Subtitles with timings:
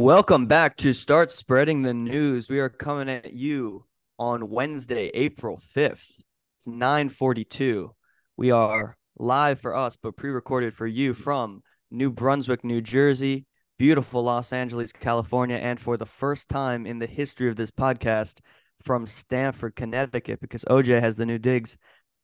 [0.00, 2.48] Welcome back to Start Spreading the News.
[2.48, 3.84] We are coming at you
[4.18, 6.22] on Wednesday, April 5th.
[6.56, 7.94] It's 9:42.
[8.38, 13.44] We are live for us but pre-recorded for you from New Brunswick, New Jersey,
[13.78, 18.38] beautiful Los Angeles, California, and for the first time in the history of this podcast
[18.82, 21.76] from Stamford, Connecticut because OJ has the new digs.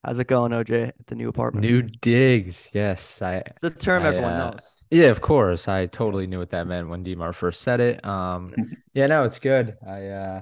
[0.04, 1.66] How's it going, OJ, at the new apartment?
[1.66, 2.70] New digs.
[2.72, 4.76] Yes, I It's a term I, everyone uh, knows.
[4.90, 5.66] Yeah, of course.
[5.66, 8.04] I totally knew what that meant when Demar first said it.
[8.04, 8.54] Um,
[8.94, 9.76] yeah, no, it's good.
[9.86, 10.40] I uh,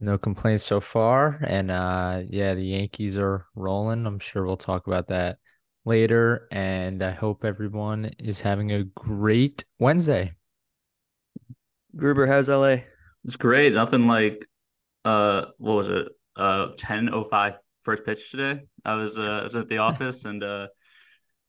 [0.00, 4.06] no complaints so far, and uh, yeah, the Yankees are rolling.
[4.06, 5.38] I'm sure we'll talk about that
[5.84, 10.34] later, and I hope everyone is having a great Wednesday.
[11.96, 12.82] Gruber, how's LA?
[13.24, 13.72] It's great.
[13.72, 14.46] Nothing like
[15.04, 16.08] uh what was it?
[16.36, 17.56] Uh 10:05
[17.88, 18.60] first pitch today.
[18.84, 20.66] I was uh I was at the office and uh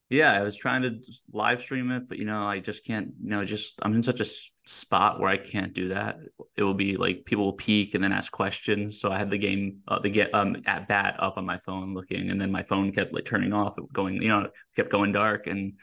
[0.10, 3.10] yeah, I was trying to just live stream it, but you know, I just can't,
[3.22, 4.26] you know, just I'm in such a
[4.66, 6.18] spot where I can't do that.
[6.56, 9.02] It will be like people will peek and then ask questions.
[9.02, 11.94] So I had the game uh, the get um at bat up on my phone
[11.94, 15.46] looking and then my phone kept like turning off, going, you know, kept going dark
[15.46, 15.74] and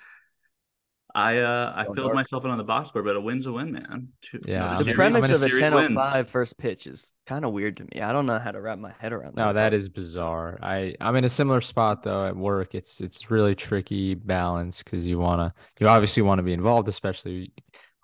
[1.17, 2.15] I uh I filled dark.
[2.15, 4.09] myself in on the box score, but a win's a win, man.
[4.21, 6.87] Two- Yeah, know, I'm The series- premise I'm a of a series 10:05 first pitch
[6.87, 8.03] is kind of weird to me.
[8.03, 9.45] I don't know how to wrap my head around that.
[9.47, 10.59] No, that is bizarre.
[10.63, 12.75] I I'm in a similar spot though at work.
[12.75, 17.51] It's it's really tricky balance because you wanna you obviously want to be involved, especially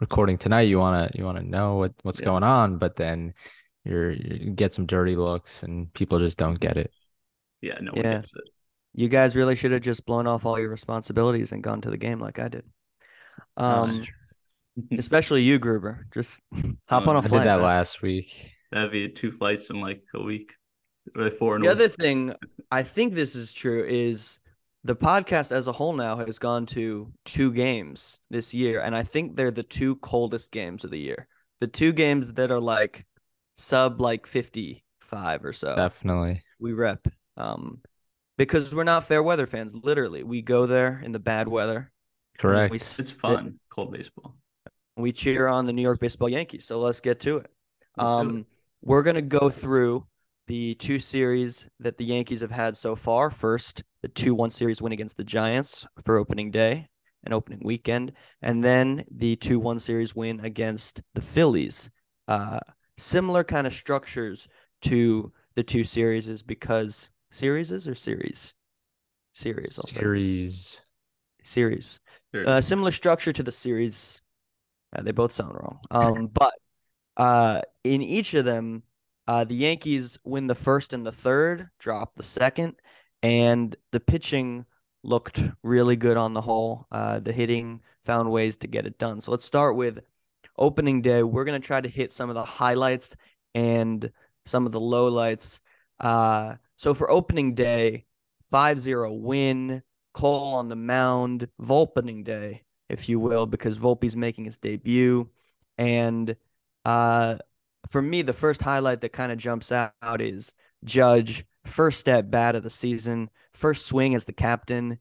[0.00, 0.62] recording tonight.
[0.62, 2.26] You wanna you wanna know what what's Yeah.
[2.26, 3.34] going on, but then
[3.84, 6.90] you're you get some dirty looks and people just don't get it.
[7.60, 8.14] Yeah, no one Yeah.
[8.14, 8.44] gets it.
[8.94, 11.96] You guys really should have just blown off all your responsibilities and gone to the
[11.98, 12.64] game like I did.
[13.56, 14.02] Um,
[14.98, 16.06] especially you, Gruber.
[16.12, 16.40] Just
[16.88, 17.44] hop Oh, on a I did flight.
[17.44, 17.62] that man.
[17.64, 18.52] last week.
[18.70, 20.52] That'd be two flights in like a week.
[21.16, 21.94] Or four in The other week.
[21.94, 22.34] thing
[22.70, 24.38] I think this is true is
[24.84, 29.02] the podcast as a whole now has gone to two games this year, and I
[29.02, 31.26] think they're the two coldest games of the year.
[31.60, 33.04] The two games that are like
[33.54, 35.74] sub like 55 or so.
[35.76, 36.42] Definitely.
[36.58, 37.80] we rep um
[38.38, 41.90] because we're not fair weather fans literally we go there in the bad weather
[42.48, 42.98] and we Correct.
[42.98, 43.58] It's fun.
[43.70, 44.36] Cold baseball.
[44.96, 47.50] we cheer on the new york baseball yankees so let's get to it
[47.96, 48.06] Let's it.
[48.06, 48.46] um
[48.82, 50.06] we're going to go through
[50.48, 54.92] the two series that the yankees have had so far first the 2-1 series win
[54.92, 56.88] against the giants for opening day
[57.24, 58.12] and opening weekend
[58.42, 61.90] and then the 2-1 series win against the phillies
[62.28, 62.58] uh
[62.98, 64.46] similar kind of structures
[64.82, 68.52] to the two series is because series or series
[69.32, 70.82] series Series.
[71.44, 72.11] series Sure.
[72.34, 74.20] Uh, similar structure to the series.
[74.94, 75.78] Uh, they both sound wrong.
[75.90, 76.54] Um, but
[77.16, 78.82] uh, in each of them,
[79.26, 82.74] uh, the Yankees win the first and the third, drop the second,
[83.22, 84.66] and the pitching
[85.04, 86.86] looked really good on the whole.
[86.90, 89.20] Uh, the hitting found ways to get it done.
[89.20, 90.00] So let's start with
[90.58, 91.22] opening day.
[91.22, 93.16] We're gonna try to hit some of the highlights
[93.54, 94.10] and
[94.44, 95.60] some of the lowlights.
[96.00, 98.06] Uh, so for opening day,
[98.52, 99.82] 5-0 win.
[100.12, 105.28] Cole on the mound, Volpening day, if you will, because Volpe's making his debut.
[105.78, 106.36] And
[106.84, 107.36] uh,
[107.88, 110.52] for me, the first highlight that kind of jumps out is
[110.84, 114.98] Judge, first at bat of the season, first swing as the captain,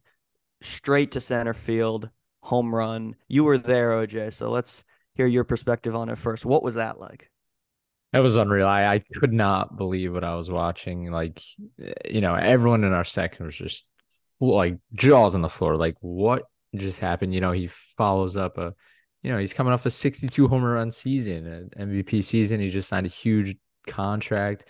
[0.61, 2.09] straight to center field,
[2.41, 3.15] home run.
[3.27, 4.83] You were there, OJ, so let's
[5.15, 6.45] hear your perspective on it first.
[6.45, 7.29] What was that like?
[8.13, 8.67] That was unreal.
[8.67, 11.11] I, I could not believe what I was watching.
[11.11, 11.41] Like,
[11.81, 13.87] eh, you know, everyone in our second was just
[14.49, 15.77] like jaws on the floor.
[15.77, 16.43] Like, what
[16.75, 17.33] just happened?
[17.33, 18.73] You know, he follows up a,
[19.21, 21.45] you know, he's coming off a 62 home run season,
[21.77, 22.59] an MVP season.
[22.59, 23.55] He just signed a huge
[23.87, 24.65] contract.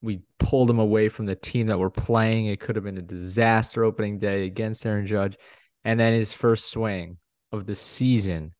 [0.00, 2.46] We pulled him away from the team that we're playing.
[2.46, 5.36] It could have been a disaster opening day against Aaron Judge.
[5.84, 7.18] And then his first swing
[7.52, 8.54] of the season.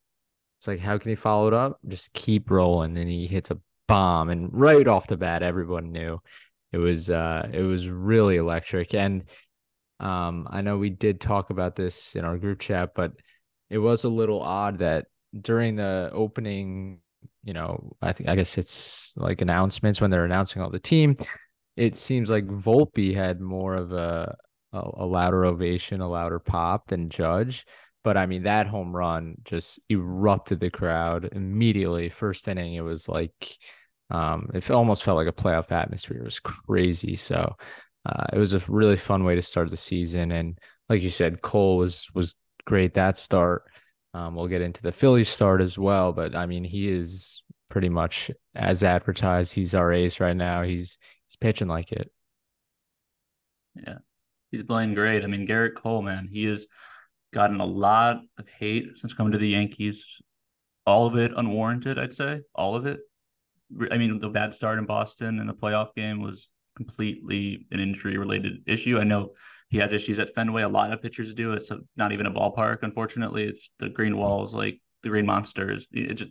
[0.58, 1.78] It's like, how can he follow it up?
[1.86, 2.98] Just keep rolling.
[2.98, 4.28] And he hits a bomb.
[4.28, 6.20] And right off the bat, everyone knew
[6.72, 8.94] it was uh it was really electric.
[8.94, 9.24] And
[10.00, 13.12] um I know we did talk about this in our group chat, but
[13.68, 15.06] it was a little odd that
[15.40, 17.00] during the opening,
[17.44, 21.16] you know, I think I guess it's like announcements when they're announcing all the team,
[21.76, 24.36] it seems like Volpe had more of a
[24.72, 27.66] a, a louder ovation, a louder pop than Judge.
[28.02, 32.08] But I mean, that home run just erupted the crowd immediately.
[32.08, 33.58] First inning, it was like,
[34.10, 36.18] um, it almost felt like a playoff atmosphere.
[36.18, 37.16] It was crazy.
[37.16, 37.56] So,
[38.10, 40.32] uh, it was a really fun way to start the season.
[40.32, 40.58] And
[40.88, 42.34] like you said, Cole was was
[42.66, 43.64] great that start.
[44.14, 47.88] Um, we'll get into the Phillies start as well, but I mean, he is pretty
[47.88, 49.52] much as advertised.
[49.54, 50.62] He's our ace right now.
[50.62, 52.10] He's he's pitching like it.
[53.76, 53.98] Yeah.
[54.50, 55.22] He's playing great.
[55.22, 56.66] I mean, Gerrit Cole, man, he has
[57.32, 60.04] gotten a lot of hate since coming to the Yankees.
[60.86, 61.98] all of it unwarranted.
[61.98, 63.00] I'd say all of it.
[63.92, 66.48] I mean, the bad start in Boston in the playoff game was
[66.80, 68.98] completely an injury related issue.
[68.98, 69.32] I know
[69.68, 70.62] he has issues at Fenway.
[70.62, 71.52] A lot of pitchers do.
[71.52, 73.44] It's a, not even a ballpark, unfortunately.
[73.44, 75.88] It's the green walls, like the green monsters.
[75.92, 76.30] It just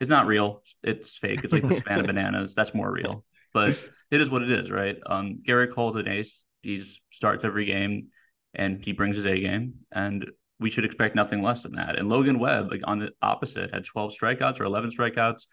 [0.00, 0.62] it's not real.
[0.82, 1.44] It's, fake.
[1.44, 2.54] It's like the Savannah bananas.
[2.54, 3.24] That's more real.
[3.52, 3.78] But
[4.10, 4.96] it is what it is, right?
[5.04, 6.44] Um, Gerrit Cole's an ace.
[6.62, 8.08] He starts every game,
[8.54, 11.98] and he brings his A game, and we should expect nothing less than that.
[11.98, 15.46] And Logan Webb, like on the opposite, had 12 strikeouts or 11 strikeouts.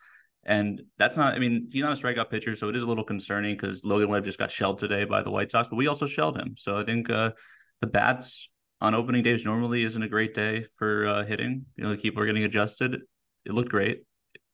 [0.45, 3.03] And that's not, I mean, he's not a strikeout pitcher, so it is a little
[3.03, 6.07] concerning because Logan Webb just got shelled today by the White Sox, but we also
[6.07, 6.55] shelled him.
[6.57, 7.31] So I think uh,
[7.81, 8.49] the bats
[8.81, 11.65] on opening days normally isn't a great day for uh, hitting.
[11.75, 13.01] You know, the people are getting adjusted.
[13.45, 14.03] It looked great.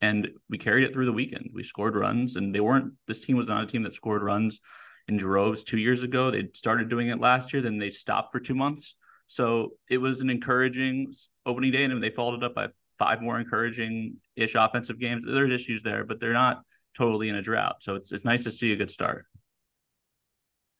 [0.01, 1.51] And we carried it through the weekend.
[1.53, 4.59] We scored runs, and they weren't, this team was not a team that scored runs
[5.07, 6.31] in droves two years ago.
[6.31, 8.95] They started doing it last year, then they stopped for two months.
[9.27, 11.13] So it was an encouraging
[11.45, 15.25] opening day, and they followed it up by five more encouraging ish offensive games.
[15.25, 16.61] There's issues there, but they're not
[16.95, 17.77] totally in a drought.
[17.81, 19.25] So it's it's nice to see a good start.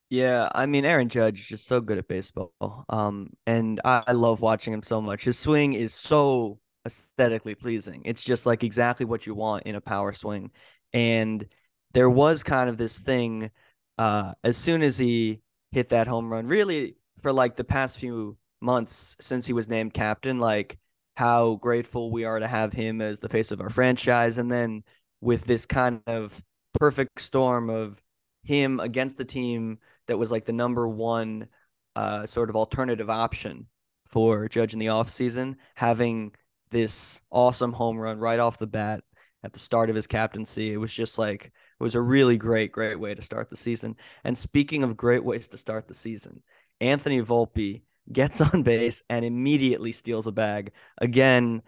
[0.10, 2.54] Yeah, I mean Aaron Judge is just so good at baseball.
[2.90, 5.24] Um, and I, I love watching him so much.
[5.24, 8.02] His swing is so aesthetically pleasing.
[8.06, 10.52] It's just like exactly what you want in a power swing.
[10.94, 11.48] And
[11.94, 13.52] there was kind of this thing
[13.98, 15.42] uh as soon as he
[15.72, 19.94] hit that home run, really for like the past few months since he was named
[19.94, 20.78] captain, like
[21.16, 24.38] how grateful we are to have him as the face of our franchise.
[24.38, 24.84] And then
[25.22, 26.42] with this kind of
[26.80, 28.02] perfect storm of
[28.44, 31.48] him against the team that was like the number one
[31.96, 33.68] uh, sort of alternative option
[34.08, 36.34] for Judge in the offseason, having
[36.70, 39.04] this awesome home run right off the bat
[39.44, 40.74] at the start of his captaincy.
[40.74, 43.96] It was just like, it was a really great, great way to start the season.
[44.24, 46.42] And speaking of great ways to start the season,
[46.82, 50.72] Anthony Volpe gets on base and immediately steals a bag.
[51.00, 51.62] Again,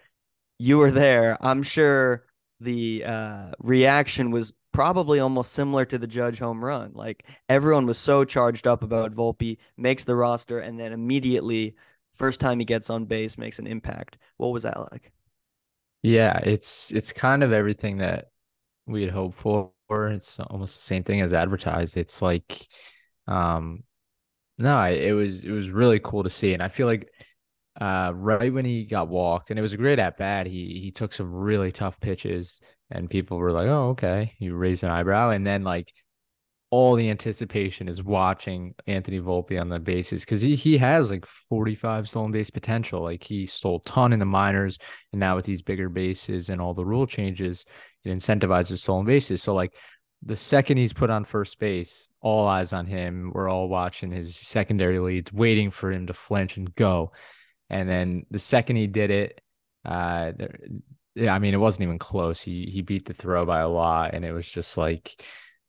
[0.59, 1.37] you were there.
[1.41, 2.25] I'm sure
[2.59, 6.91] the uh, reaction was probably almost similar to the Judge home run.
[6.93, 11.75] Like everyone was so charged up about Volpe, makes the roster, and then immediately,
[12.13, 14.17] first time he gets on base, makes an impact.
[14.37, 15.11] What was that like?
[16.01, 18.29] Yeah, it's it's kind of everything that
[18.85, 19.71] we had hoped for.
[19.89, 21.97] It's almost the same thing as advertised.
[21.97, 22.67] It's like
[23.27, 23.83] um
[24.57, 27.09] no, it was it was really cool to see, and I feel like
[27.79, 30.47] uh, right when he got walked, and it was a great at bat.
[30.47, 32.59] He he took some really tough pitches,
[32.89, 35.91] and people were like, "Oh, okay." You raised an eyebrow, and then like
[36.69, 41.25] all the anticipation is watching Anthony Volpe on the bases because he he has like
[41.49, 43.01] 45 stolen base potential.
[43.03, 44.77] Like he stole ton in the minors,
[45.13, 47.65] and now with these bigger bases and all the rule changes,
[48.03, 49.41] it incentivizes stolen bases.
[49.43, 49.73] So like
[50.23, 53.31] the second he's put on first base, all eyes on him.
[53.33, 57.11] We're all watching his secondary leads, waiting for him to flinch and go.
[57.69, 59.41] And then the second he did it,
[59.85, 60.31] uh,
[61.15, 62.41] yeah, I mean, it wasn't even close.
[62.41, 65.23] He he beat the throw by a lot, and it was just like,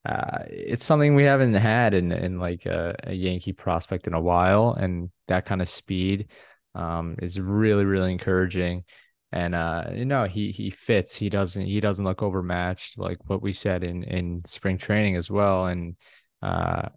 [0.05, 4.21] uh, it's something we haven't had in in like a, a Yankee prospect in a
[4.21, 6.29] while, and that kind of speed,
[6.75, 8.85] um, is really really encouraging
[9.33, 11.15] and uh you know he he fits.
[11.17, 15.31] He doesn't he doesn't look overmatched like what we said in in spring training as
[15.31, 15.67] well.
[15.67, 15.97] And
[16.43, 16.89] uh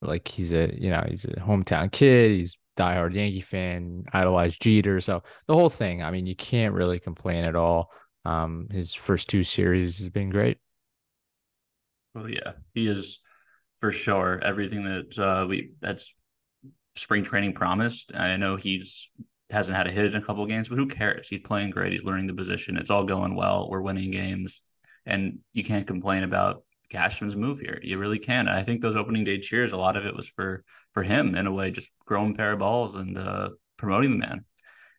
[0.00, 2.30] like he's a you know he's a hometown kid.
[2.32, 5.00] He's diehard yankee fan idolized jeter.
[5.00, 7.90] So the whole thing i mean you can't really complain at all.
[8.24, 10.58] Um his first two series has been great.
[12.14, 13.20] Well yeah he is
[13.78, 16.14] for sure everything that uh we that's
[16.96, 18.14] spring training promised.
[18.14, 19.10] I know he's
[19.54, 21.28] hasn't had a hit in a couple games, but who cares?
[21.28, 21.92] He's playing great.
[21.92, 22.76] He's learning the position.
[22.76, 23.68] It's all going well.
[23.70, 24.60] We're winning games,
[25.06, 27.80] and you can't complain about Cashman's move here.
[27.82, 28.48] You really can.
[28.48, 31.46] I think those opening day cheers, a lot of it was for for him in
[31.46, 34.44] a way, just growing pair of balls and uh, promoting the man.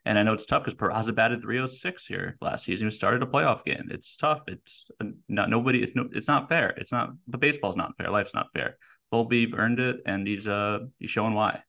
[0.06, 2.88] And I know it's tough because Peraza batted 306 here last season.
[2.88, 3.88] He started a playoff game.
[3.90, 4.42] It's tough.
[4.48, 4.90] It's
[5.28, 5.82] not nobody.
[5.82, 6.08] It's no.
[6.12, 6.70] It's not fair.
[6.78, 7.12] It's not.
[7.28, 8.12] But baseball's not fair.
[8.12, 8.78] Life's not fair.
[9.12, 11.62] Volpe earned it, and he's uh he's showing why.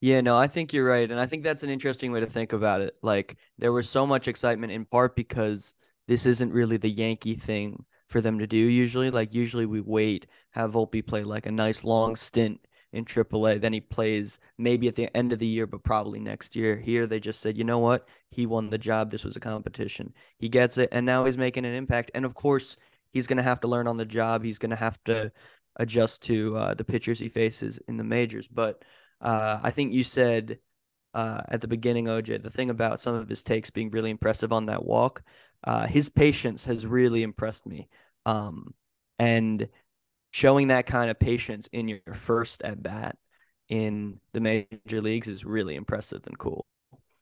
[0.00, 1.10] Yeah, no, I think you're right.
[1.10, 2.96] And I think that's an interesting way to think about it.
[3.02, 5.74] Like, there was so much excitement in part because
[6.08, 9.10] this isn't really the Yankee thing for them to do usually.
[9.10, 12.60] Like, usually we wait, have Volpe play like a nice long stint
[12.92, 13.58] in AAA.
[13.58, 16.76] Then he plays maybe at the end of the year, but probably next year.
[16.76, 18.08] Here, they just said, you know what?
[18.30, 19.10] He won the job.
[19.10, 20.14] This was a competition.
[20.38, 20.88] He gets it.
[20.92, 22.10] And now he's making an impact.
[22.14, 22.76] And of course,
[23.12, 24.42] he's going to have to learn on the job.
[24.44, 25.30] He's going to have to
[25.76, 28.48] adjust to uh, the pitchers he faces in the majors.
[28.48, 28.82] But,
[29.20, 30.58] uh, I think you said
[31.14, 34.52] uh, at the beginning, OJ, the thing about some of his takes being really impressive
[34.52, 35.22] on that walk,
[35.64, 37.88] uh, his patience has really impressed me.
[38.26, 38.74] Um,
[39.18, 39.68] and
[40.30, 43.16] showing that kind of patience in your first at bat
[43.68, 46.66] in the major leagues is really impressive and cool.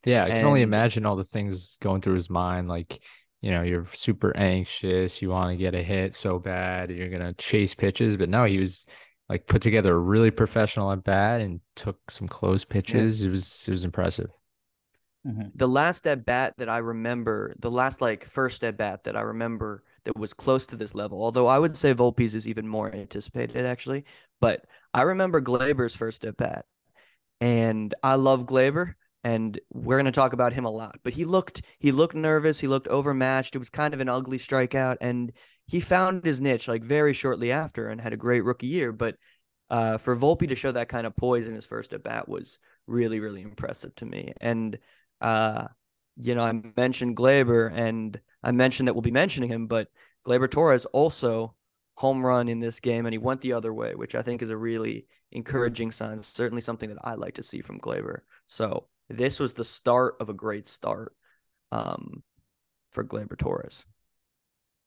[0.05, 2.69] Yeah, I can only imagine all the things going through his mind.
[2.69, 3.03] Like,
[3.41, 7.35] you know, you're super anxious, you want to get a hit so bad, you're gonna
[7.35, 8.17] chase pitches.
[8.17, 8.87] But no, he was
[9.29, 13.23] like put together a really professional at bat and took some close pitches.
[13.23, 14.31] It was it was impressive.
[15.27, 15.49] Mm-hmm.
[15.57, 19.23] the last at bat that I remember, the last like first at bat that I
[19.23, 22.95] remember that was close to this level, although I would say Volpe's is even more
[22.95, 24.05] anticipated actually,
[24.41, 26.65] but I remember Gleyber's first at bat.
[27.41, 28.95] And I love Gleyber
[29.25, 32.61] and we're going to talk about him a lot, but he looked he looked nervous,
[32.61, 33.55] he looked overmatched.
[33.57, 35.33] It was kind of an ugly strikeout and
[35.69, 39.17] he found his niche like very shortly after and had a great rookie year, but
[39.71, 42.59] uh, for Volpe to show that kind of poise in his first at bat was
[42.87, 44.33] really, really impressive to me.
[44.41, 44.79] And
[45.21, 45.69] uh,
[46.17, 49.89] you know, I mentioned Gleyber and I mentioned that we'll be mentioning him, but
[50.27, 51.55] Gleyber Torres also
[51.95, 54.51] home run in this game and he went the other way, which I think is
[54.51, 56.23] a really encouraging sign.
[56.23, 58.21] Certainly something that I like to see from Gleyber.
[58.47, 61.15] So this was the start of a great start
[61.73, 62.23] um,
[62.91, 63.85] for Gleyber Torres.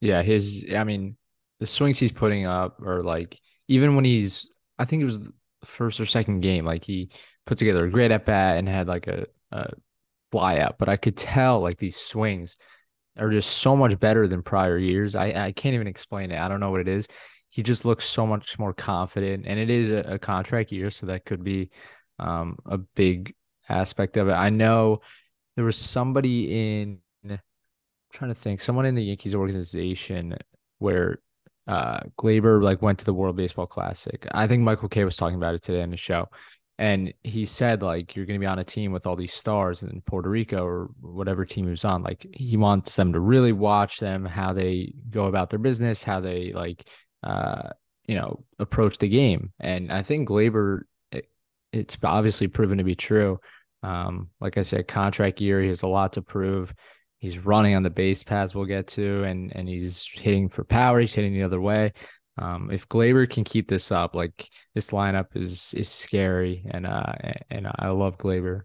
[0.01, 1.15] Yeah, his I mean,
[1.59, 5.33] the swings he's putting up are like even when he's I think it was the
[5.63, 7.09] first or second game, like he
[7.45, 9.71] put together a great at bat and had like a, a
[10.31, 10.77] fly out.
[10.77, 12.55] But I could tell like these swings
[13.17, 15.15] are just so much better than prior years.
[15.15, 16.39] I, I can't even explain it.
[16.39, 17.07] I don't know what it is.
[17.49, 19.45] He just looks so much more confident.
[19.45, 21.69] And it is a, a contract year, so that could be
[22.19, 23.35] um, a big
[23.67, 24.33] aspect of it.
[24.33, 25.01] I know
[25.55, 26.99] there was somebody in
[28.11, 30.35] trying to think, someone in the Yankees organization
[30.79, 31.19] where
[31.67, 34.25] uh Gleyber like went to the World Baseball Classic.
[34.31, 36.27] I think Michael Kay was talking about it today on the show.
[36.79, 40.01] And he said like you're gonna be on a team with all these stars in
[40.01, 42.01] Puerto Rico or whatever team he was on.
[42.01, 46.19] Like he wants them to really watch them, how they go about their business, how
[46.19, 46.87] they like
[47.23, 47.69] uh
[48.07, 49.53] you know approach the game.
[49.59, 51.29] And I think Gleyber it,
[51.71, 53.39] it's obviously proven to be true.
[53.83, 56.73] Um, like I said, contract year, he has a lot to prove
[57.21, 60.99] he's running on the base paths we'll get to and and he's hitting for power
[60.99, 61.93] he's hitting the other way
[62.37, 67.13] um if Gleyber can keep this up like this lineup is is scary and uh
[67.49, 68.63] and I love Gleyber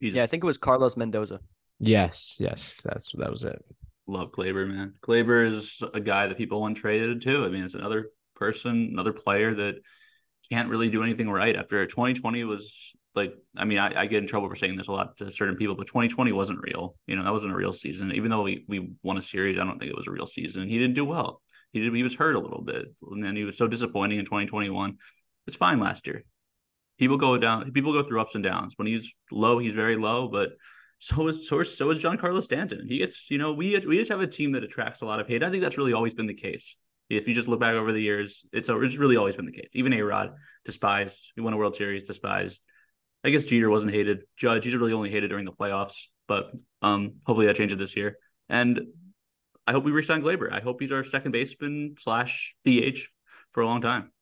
[0.00, 1.40] He's, Yeah, I think it was Carlos Mendoza.
[1.80, 3.62] yes yes that's that was it
[4.06, 4.94] love Gleyber, man.
[5.02, 7.44] Gleyber is a guy that people want traded too.
[7.44, 9.82] I mean, it's another person, another player that
[10.50, 14.26] can't really do anything right after 2020 was like, I mean, I, I get in
[14.26, 16.96] trouble for saying this a lot to certain people, but 2020 wasn't real.
[17.06, 18.12] You know, that wasn't a real season.
[18.12, 20.68] Even though we, we won a series, I don't think it was a real season.
[20.68, 21.42] He didn't do well.
[21.72, 22.86] He did, he was hurt a little bit.
[23.10, 24.96] And then he was so disappointing in 2021.
[25.46, 26.24] It's fine last year.
[26.98, 28.74] People go down, people go through ups and downs.
[28.76, 30.50] When he's low, he's very low, but
[30.98, 32.86] so is so is, so is Giancarlo Stanton.
[32.88, 35.28] He gets, you know, we we just have a team that attracts a lot of
[35.28, 35.42] hate.
[35.42, 36.76] I think that's really always been the case.
[37.08, 39.70] If you just look back over the years, it's it's really always been the case.
[39.74, 40.34] Even A Rod
[40.64, 41.32] despised.
[41.34, 42.60] He won a World Series, despised.
[43.24, 44.22] I guess Jeter wasn't hated.
[44.36, 48.16] Judge, he's really only hated during the playoffs, but um, hopefully that changes this year.
[48.48, 48.80] And
[49.66, 50.52] I hope we resign Gleyber.
[50.52, 52.98] I hope he's our second baseman slash DH
[53.52, 54.12] for a long time.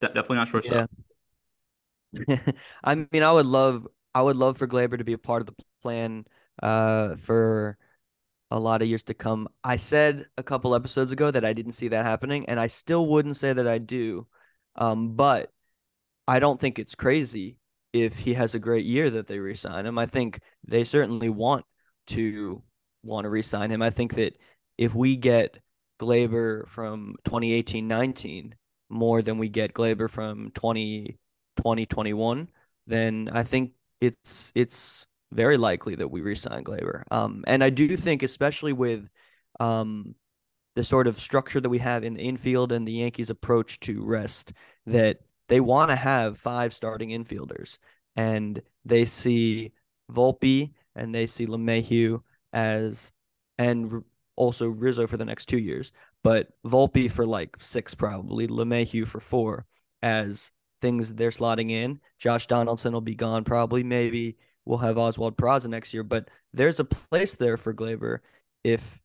[0.00, 0.90] De- definitely not shortstop.
[2.12, 2.38] Yeah.
[2.84, 5.46] I mean, I would love I would love for Gleyber to be a part of
[5.46, 6.24] the plan
[6.62, 7.76] uh for
[8.50, 9.48] a lot of years to come.
[9.62, 13.06] I said a couple episodes ago that I didn't see that happening, and I still
[13.06, 14.26] wouldn't say that I do.
[14.76, 15.52] Um, but
[16.26, 17.57] I don't think it's crazy
[17.92, 19.98] if he has a great year that they re-sign him.
[19.98, 21.64] I think they certainly want
[22.08, 22.62] to
[23.02, 23.82] want to re-sign him.
[23.82, 24.36] I think that
[24.76, 25.58] if we get
[26.00, 28.52] Gleyber from 2018-19
[28.90, 31.18] more than we get Gleyber from 20
[31.56, 32.48] 2021,
[32.86, 37.02] then I think it's it's very likely that we re-sign Gleyber.
[37.10, 39.08] Um, and I do think, especially with
[39.60, 40.14] um,
[40.74, 44.04] the sort of structure that we have in the infield and the Yankees' approach to
[44.04, 44.52] rest,
[44.86, 45.18] that
[45.48, 47.78] they want to have five starting infielders,
[48.16, 49.72] and they see
[50.12, 52.20] Volpe and they see LeMahieu
[52.52, 53.12] as,
[53.58, 54.02] and
[54.36, 59.20] also Rizzo for the next two years, but Volpe for like six probably, LeMahieu for
[59.20, 59.66] four
[60.02, 60.50] as
[60.80, 62.00] things they're slotting in.
[62.18, 63.82] Josh Donaldson will be gone probably.
[63.82, 68.18] Maybe we'll have Oswald Peraza next year, but there's a place there for Gleyber
[68.64, 69.00] if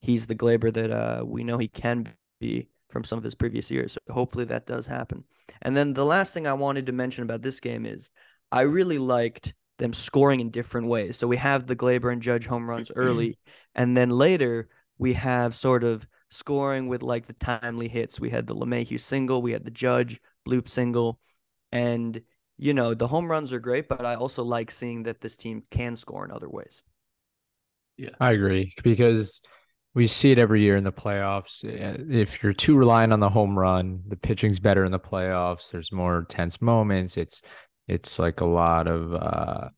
[0.00, 2.06] he's the Gleyber that uh, we know he can
[2.40, 3.92] be from some of his previous years.
[3.92, 5.24] So hopefully that does happen.
[5.62, 8.10] And then the last thing I wanted to mention about this game is
[8.50, 11.16] I really liked them scoring in different ways.
[11.16, 13.38] So we have the Gleyber and Judge home runs early,
[13.74, 14.68] and then later
[14.98, 18.20] we have sort of scoring with like the timely hits.
[18.20, 21.20] We had the LeMahieu single, we had the Judge bloop single,
[21.72, 22.20] and
[22.56, 25.62] you know the home runs are great, but I also like seeing that this team
[25.70, 26.82] can score in other ways.
[27.96, 29.40] Yeah, I agree because
[29.94, 31.64] we see it every year in the playoffs.
[31.64, 35.70] Eh, If you're too reliant on the home run, the pitching's better in the playoffs.
[35.70, 37.16] There's more tense moments.
[37.16, 37.42] It's
[37.88, 39.68] it's like a lot of uh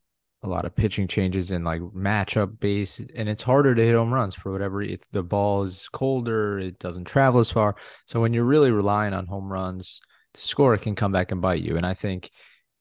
[0.43, 4.13] a lot of pitching changes and like matchup base, and it's harder to hit home
[4.13, 4.81] runs for whatever.
[4.81, 7.75] If the ball is colder, it doesn't travel as far.
[8.07, 10.01] So when you're really relying on home runs
[10.33, 11.77] to score, it can come back and bite you.
[11.77, 12.31] And I think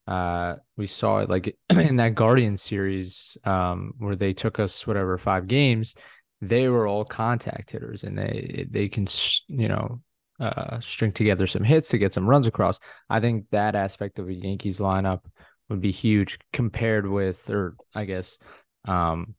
[0.06, 5.16] uh, we saw it like in that Guardian series um, where they took us whatever
[5.18, 5.94] five games.
[6.40, 9.06] They were all contact hitters, and they they can
[9.48, 10.00] you know
[10.40, 12.80] uh, string together some hits to get some runs across.
[13.08, 15.20] I think that aspect of a Yankees lineup
[15.68, 18.38] would be huge compared with, or I guess,
[18.86, 19.34] um,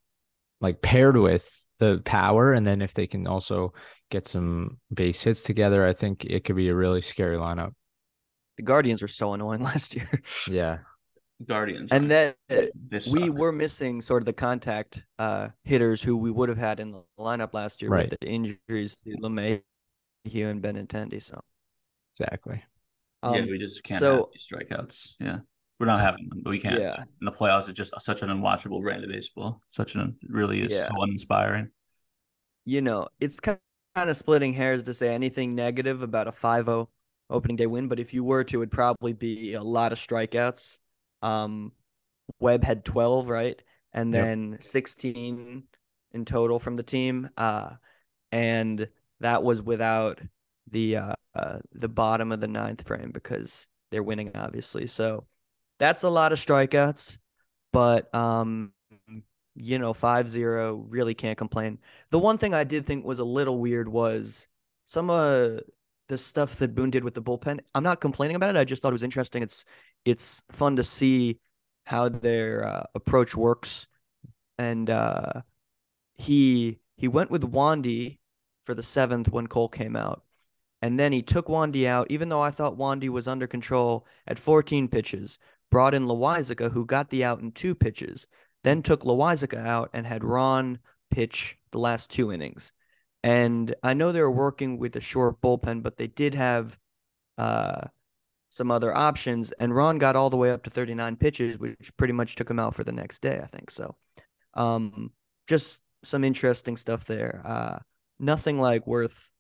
[0.62, 2.54] like paired with the power.
[2.54, 3.74] And then if they can also
[4.10, 7.74] get some base hits together, I think it could be a really scary lineup.
[8.58, 10.22] The Guardians were so annoying last year.
[10.48, 10.80] Yeah.
[11.48, 11.92] Guardians.
[11.92, 12.34] And then
[13.12, 16.92] we were missing sort of the contact uh, hitters who we would have had in
[16.92, 18.10] the lineup last year right.
[18.10, 19.62] with the injuries to LeMay,
[20.24, 21.22] Hugh, and Benintendi.
[21.22, 21.42] So
[22.14, 22.64] exactly.
[23.24, 25.14] Um, yeah, we just can't so, have strikeouts.
[25.20, 25.40] Yeah.
[25.80, 26.80] We're not having them, but we can't.
[26.80, 27.02] Yeah.
[27.02, 29.62] In the playoffs, it's just such an unwatchable brand of baseball.
[29.68, 30.88] Such an really is yeah.
[30.88, 31.70] so uninspiring.
[32.66, 33.60] You know, it's kind
[33.96, 36.88] of splitting hairs to say anything negative about a 5-0
[37.32, 40.78] opening day win, but if you were to, it'd probably be a lot of strikeouts.
[41.22, 41.72] Um,
[42.40, 43.62] Webb had 12, right?
[43.94, 44.64] And then yep.
[44.64, 45.64] 16
[46.14, 47.30] in total from the team.
[47.38, 47.72] Uh,
[48.32, 48.88] and
[49.20, 50.20] that was without
[50.70, 54.88] the uh, uh, the bottom of the ninth frame because they're winning, obviously.
[54.88, 55.26] So
[55.80, 57.18] that's a lot of strikeouts,
[57.74, 58.72] but um,
[59.56, 61.80] you know, 5-0 really can't complain.
[62.10, 64.48] The one thing I did think was a little weird was
[64.86, 65.62] some of
[66.08, 67.60] the stuff that Boone did with the bullpen.
[67.76, 68.60] I'm not complaining about it.
[68.60, 69.44] I just thought it was interesting.
[69.44, 69.66] It's
[70.06, 71.40] it's fun to see
[71.86, 73.88] how their uh, approach works,
[74.58, 75.42] and uh,
[76.16, 78.20] he he went with Wandy
[78.66, 80.24] for the seventh when Cole came out,
[80.82, 82.08] and then he took Wandy out.
[82.10, 86.86] Even though I thought Wandy was under control at 14 pitches, brought in Loaisiga, who
[86.86, 88.28] got the out in two pitches,
[88.64, 92.72] then took Loaisiga out and had Ron pitch the last two innings.
[93.24, 96.78] And I know they were working with a short bullpen, but they did have
[97.38, 97.88] uh,
[98.52, 99.54] some other options.
[99.54, 102.60] And Ron got all the way up to 39 pitches, which pretty much took him
[102.60, 103.72] out for the next day, I think.
[103.72, 103.96] So
[104.54, 105.12] um,
[105.48, 107.42] just some interesting stuff there.
[107.46, 107.80] Uh,
[108.20, 109.32] nothing like worth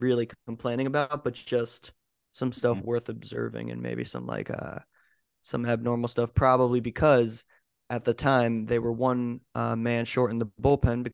[0.00, 1.92] really complaining about, but just
[2.32, 2.86] some stuff mm-hmm.
[2.86, 4.78] worth observing and maybe some like uh,
[5.40, 7.44] some abnormal stuff, probably because
[7.88, 11.10] at the time they were one uh, man short in the bullpen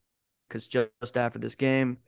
[0.48, 1.98] because just after this game,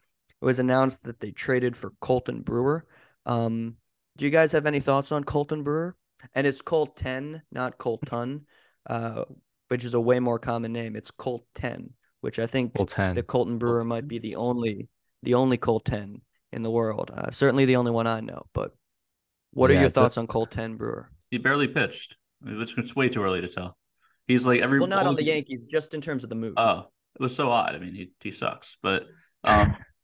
[0.43, 2.85] it was announced that they traded for Colten Brewer.
[3.25, 3.77] Um,
[4.17, 5.97] do you guys have any thoughts on Colton Brewer?
[6.35, 8.47] And it's Colt 10, not Colton,
[8.89, 9.25] uh,
[9.69, 10.97] which is a way more common name.
[10.97, 13.15] It's Colt 10, which I think Colton.
[13.15, 13.89] the Colton Brewer Colton.
[13.89, 14.89] might be the only
[15.23, 16.21] the only Colt 10
[16.53, 17.11] in the world.
[17.15, 18.47] Uh, certainly the only one I know.
[18.53, 18.73] But
[19.53, 21.11] what yeah, are your thoughts a- on Colt 10 Brewer?
[21.31, 22.17] He barely pitched.
[22.45, 23.77] It's, it's way too early to tell.
[24.27, 26.55] He's like every well, not on the Yankees, just in terms of the move.
[26.57, 27.75] Oh, it was so odd.
[27.75, 29.07] I mean, he he sucks, but
[29.45, 29.77] um,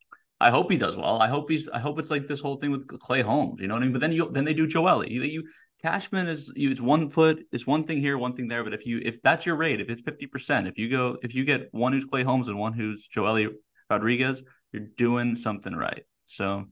[0.42, 1.22] I hope he does well.
[1.22, 1.68] I hope he's.
[1.68, 3.60] I hope it's like this whole thing with Clay Holmes.
[3.60, 3.92] You know what I mean?
[3.92, 5.08] But then you then they do Joely.
[5.08, 5.44] You, you
[5.82, 6.70] Cashman is you.
[6.70, 7.44] It's one foot.
[7.52, 8.64] It's one thing here, one thing there.
[8.64, 11.34] But if you if that's your rate, if it's fifty percent, if you go if
[11.34, 13.48] you get one who's Clay Holmes and one who's Joely
[13.88, 16.04] Rodriguez, you're doing something right.
[16.26, 16.66] So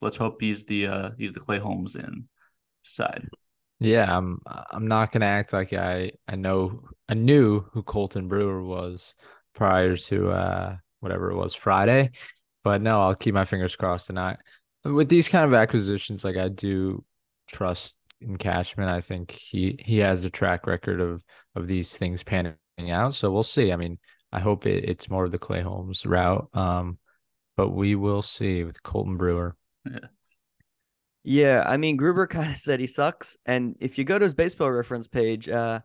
[0.00, 2.28] let's hope he's the uh he's the Clay Holmes in
[2.84, 3.28] side.
[3.80, 8.62] Yeah, I'm I'm not gonna act like I I know I knew who Colten Brewer
[8.62, 9.14] was
[9.54, 12.10] prior to uh whatever it was Friday,
[12.66, 14.38] but no, I'll keep my fingers crossed tonight.
[14.84, 17.04] With these kind of acquisitions, like I do
[17.46, 18.88] trust in Cashman.
[18.88, 21.22] I think he he has a track record of
[21.54, 22.56] of these things panning
[22.90, 23.14] out.
[23.14, 23.72] So we'll see.
[23.72, 24.00] I mean,
[24.32, 26.48] I hope it, it's more of the Clay Holmes route.
[26.54, 26.98] Um,
[27.56, 29.54] but we will see with Colten Brewer.
[29.88, 29.98] Yeah.
[31.22, 34.34] Yeah, I mean Gruber kind of said he sucks, and if you go to his
[34.34, 35.82] baseball reference page, uh,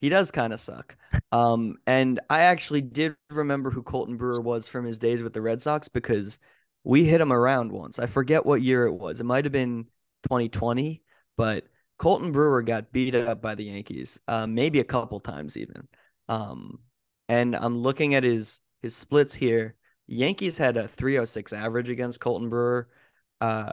[0.00, 0.96] he does kind of suck.
[1.32, 5.42] Um, and I actually did remember who Colten Brewer was from his days with the
[5.42, 6.38] Red Sox because
[6.84, 7.98] we hit him around once.
[7.98, 9.20] I forget what year it was.
[9.20, 9.84] It might have been
[10.24, 11.02] 2020,
[11.36, 11.64] but
[11.98, 15.86] Colten Brewer got beat up by the Yankees, uh, maybe a couple times even.
[16.28, 16.78] Um,
[17.28, 19.76] and I'm looking at his his splits here.
[20.06, 22.88] Yankees had a 306 average against Colten Brewer.
[23.40, 23.72] Uh,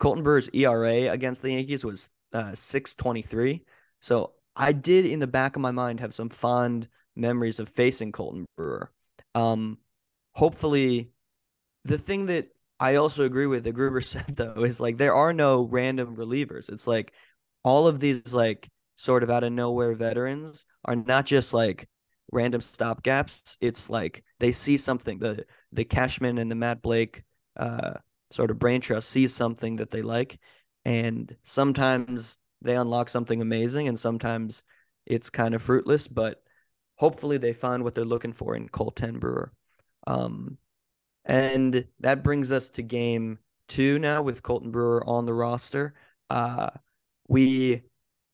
[0.00, 3.64] Colten Brewer's ERA against the Yankees was uh, 623.
[4.00, 8.12] So I did, in the back of my mind, have some fond memories of facing
[8.12, 8.90] Colten Brewer.
[9.34, 9.78] Um,
[10.34, 11.10] hopefully,
[11.84, 15.32] the thing that I also agree with that Gruber said though is like there are
[15.32, 16.70] no random relievers.
[16.70, 17.12] It's like
[17.62, 21.88] all of these like sort of out of nowhere veterans are not just like
[22.32, 23.56] random stopgaps.
[23.60, 25.18] It's like they see something.
[25.18, 27.22] The the Cashman and the Matt Blake
[27.56, 27.94] uh,
[28.30, 30.38] sort of brain trust sees something that they like
[30.84, 34.62] and sometimes they unlock something amazing and sometimes
[35.06, 36.42] it's kind of fruitless but
[37.00, 39.50] hopefully they find what they're looking for in Colten Brewer.
[40.06, 40.58] Um,
[41.24, 45.94] and that brings us to game two now with Colten Brewer on the roster.
[46.28, 46.68] Uh,
[47.26, 47.82] we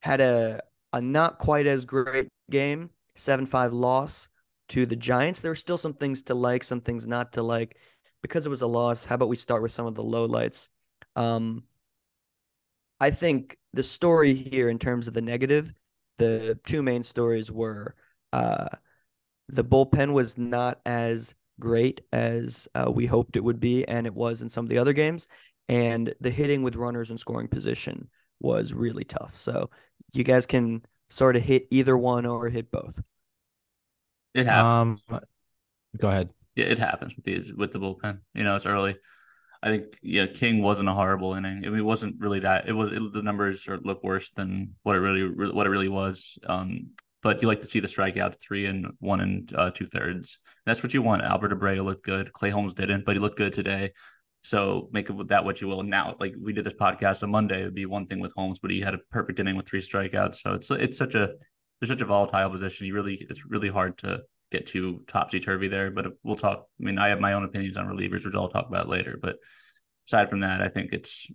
[0.01, 0.61] had a
[0.93, 4.29] a not quite as great game, seven five loss
[4.71, 5.41] to the Giants.
[5.41, 7.77] There were still some things to like, some things not to like.
[8.21, 10.71] Because it was a loss, how about we start with some of the lowlights?
[11.15, 11.63] Um,
[13.01, 15.73] I think the story here, in terms of the negative,
[16.19, 17.95] the two main stories were
[18.33, 18.69] uh,
[19.49, 24.15] the bullpen was not as great as uh, we hoped it would be, and it
[24.15, 25.29] was in some of the other games.
[25.69, 28.09] And the hitting with runners in scoring position
[28.41, 29.37] was really tough.
[29.37, 29.71] So
[30.13, 33.01] you guys can sort of hit either one or hit both.
[34.35, 35.01] It happens.
[35.09, 35.21] Um,
[35.99, 36.31] go ahead.
[36.55, 38.21] Yeah, it happens with these with the bullpen.
[38.35, 38.97] You know, it's early.
[39.63, 41.65] I think yeah, King wasn't a horrible inning.
[41.65, 42.69] I mean, it wasn't really that.
[42.69, 46.39] It was it, the numbers look worse than what it really what it really was.
[46.47, 46.89] Um,
[47.23, 50.39] but you like to see the strikeout three and one and uh, two thirds.
[50.65, 51.23] That's what you want.
[51.23, 52.33] Albert Abreu looked good.
[52.33, 53.93] Clay Holmes didn't, but he looked good today.
[54.43, 55.83] So make of that what you will.
[55.83, 58.61] Now, like we did this podcast on Monday, it would be one thing with Holmes,
[58.61, 60.37] but he had a perfect inning with three strikeouts.
[60.37, 61.33] So it's it's such a
[61.81, 62.87] there's such a volatile position.
[62.87, 65.91] You really it's really hard to get too topsy turvy there.
[65.91, 66.67] But we'll talk.
[66.81, 69.19] I mean, I have my own opinions on relievers, which I'll talk about later.
[69.21, 69.37] But
[70.07, 71.27] aside from that, I think it's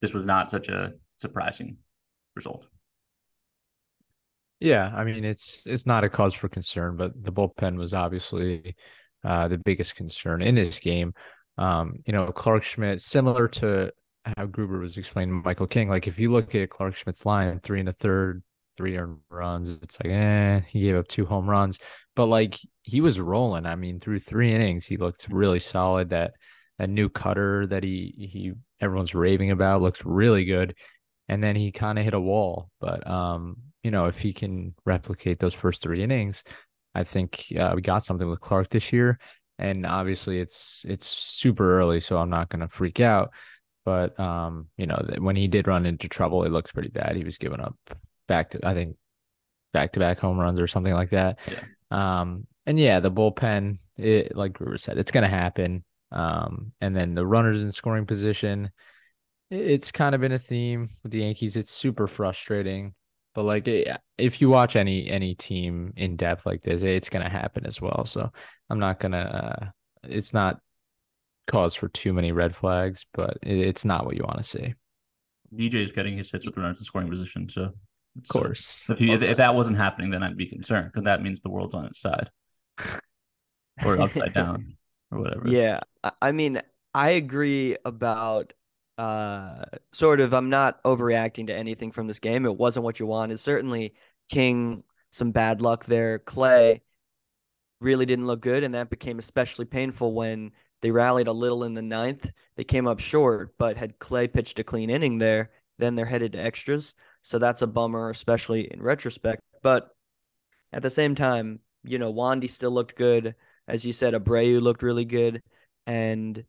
[0.00, 1.78] this was not such a surprising
[2.36, 2.66] result.
[4.60, 8.76] Yeah, I mean it's it's not a cause for concern, but the bullpen was obviously
[9.24, 11.12] uh, the biggest concern in this game.
[11.58, 13.92] Um, you know, Clarke Schmidt, similar to
[14.36, 17.80] how Gruber was explaining Michael King, like if you look at Clarke Schmidt's line, three
[17.80, 18.42] and a third,
[18.76, 21.78] three earned runs, it's like, eh, he gave up two home runs,
[22.16, 23.66] but like he was rolling.
[23.66, 26.10] I mean, through three innings, he looked really solid.
[26.10, 26.34] That
[26.78, 30.76] that new cutter that he he everyone's raving about looks really good.
[31.28, 32.70] And then he kind of hit a wall.
[32.80, 36.44] But um, you know, if he can replicate those first three innings,
[36.94, 39.18] I think uh, we got something with Clarke this year
[39.58, 43.30] and obviously it's it's super early, so I'm not gonna freak out.
[43.84, 47.16] But um, you know, when he did run into trouble, it looks pretty bad.
[47.16, 47.76] He was giving up
[48.26, 48.96] back to I think
[49.74, 51.38] back to back home runs or something like that.
[51.50, 51.60] Yeah.
[51.90, 55.84] Um, and yeah, the bullpen, it like Gruber said, it's gonna happen.
[56.10, 58.70] Um, and then the runners in scoring position,
[59.50, 61.56] it's kind of been a theme with the Yankees.
[61.56, 62.94] It's super frustrating.
[63.34, 63.68] But like
[64.16, 68.06] if you watch any any team in depth like this, it's gonna happen as well.
[68.06, 68.30] So
[68.70, 69.18] I'm not gonna.
[69.18, 69.66] Uh,
[70.04, 70.60] it's not
[71.46, 74.74] cause for too many red flags, but it, it's not what you want to see.
[75.54, 77.72] DJ is getting his hits with runners in scoring position, so
[78.16, 78.84] of course.
[78.88, 81.50] if, he, if, if that wasn't happening, then I'd be concerned because that means the
[81.50, 82.30] world's on its side
[83.84, 84.76] or upside down
[85.10, 85.48] or whatever.
[85.48, 85.80] Yeah,
[86.20, 86.60] I mean,
[86.92, 88.52] I agree about
[88.96, 92.46] uh sort of I'm not overreacting to anything from this game.
[92.46, 93.40] It wasn't what you wanted.
[93.40, 93.94] Certainly
[94.28, 96.20] King some bad luck there.
[96.20, 96.82] Clay
[97.80, 101.74] really didn't look good and that became especially painful when they rallied a little in
[101.74, 102.30] the ninth.
[102.56, 106.32] They came up short, but had Clay pitched a clean inning there, then they're headed
[106.32, 106.94] to extras.
[107.24, 109.42] So that's a bummer, especially in retrospect.
[109.62, 109.88] But
[110.74, 113.34] at the same time, you know, Wandy still looked good.
[113.66, 115.42] As you said, Abreu looked really good.
[115.86, 116.44] And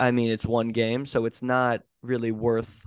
[0.00, 2.86] I mean, it's one game, so it's not really worth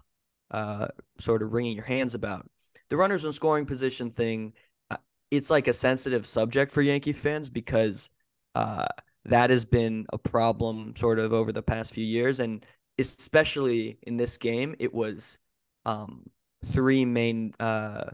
[0.50, 0.88] uh,
[1.20, 2.50] sort of wringing your hands about.
[2.90, 4.54] The runners in scoring position thing,
[4.90, 4.98] uh,
[5.30, 8.10] it's like a sensitive subject for Yankee fans because
[8.56, 8.88] uh,
[9.26, 12.40] that has been a problem sort of over the past few years.
[12.40, 12.66] And
[12.98, 15.38] especially in this game, it was
[15.86, 16.26] um,
[16.72, 18.12] three main uh,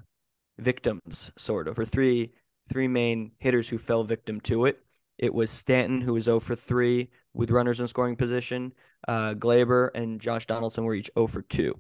[0.58, 2.32] victims, sort of, or three
[2.72, 4.80] three main hitters who fell victim to it.
[5.18, 8.74] It was Stanton, who was 0 for 3 with runners in scoring position.
[9.08, 11.80] Uh, Gleyber and Josh Donaldson were each 0 for 2.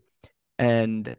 [0.60, 1.16] And,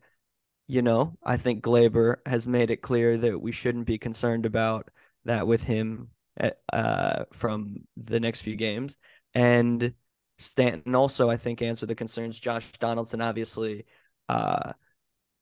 [0.68, 4.90] you know, I think Gleyber has made it clear that we shouldn't be concerned about
[5.24, 8.98] that with him at, uh, from the next few games.
[9.34, 9.94] And
[10.38, 12.38] Stanton also, I think, answered the concerns.
[12.38, 13.84] Josh Donaldson, obviously,
[14.28, 14.72] uh,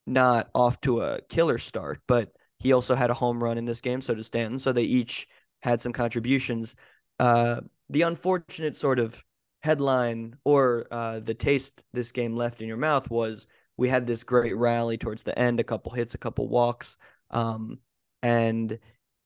[0.07, 3.81] not off to a killer start, but he also had a home run in this
[3.81, 4.01] game.
[4.01, 4.59] So does Stanton.
[4.59, 5.27] So they each
[5.61, 6.75] had some contributions.
[7.19, 9.21] Uh, the unfortunate sort of
[9.61, 14.23] headline or uh, the taste this game left in your mouth was we had this
[14.23, 16.97] great rally towards the end, a couple hits, a couple walks,
[17.31, 17.79] um,
[18.21, 18.77] and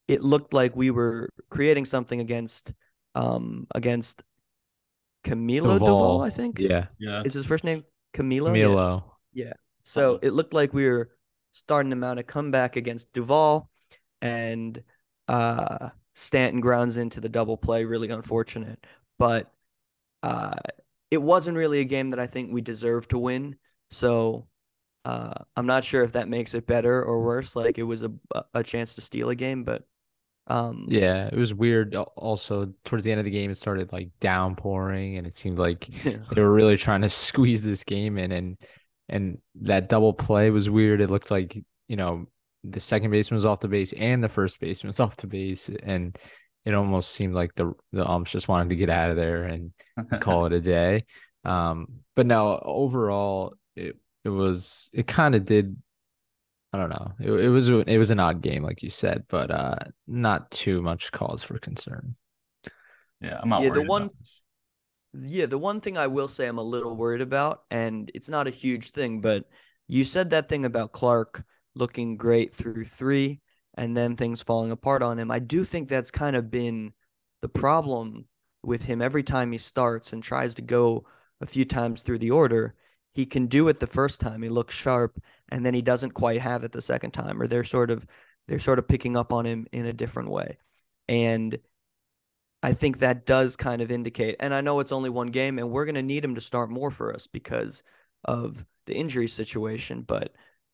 [0.08, 2.74] it looked like we were creating something against
[3.16, 4.24] um, against
[5.24, 6.60] Camilo Doval, I think.
[6.60, 7.24] Yeah, yeah.
[7.24, 7.84] Is his first name
[8.14, 8.50] Camilo?
[8.52, 9.04] Camilo.
[9.34, 9.46] Yeah.
[9.46, 9.54] yeah.
[9.86, 11.12] So it looked like we were
[11.52, 13.68] starting to mount a comeback against Doval,
[14.22, 14.84] and
[15.30, 17.86] uh, Stanton grounds into the double play.
[17.86, 18.86] Really unfortunate,
[19.20, 19.54] but
[20.24, 20.56] uh,
[21.12, 23.58] it wasn't really a game that I think we deserved to win.
[23.92, 24.48] So
[25.06, 27.56] uh, I'm not sure if that makes it better or worse.
[27.56, 28.12] Like it was a
[28.54, 29.84] a chance to steal a game, but
[30.48, 31.96] Um, Yeah, it was weird.
[31.96, 35.88] Also, towards the end of the game, it started like downpouring, and it seemed like
[36.04, 38.58] they were really trying to squeeze this game in, and
[39.10, 41.02] and that double play was weird.
[41.02, 42.26] It looked like you know
[42.64, 45.70] the second baseman was off the base and the first baseman was off the base,
[45.70, 46.18] and
[46.66, 49.72] it almost seemed like the the umps just wanted to get out of there and
[50.20, 51.06] call it a day.
[51.44, 55.78] Um, but no, overall, it it was it kind of did.
[56.74, 57.14] I don't know.
[57.22, 59.76] It, it was it was an odd game, like you said, but uh,
[60.08, 62.16] not too much cause for concern.
[63.22, 64.42] yeah, I'm not Yeah, the one- about this.
[65.22, 68.48] Yeah, the one thing I will say I'm a little worried about, and it's not
[68.48, 69.46] a huge thing, but
[69.88, 71.44] you said that thing about Clarke
[71.76, 73.40] looking great through three
[73.78, 75.32] and then things falling apart on him.
[75.32, 76.94] I do think that's kind of been
[77.42, 78.26] the problem
[78.64, 81.06] with him every time he starts and tries to go
[81.42, 82.76] a few times through the order.
[83.14, 86.42] He can do it the first time, he looks sharp, and then he doesn't quite
[86.42, 88.06] have it the second time, or they're sort of
[88.48, 90.58] they're sort of picking up on him in a different way.
[91.08, 91.58] And
[92.66, 95.70] I think that does kind of indicate, and I know it's only one game, and
[95.70, 97.84] we're going to need him to start more for us because
[98.24, 100.34] of the injury situation, but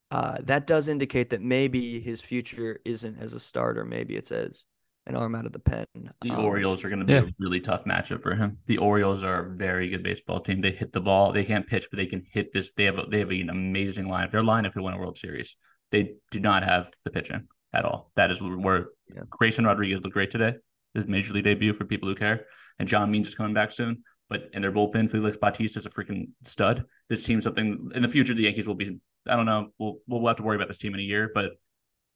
[0.10, 3.84] uh, that does indicate that maybe his future isn't as a starter.
[3.84, 4.64] Maybe it's as
[5.06, 5.86] an arm out of the pen.
[6.22, 7.24] The Um, Orioles are going to be yeah.
[7.24, 8.58] a really tough matchup for him.
[8.68, 10.62] The Orioles are a very good baseball team.
[10.62, 11.34] They hit the ball.
[11.34, 12.72] They can't pitch, but they can hit this.
[12.78, 14.32] They have a, they have an amazing lineup.
[14.32, 15.58] Their lineup could win a World Series.
[15.92, 18.12] They do not have the pitching at all.
[18.16, 19.24] That is where Yeah.
[19.30, 20.56] Grayson Rodriguez looked great today.
[20.94, 22.46] His major league debut for people who care.
[22.80, 24.04] And John Means is coming back soon.
[24.30, 26.86] But in their bullpen, Felix Bautista is a freaking stud.
[27.10, 29.00] This team, something in the future, the Yankees will be.
[29.28, 29.70] I don't know.
[29.78, 31.30] We'll we'll have to worry about this team in a year.
[31.34, 31.52] But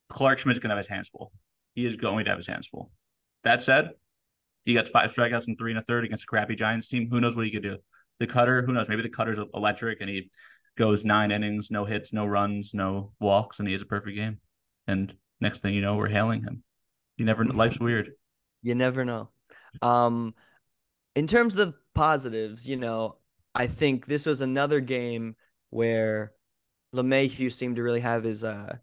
[0.10, 1.32] Clarke Schmidt's to have his hands full.
[1.74, 2.92] He is going to have his hands full.
[3.44, 3.92] That said,
[4.64, 7.10] he got five strikeouts and three and a third against a crappy Giants team.
[7.12, 7.78] Who knows what he could do?
[8.20, 8.88] The cutter, who knows?
[8.88, 10.32] Maybe the cutter's electric and he
[10.78, 14.40] goes nine innings, no hits, no runs, no walks, and he has a perfect game.
[14.88, 16.64] And next thing you know, we're hailing him.
[17.18, 17.46] You never.
[17.46, 18.12] Life's weird.
[18.66, 19.30] You never know.
[19.84, 20.34] Um,
[21.16, 23.18] in terms of positives, you know,
[23.54, 25.36] I think this was another game
[25.70, 26.34] where
[26.96, 28.78] LeMahieu seemed to really have his uh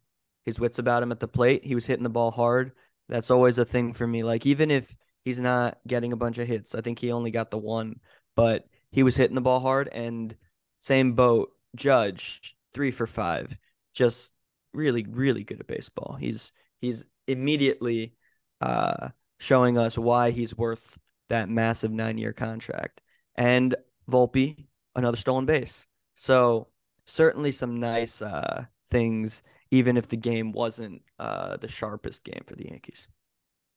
[0.45, 1.64] his wits about him at the plate.
[1.64, 2.71] He was hitting the ball hard.
[3.09, 4.23] That's always a thing for me.
[4.23, 7.51] Like even if he's not getting a bunch of hits, I think he only got
[7.51, 7.99] the one,
[8.37, 10.37] but he was hitting the ball hard and
[10.79, 13.57] same boat, Judge, 3 for 5.
[13.95, 14.31] Just
[14.73, 16.16] really really good at baseball.
[16.21, 18.14] He's he's immediately
[18.61, 19.09] uh
[19.43, 20.97] showing us why he's worth
[21.29, 23.01] that massive nine year contract.
[23.35, 23.75] And
[24.09, 25.85] Volpe, another stolen base.
[26.15, 26.69] So
[27.07, 32.55] certainly some nice uh, things, even if the game wasn't uh, the sharpest game for
[32.55, 33.09] the Yankees.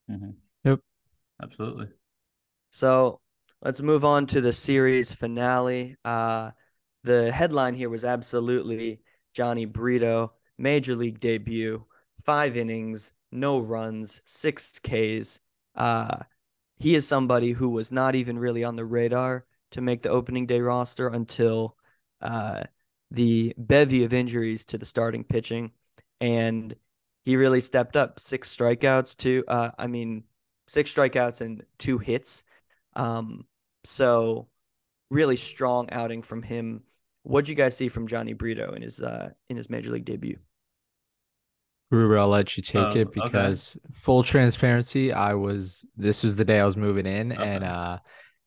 [0.08, 0.34] Mhm.
[0.62, 0.78] Yep.
[1.42, 1.88] Absolutely.
[2.70, 3.20] So
[3.60, 5.96] let's move on to the series finale.
[6.04, 6.52] Uh,
[7.02, 9.00] the headline here was absolutely
[9.36, 11.84] Jhony Brito, major league debut,
[12.20, 15.40] five innings, no runs, six Ks.
[15.76, 16.18] Uh,
[16.78, 20.46] he is somebody who was not even really on the radar to make the opening
[20.46, 21.76] day roster until
[22.20, 22.64] uh,
[23.10, 25.72] the bevy of injuries to the starting pitching.
[26.20, 26.74] And
[27.24, 30.24] he really stepped up six strikeouts to, uh, I mean,
[30.68, 32.44] six strikeouts and two hits.
[32.94, 33.46] Um,
[33.84, 34.48] so
[35.10, 36.82] really strong outing from him.
[37.22, 40.38] What'd you guys see from Jhony Brito in his uh in his major league debut?
[41.90, 43.20] Gruber, I'll let you take Oh, it okay.
[43.24, 47.98] because full transparency, I was this was the day I was moving in and uh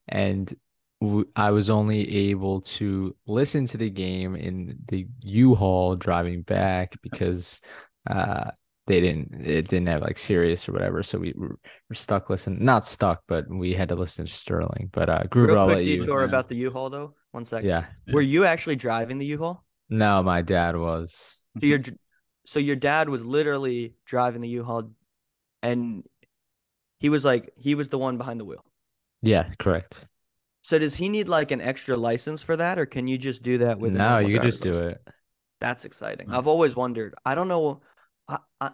[0.07, 0.53] and
[1.01, 6.97] w- I was only able to listen to the game in the U-Haul driving back
[7.01, 7.61] because
[8.09, 8.51] uh
[8.87, 11.57] they didn't it didn't have like Sirius or whatever so we were,
[11.89, 15.53] were stuck listening not stuck but we had to listen to Sterling but uh Gruber
[15.53, 16.25] Real I'll quick let you detour yeah.
[16.25, 17.13] about the U-Haul though.
[17.31, 17.69] One second.
[17.69, 19.63] yeah Were you actually driving the U-Haul?
[19.89, 21.79] no my dad was So your
[22.49, 24.91] so your dad was literally driving the U-Haul,
[25.63, 26.03] and
[26.99, 28.65] he was like he was the one behind the wheel.
[29.21, 30.05] yeah correct
[30.61, 33.57] So does he need like an extra license for that, or can you just do
[33.59, 33.93] that with?
[33.93, 35.01] no you just do it
[35.59, 36.27] That's exciting.
[36.27, 36.35] Hmm.
[36.35, 37.15] I've always wondered.
[37.25, 37.81] I don't know.
[38.27, 38.71] I, I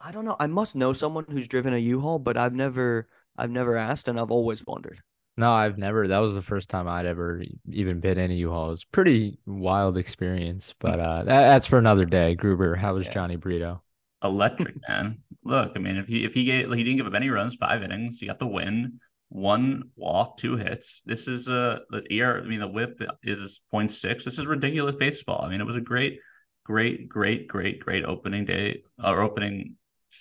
[0.00, 0.36] I don't know.
[0.40, 4.18] I must know someone who's driven a U-Haul, but I've never I've never asked, and
[4.18, 5.02] I've always wondered.
[5.36, 6.08] No, I've never.
[6.08, 8.66] That was the first time I'd ever even been in a U-Haul.
[8.68, 12.34] It was a pretty wild experience, but uh, that, that's for another day.
[12.34, 13.14] Gruber, how was Yeah.
[13.14, 13.82] Jhony Brito?
[14.22, 15.18] electric, man.
[15.44, 17.82] Look, I mean, if he if he gave he didn't give up any runs, five
[17.82, 21.02] innings, he got the win, one walk, two hits.
[21.04, 22.40] This is uh the ER.
[22.44, 24.24] I mean, the WHIP is 0.6.
[24.24, 25.42] This is ridiculous baseball.
[25.44, 26.20] I mean, it was a great,
[26.64, 29.76] great, great, great, great opening day or opening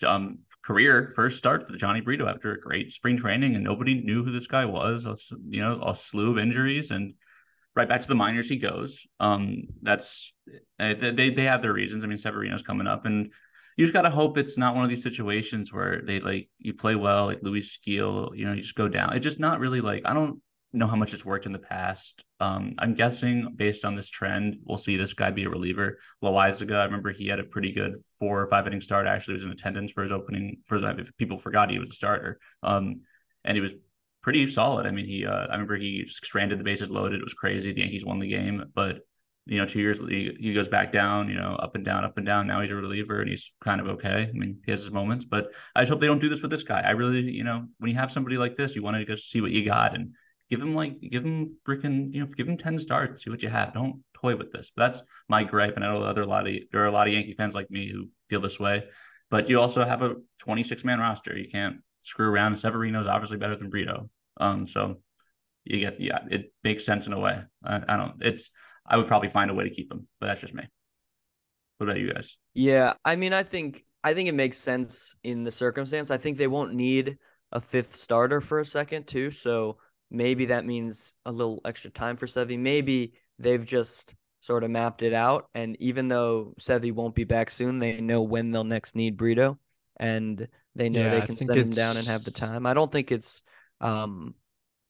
[0.05, 4.01] um career first start for the Jhony Brito after a great spring training, and nobody
[4.01, 5.05] knew who this guy was.
[5.49, 7.13] You know, a slew of injuries and.
[7.73, 9.07] Right back to the minors he goes.
[9.21, 10.33] Um, that's
[10.77, 12.03] uh, they they have their reasons.
[12.03, 13.31] I mean, Severino's coming up, and
[13.77, 16.95] you just gotta hope it's not one of these situations where they like you play
[16.95, 19.13] well, like Luis Gil, you know, you just go down.
[19.13, 20.41] It's just not really like I don't
[20.73, 22.23] know how much it's worked in the past.
[22.39, 25.99] Um, I'm guessing based on this trend, we'll see this guy be a reliever.
[26.23, 29.05] Loaisiga, I remember he had a pretty good four or five inning start.
[29.05, 30.57] Actually, was in attendance for his opening.
[30.65, 33.01] For if people forgot he was a starter, um,
[33.43, 33.73] and he was
[34.21, 34.85] pretty solid.
[34.85, 37.19] I mean, he uh, I remember he stranded the bases loaded.
[37.19, 37.73] It was crazy.
[37.73, 38.99] The Yankees won the game, but
[39.47, 42.17] you know, two years he, he goes back down, you know, up and down, up
[42.17, 42.47] and down.
[42.47, 44.29] Now he's a reliever and he's kind of okay.
[44.29, 46.51] I mean, he has his moments, but I just hope they don't do this with
[46.51, 46.81] this guy.
[46.81, 49.41] I really, you know, when you have somebody like this, you want to go see
[49.41, 50.13] what you got and
[50.51, 53.49] give him like give him freaking, you know, give him 10 starts, see what you
[53.49, 53.73] have.
[53.73, 54.71] Don't toy with this.
[54.75, 55.75] But that's my gripe.
[55.77, 57.89] And I know other lot of there are a lot of Yankee fans like me
[57.89, 58.83] who feel this way.
[59.29, 61.35] But you also have a 26 man roster.
[61.37, 62.57] You can't screw around.
[62.57, 64.09] Severino's obviously better than Brito.
[64.37, 64.97] Um, so
[65.63, 67.41] you get yeah, it makes sense in a way.
[67.63, 68.15] I, I don't.
[68.21, 68.51] It's
[68.85, 70.67] I would probably find a way to keep him, but that's just me.
[71.77, 72.37] What about you guys?
[72.53, 76.11] Yeah, I mean, I think I think it makes sense in the circumstance.
[76.11, 77.17] I think they won't need
[77.53, 79.77] a fifth starter for a second too, so
[80.11, 82.59] maybe that means a little extra time for Sevy.
[82.59, 87.49] Maybe they've just sort of mapped it out, and even though Sevy won't be back
[87.49, 89.57] soon, they know when they'll next need Brito,
[89.97, 92.65] and they know yeah, they can send him down and have the time.
[92.65, 93.43] I don't think it's
[93.79, 94.35] um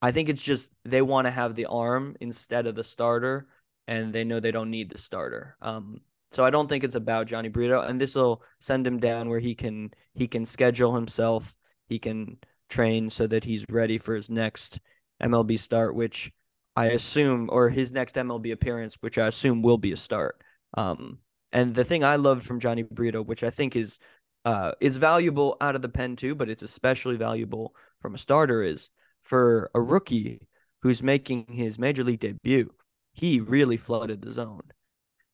[0.02, 3.48] I think it's just they want to have the arm instead of the starter,
[3.88, 5.56] and they know they don't need the starter.
[5.62, 9.30] Um, so I don't think it's about Jhony Brito, and this will send him down
[9.30, 11.56] where he can he can schedule himself,
[11.88, 12.38] he can
[12.70, 14.80] train so that he's ready for his next
[15.22, 16.32] MLB start, which
[16.76, 20.42] I assume, or his next MLB appearance, which I assume will be a start.
[20.76, 21.20] Um,
[21.52, 24.00] and the thing I loved from Jhony Brito, which I think is
[24.46, 28.64] uh, is valuable out of the pen too, but it's especially valuable from a starter,
[28.64, 28.90] is
[29.22, 30.48] for a rookie
[30.82, 32.72] who's making his major league debut,
[33.14, 34.64] he really flooded the zone.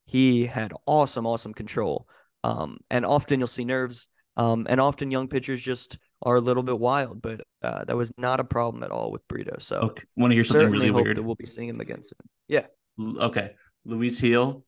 [0.06, 2.08] He had awesome, awesome control.
[2.44, 4.08] Um, and often you'll see nerves.
[4.36, 8.12] Um, and often young pitchers just are a little bit wild, but uh, that was
[8.18, 9.58] not a problem at all with Brito.
[9.60, 10.04] So okay.
[10.16, 11.18] want to hear something really hope weird?
[11.18, 12.30] That we'll be seeing him against him.
[12.48, 12.66] Yeah.
[13.20, 13.52] Okay.
[13.86, 14.64] Luis Gil.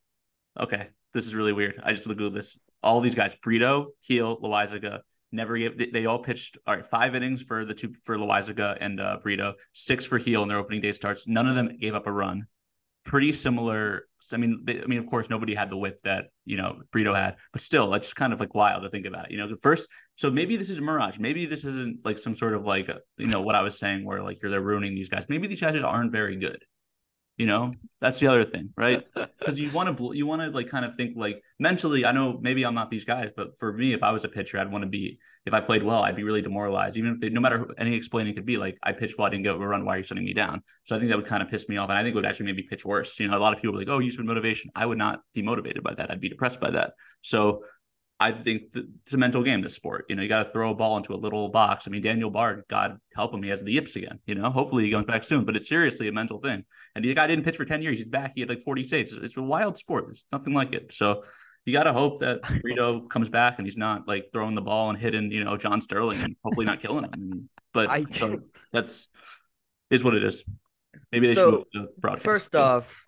[0.59, 0.89] Okay.
[1.13, 1.79] This is really weird.
[1.83, 2.57] I just looked at this.
[2.83, 5.77] All these guys, Brito, Gil, Loaisiga, Never gave.
[5.77, 6.57] They, they, all pitched.
[6.65, 10.41] All right, five innings for the two for Loaisiga and uh, Brito, six for Gil
[10.41, 11.27] in their opening day starts.
[11.27, 12.47] None of them gave up a run.
[13.05, 14.03] Pretty similar.
[14.33, 17.13] I mean, they, I mean, of course, nobody had the whip that you know Brito
[17.13, 19.31] had, but still, it's kind of like wild to think about.
[19.31, 19.87] You know, the first.
[20.15, 21.17] So maybe this is a mirage.
[21.17, 24.21] Maybe this isn't like some sort of like you know what I was saying, where
[24.21, 25.25] like you're they're ruining these guys.
[25.29, 26.63] Maybe these guys just aren't very good.
[27.39, 27.71] You know,
[28.01, 29.03] that's the other thing, right?
[29.39, 32.03] Because you want to you want to like kind of think like mentally.
[32.03, 34.59] I know maybe I'm not these guys, but for me, if I was a pitcher,
[34.59, 35.17] I'd want to be.
[35.45, 36.97] If I played well, I'd be really demoralized.
[36.97, 39.29] Even if they, no matter who, any explaining could be like, I pitched well, I
[39.29, 39.85] didn't get a run.
[39.85, 40.61] Why are you shutting me down?
[40.83, 42.25] So I think that would kind of piss me off, and I think it would
[42.25, 43.17] actually maybe pitch worse.
[43.17, 44.69] You know, a lot of people are like, oh, you spend motivation.
[44.75, 46.11] I would not be motivated by that.
[46.11, 46.91] I'd be depressed by that.
[47.21, 47.63] So
[48.21, 50.05] I think it's a mental game, this sport.
[50.09, 51.87] You know, you got to throw a ball into a little box.
[51.87, 54.19] I mean, Daniel Bard, God help him, he has the yips again.
[54.25, 56.65] You know, hopefully he comes back soon, but it's seriously a mental thing.
[56.95, 57.97] And the guy didn't pitch for 10 years.
[57.97, 58.33] He's back.
[58.35, 59.13] He had like 40 saves.
[59.13, 60.05] It's a wild sport.
[60.07, 60.91] There's nothing like it.
[60.91, 61.23] So
[61.65, 64.89] you got to hope that Rito comes back and he's not like throwing the ball
[64.89, 67.49] and hitting, you know, John Sterling and hopefully not killing him.
[67.73, 68.39] But I, so
[68.73, 69.07] that's
[69.89, 70.43] is what it is.
[71.11, 73.05] Maybe they so, should First off,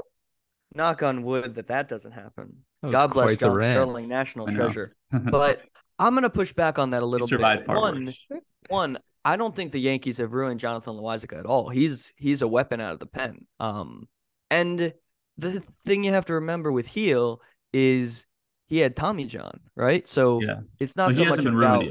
[0.73, 2.57] knock on wood that that doesn't happen.
[2.89, 4.95] God bless John Sterling, national treasure.
[5.11, 5.61] but
[5.99, 7.67] I'm gonna push back on that a little bit.
[7.67, 8.09] One,
[8.69, 11.69] one, I don't think the Yankees have ruined Jonathan Loaisiga at all.
[11.69, 13.45] He's he's a weapon out of the pen.
[13.59, 14.07] Um,
[14.49, 14.93] and
[15.37, 17.41] the thing you have to remember with Gil
[17.71, 18.25] is
[18.67, 20.07] he had Tommy John, right?
[20.07, 20.61] So yeah.
[20.79, 21.85] it's not so much about.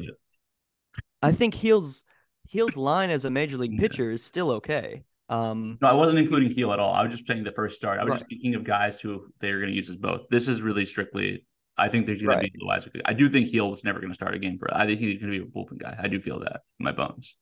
[1.23, 2.05] I think Gil's
[2.51, 4.15] Gil's line as a major league pitcher yeah.
[4.15, 5.05] is still okay.
[5.31, 6.93] Um, no, I wasn't including Gil at all.
[6.93, 8.01] I was just saying the first start.
[8.01, 8.17] I was right.
[8.17, 10.29] just speaking of guys who they're going to use as both.
[10.29, 11.47] This is really strictly.
[11.79, 12.45] I think there's going right.
[12.45, 13.01] to be Loaisiga.
[13.05, 14.69] I do think Gil was never going to start a game for.
[14.75, 15.97] I think he's going to be a bullpen guy.
[15.99, 17.37] I do feel that in my bones.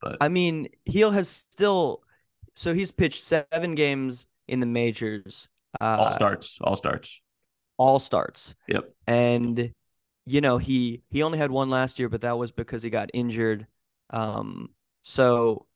[0.00, 2.02] But I mean, Gil has still.
[2.54, 5.48] So he's pitched seven games in the majors.
[5.78, 6.58] Uh, all starts.
[6.62, 7.20] All starts.
[7.76, 8.54] All starts.
[8.66, 8.94] Yep.
[9.06, 9.72] And
[10.24, 13.10] you know he he only had one last year, but that was because he got
[13.12, 13.66] injured.
[14.08, 14.70] Um.
[15.02, 15.66] So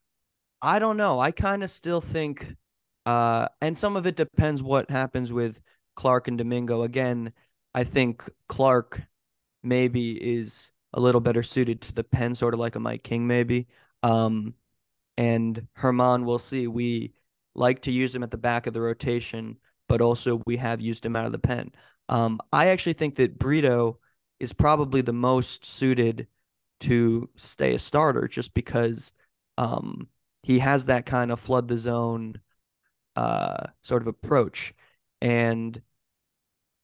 [0.63, 1.21] I don't know.
[1.21, 2.55] I kind of still think,
[3.07, 5.61] uh, and some of it depends what happens with
[5.97, 6.83] Clarke and Domingo.
[6.83, 7.33] Again,
[7.75, 9.03] I think Clarke
[9.63, 13.27] maybe is a little better suited to the pen, sort of like a Mike King,
[13.27, 13.69] maybe.
[14.03, 14.55] Um,
[15.17, 16.67] and Germán, we'll see.
[16.67, 17.15] We
[17.55, 19.57] like to use him at the back of the rotation,
[19.89, 21.73] but also we have used him out of the pen.
[22.09, 23.99] Um, I actually think that Brito
[24.41, 26.27] is probably the most suited
[26.81, 29.13] to stay a starter just because
[29.59, 30.09] um,
[30.43, 32.41] he has that kind of flood the zone
[33.17, 34.75] uh, sort of approach.
[35.21, 35.81] And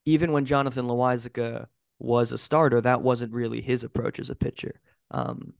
[0.05, 1.67] even when Jonathan Loaisiga
[1.99, 4.81] was a starter, that wasn't really his approach as a pitcher.
[5.11, 5.55] Um,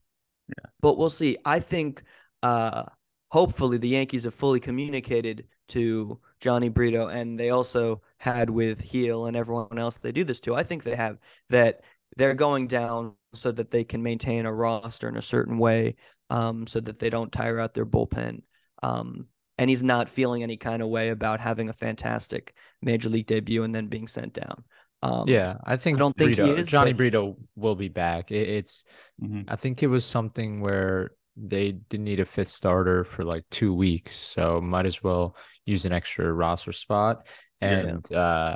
[0.49, 0.69] Yeah.
[0.81, 1.37] But we'll see.
[1.45, 2.03] I think
[2.43, 2.83] uh,
[3.31, 9.25] hopefully the Yankees have fully communicated to Jhony Brito, and they also had with Gil
[9.25, 10.55] and everyone else they do this to.
[10.55, 11.19] I think they have
[11.49, 11.81] that
[12.17, 15.95] they're going down so that they can maintain a roster in a certain way,
[16.29, 18.41] um, so that they don't tire out their bullpen.
[18.83, 23.27] Um, and he's not feeling any kind of way about having a fantastic major league
[23.27, 24.63] debut and then being sent down.
[25.01, 28.31] Um, Yeah, I think don't think he is, Jhony but- Brito will be back.
[28.31, 28.83] It, it's
[29.21, 29.45] Mhm.
[29.47, 33.73] I think it was something where they didn't need a fifth starter for like two
[33.73, 37.25] weeks, so might as well use an extra roster spot.
[37.61, 37.69] Yeah.
[37.69, 38.55] And uh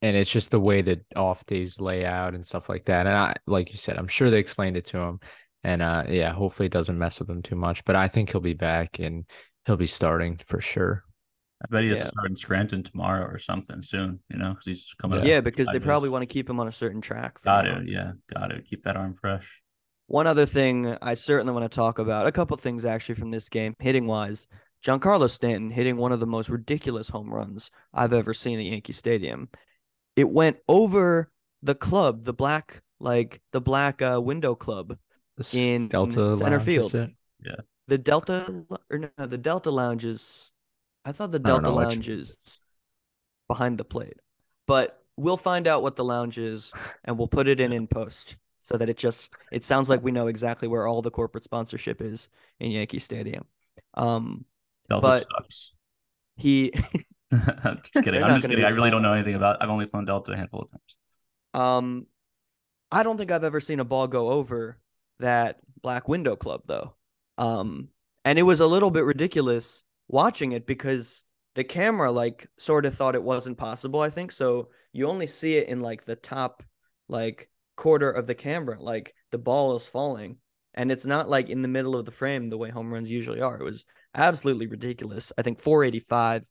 [0.00, 3.06] and it's just the way that off days lay out and stuff like that.
[3.06, 5.20] And I like you said, I'm sure they explained it to him.
[5.68, 7.84] And uh yeah, hopefully it doesn't mess with him too much.
[7.84, 9.24] But I think he'll be back and
[9.66, 11.04] he'll be starting for sure.
[11.62, 12.04] I bet he has Yeah.
[12.04, 14.20] to start in Scranton tomorrow or something soon.
[14.30, 15.18] You know, because he's coming.
[15.18, 15.84] up Yeah, because they days.
[15.86, 17.38] probably want to keep him on a certain track.
[17.38, 17.78] for got now.
[17.80, 17.88] it.
[17.88, 18.64] Yeah, got it.
[18.70, 19.60] Keep that arm fresh.
[20.06, 23.48] One other thing I certainly want to talk about, a couple things actually from this
[23.50, 24.48] game, hitting wise.
[24.86, 28.92] Giancarlo Stanton hitting one of the most ridiculous home runs I've ever seen at Yankee
[28.94, 29.48] Stadium.
[30.16, 31.30] It went over
[31.62, 34.98] the club, the black like the black uh, window club, The s-
[35.54, 36.94] In Delta center Lounge, is field.
[36.94, 37.10] it?
[37.86, 40.50] the Delta or no, the Delta Lounges.
[41.04, 42.60] I thought the Delta know which- Lounge is
[43.48, 44.18] behind the plate,
[44.66, 46.70] but we'll find out what the lounge is
[47.04, 50.12] and we'll put it in in post so that it just it sounds like we
[50.12, 52.28] know exactly where all the corporate sponsorship is
[52.60, 53.44] in Yankee Stadium.
[53.94, 54.44] Um,
[54.88, 55.72] Delta But- sucks.
[56.36, 56.72] he
[57.32, 58.22] I'm just kidding.
[58.22, 58.64] I'm just kidding.
[58.64, 59.62] I be really don't know anything about.
[59.62, 60.96] I've only flown Delta a handful of times.
[61.54, 62.06] Um,
[62.90, 64.78] I don't think I've ever seen a ball go over
[65.20, 66.94] that Black Window Club though.
[67.36, 67.88] Um,
[68.24, 72.94] and it was a little bit ridiculous watching it because the camera like sort of
[72.94, 74.00] thought it wasn't possible.
[74.00, 74.68] I think so.
[74.92, 76.62] You only see it in like the top
[77.08, 80.36] like quarter of the camera, like the ball is falling,
[80.74, 83.40] and it's not like in the middle of the frame the way home runs usually
[83.40, 83.60] are.
[83.60, 85.32] It was absolutely ridiculous.
[85.38, 86.44] I think 485,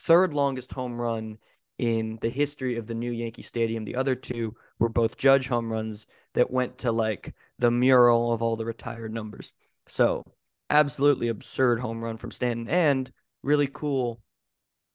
[0.00, 1.38] third longest home run
[1.78, 3.84] in the history of the new Yankee Stadium.
[3.84, 8.42] The other two were both Judge home runs that went to like the mural of
[8.42, 9.52] all the retired numbers.
[9.86, 10.24] So,
[10.68, 13.10] absolutely absurd home run from Stanton and
[13.42, 14.20] really cool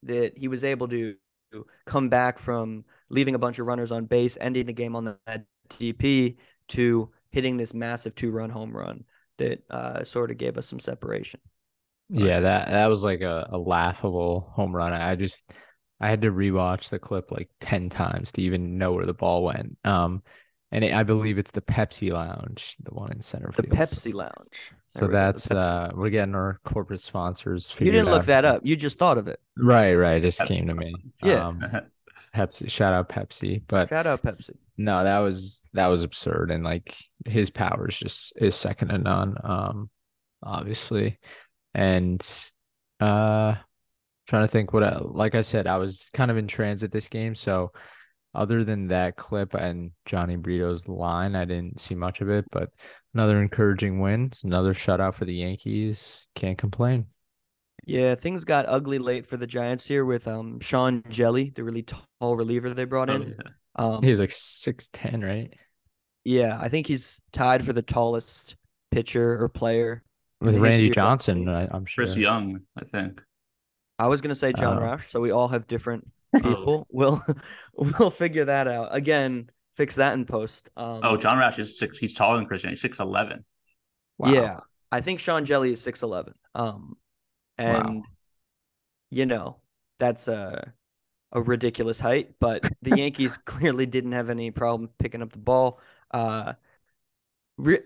[0.03, 1.15] that he was able to
[1.85, 5.45] come back from leaving a bunch of runners on base, ending the game on that
[5.69, 6.35] TP
[6.69, 9.03] to hitting this massive two-run home run
[9.37, 11.39] that uh, sort of gave us some separation.
[12.09, 14.93] Yeah, that that was like a, a laughable home run.
[14.93, 15.49] I just
[15.99, 19.43] I had to rewatch the clip like 10 times to even know where the ball
[19.43, 19.77] went.
[19.83, 20.21] Um
[20.69, 23.73] and it, I believe it's the Pepsi Lounge, the one in center The field.
[23.73, 23.79] So-
[24.09, 24.33] Pepsi Lounge.
[24.89, 27.75] So, There we go, the that's uh we're getting our corporate sponsors.
[27.79, 28.25] you didn't look out.
[28.27, 28.61] that up.
[28.65, 29.39] You just thought of it.
[29.57, 30.17] Right, right.
[30.17, 30.93] It just Pepsi came to me.
[31.23, 31.47] Yeah.
[31.47, 31.63] Um
[32.35, 33.63] Pepsi, shout out Pepsi.
[33.67, 34.51] But Shout out Pepsi.
[34.77, 36.51] no, that was that was absurd.
[36.51, 36.95] And like
[37.25, 39.35] his power is just is second to none.
[39.43, 39.89] Um
[40.43, 41.17] obviously.
[41.73, 42.21] And
[42.99, 43.55] uh
[44.27, 47.07] trying to think what I, like I said, I was kind of in transit this
[47.07, 47.71] game, so
[48.35, 52.69] other than that clip and Jhony Brito's line, I didn't see much of it, but
[53.13, 56.25] another encouraging win, another shutout for the Yankees.
[56.35, 57.07] Can't complain.
[57.85, 61.83] Yeah, things got ugly late for the Giants here with um Sean Hjelle, the really
[61.83, 63.35] tall reliever they brought Oh, in.
[63.37, 63.51] yeah.
[63.75, 65.53] Um, He was like 6'10, right?
[66.25, 68.55] yeah, I think he's tied for the tallest
[68.91, 70.03] pitcher or player.
[70.41, 71.49] With Randy history of the Johnson.
[71.49, 72.03] I, I'm sure.
[72.05, 73.21] Chris Young, I think.
[73.99, 74.81] I was gonna say John Oh.
[74.81, 76.87] Roush, so we all have different people.
[76.91, 77.23] We'll
[77.73, 78.89] we'll figure that out.
[78.95, 80.69] Again, fix that in post.
[80.77, 81.97] Um, Oh, Jon Rauch is six.
[81.97, 82.69] He's taller than Christian.
[82.71, 83.43] He's six eleven.
[84.17, 84.31] Wow.
[84.31, 84.59] Yeah,
[84.91, 86.33] I think Sean Hjelle is six eleven.
[86.55, 86.97] Um,
[87.57, 88.03] and
[89.09, 89.57] you know
[89.99, 90.73] that's a
[91.31, 95.79] a ridiculous height, but the Yankees clearly didn't have any problem picking up the ball.
[96.11, 96.53] Uh,
[97.57, 97.81] re-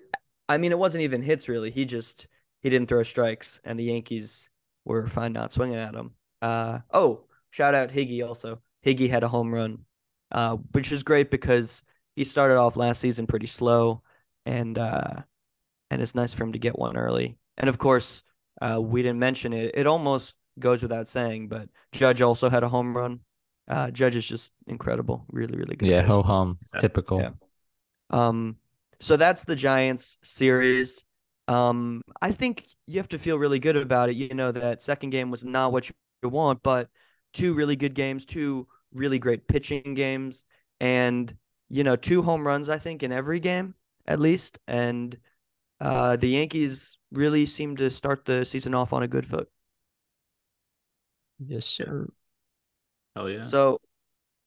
[0.48, 1.72] I mean, it wasn't even hits really.
[1.72, 2.28] He just
[2.62, 4.50] he didn't throw strikes, and the Yankees
[4.86, 6.12] were fine not swinging at him.
[6.42, 8.62] Uh, oh, shout out Higgy also.
[8.86, 9.80] Higgy had a home run,
[10.32, 11.84] uh, which is great because
[12.16, 14.02] he started off last season pretty slow,
[14.46, 15.22] and uh,
[15.90, 17.38] and it's nice for him to get one early.
[17.58, 18.24] And of course,
[18.62, 19.72] uh, we didn't mention it.
[19.76, 23.20] It almost goes without saying, but Judge also had a home run.
[23.68, 25.88] Uh, Judge is just incredible, really, really good.
[25.88, 26.58] Yeah, ho hum.
[26.74, 26.80] Yeah.
[26.80, 27.20] Typical.
[27.20, 27.30] Yeah.
[28.10, 28.58] Um,
[29.00, 31.06] so that's the Giants series.
[31.52, 34.16] Um, I think you have to feel really good about it.
[34.16, 36.90] You know that second game was not what you want, but
[37.34, 40.46] two really good games, two really great pitching games,
[40.80, 41.36] and
[41.70, 42.70] you know two home runs.
[42.70, 43.76] I think in every game
[44.08, 45.18] at least, and
[45.80, 49.50] uh, the Yankees really seem to start the season off on a good foot.
[51.40, 52.08] Yes, sir.
[53.16, 53.44] Oh yeah.
[53.44, 53.82] So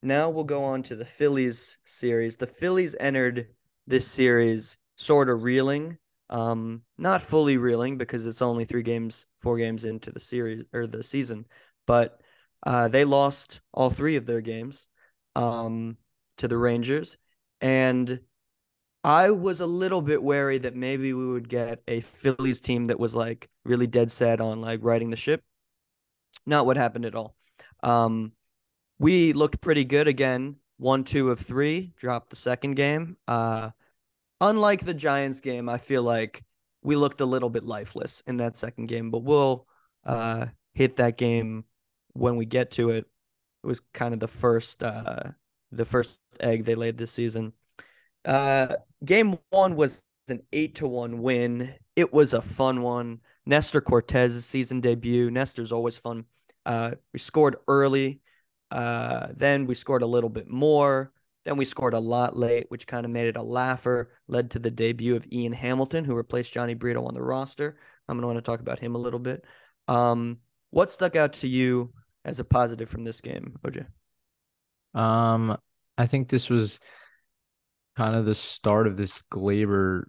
[0.02, 2.36] now we'll go on to the Phillies series.
[2.36, 3.48] The Phillies entered
[3.86, 5.98] this series sort of reeling,
[6.30, 10.86] um, not fully reeling because it's only three games, four games into the series or
[10.86, 11.46] the season,
[11.86, 12.20] but
[12.66, 14.88] uh, they lost all three of their games
[15.36, 15.96] um,
[16.38, 17.16] to the Rangers,
[17.60, 18.20] and
[19.04, 22.98] I was a little bit wary that maybe we would get a Phillies team that
[22.98, 25.42] was like really dead set on like riding the ship.
[26.46, 27.36] Not what happened at all.
[27.82, 28.32] Um,
[28.98, 30.56] we looked pretty good again.
[30.78, 31.92] One, two of three.
[31.96, 33.18] Dropped the second game.
[33.28, 33.70] Uh,
[34.44, 36.44] unlike the Giants game, I feel like
[36.82, 39.66] we looked a little bit lifeless in that second game, but we'll
[40.04, 41.64] uh, hit that game
[42.12, 43.06] when we get to it.
[43.62, 45.30] It was kind of the first uh,
[45.72, 47.52] the first egg they laid this season.
[48.24, 51.74] Uh, game one was an eight to one win.
[51.96, 53.20] It was a fun one.
[53.46, 55.30] Nestor Cortes's season debut.
[55.30, 56.26] Nestor's always fun.
[56.66, 58.20] Uh, we scored early.
[58.70, 61.12] Uh, then we scored a little bit more.
[61.44, 64.10] Then we scored a lot late, which kind of made it a laugher.
[64.28, 67.76] Led to the debut of Ian Hamilton, who replaced Jhony Brito on the roster.
[68.08, 69.44] I'm gonna want to talk about him a little bit.
[69.88, 70.38] Um,
[70.70, 71.92] what stuck out to you
[72.24, 73.86] as a positive from this game, OJ?
[74.94, 75.56] Um,
[75.98, 76.80] I think this was
[77.96, 80.04] kind of the start of this Gleyber.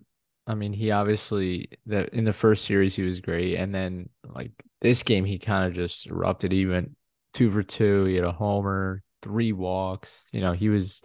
[0.48, 4.52] I mean, he obviously that in the first series he was great, and then like
[4.82, 6.52] this game he kind of just erupted.
[6.52, 6.96] He went
[7.34, 8.06] two for two.
[8.06, 10.24] He had a homer, three walks.
[10.32, 11.02] You know, he was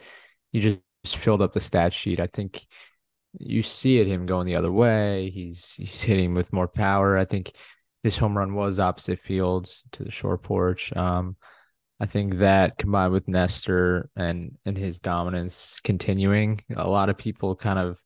[0.53, 2.20] he just filled up the stat sheet.
[2.20, 2.66] I think
[3.38, 5.30] you see it him going the other way.
[5.30, 7.16] He's he's hitting with more power.
[7.16, 7.53] I think
[8.03, 10.94] this home run was opposite fields to the short porch.
[10.96, 11.36] Um,
[12.01, 17.55] I think that combined with Nestor and and his dominance continuing, a lot of people
[17.55, 18.01] kind of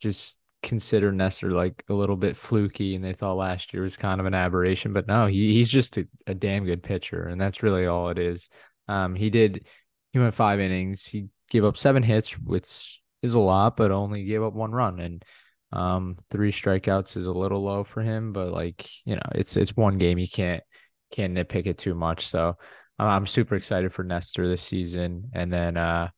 [0.00, 4.20] just consider Nestor like a little bit fluky, and they thought last year was kind
[4.20, 4.92] of an aberration.
[4.92, 8.18] But no, he, he's just a, a damn good pitcher, and that's really all it
[8.18, 8.48] is.
[8.86, 9.66] Um, he did
[10.12, 11.04] he went five innings.
[11.06, 15.00] He gave up seven hits, which is a lot, but only gave up one run,
[15.00, 15.24] and
[15.72, 18.32] um, three strikeouts is a little low for him.
[18.32, 20.18] But like you know, it's it's one game.
[20.18, 20.62] You can't
[21.10, 22.26] can't nitpick it too much.
[22.26, 22.56] So
[22.98, 26.08] I'm super excited for Nestor this season, and then uh,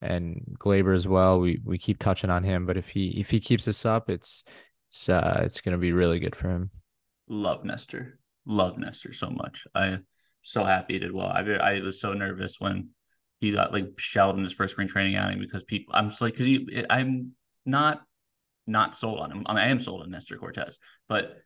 [0.00, 1.40] and Gleyber as well.
[1.40, 4.44] We we keep touching on him, but if he if he keeps this up, it's
[4.88, 6.70] it's uh it's gonna be really good for him.
[7.28, 9.66] Love Nestor, love Nestor so much.
[9.74, 9.98] I
[10.42, 11.28] so happy he did well.
[11.28, 12.90] I I was so nervous when
[13.42, 15.92] he got like shelled in his first spring training outing because people.
[15.94, 17.32] I'm just like because you I'm
[17.66, 18.02] not
[18.68, 19.42] not sold on him.
[19.46, 20.78] I, mean, I am sold on Nestor Cortes,
[21.08, 21.38] but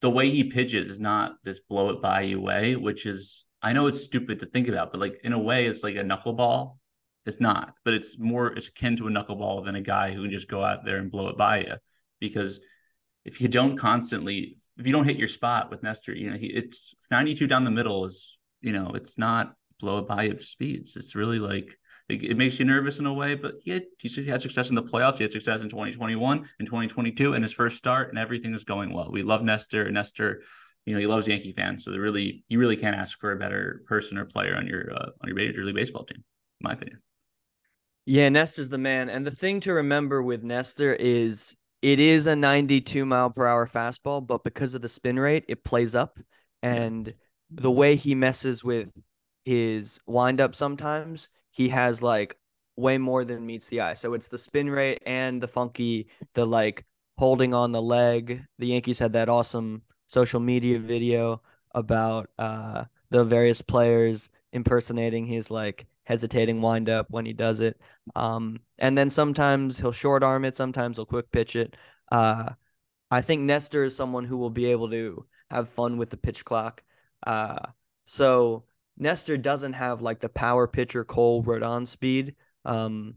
[0.00, 3.74] the way he pitches is not this blow it by you way, which is I
[3.74, 6.78] know it's stupid to think about, but like in a way, it's like a knuckleball.
[7.26, 10.30] It's not, but it's more it's akin to a knuckleball than a guy who can
[10.30, 11.74] just go out there and blow it by you.
[12.18, 12.60] Because
[13.26, 16.46] if you don't constantly, if you don't hit your spot with Nestor, you know, he,
[16.46, 20.96] it's 92 down the middle is, you know, it's not blow by you speeds.
[20.96, 21.76] It's really like
[22.08, 24.74] it, it, makes you nervous in a way, but he had, he had success in
[24.74, 25.16] the playoffs.
[25.16, 28.92] He had success in 2021 and 2022 and his first start, and everything is going
[28.92, 29.10] well.
[29.10, 29.90] We love Nestor.
[29.90, 30.42] Nestor
[30.86, 33.36] you know he loves Yankee fans, so they really you really can't ask for a
[33.36, 36.72] better person or player on your uh, on your major league baseball team, in my
[36.72, 37.02] opinion.
[38.06, 42.36] Yeah, Nestor's the man, and the thing to remember with Nestor is it is a
[42.36, 46.20] 92 mile per hour fastball, but because of the spin rate, it plays up,
[46.62, 47.12] and
[47.50, 48.88] the way he messes with
[49.46, 52.36] his windup sometimes, he has like
[52.74, 53.94] way more than meets the eye.
[53.94, 56.84] So it's the spin rate and the funky, the like
[57.16, 58.42] holding on the leg.
[58.58, 61.40] The Yankees had that awesome social media video
[61.76, 67.80] about uh, the various players impersonating his like hesitating windup when he does it.
[68.16, 71.76] Um, and then sometimes he'll short arm it, sometimes he'll quick pitch it.
[72.10, 72.50] Uh,
[73.12, 76.44] I think Nestor is someone who will be able to have fun with the pitch
[76.44, 76.82] clock.
[77.24, 77.60] Uh,
[78.06, 78.64] so
[78.98, 82.34] Nestor doesn't have like the power pitcher Cole Rodon speed
[82.64, 83.14] um,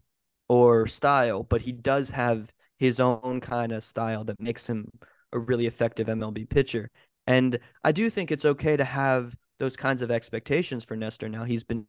[0.48, 4.90] or style, but he does have his own kind of style that makes him
[5.34, 6.90] a really effective MLB pitcher.
[7.28, 11.44] And I do think it's okay to have those kinds of expectations for Nestor now.
[11.44, 11.86] He's been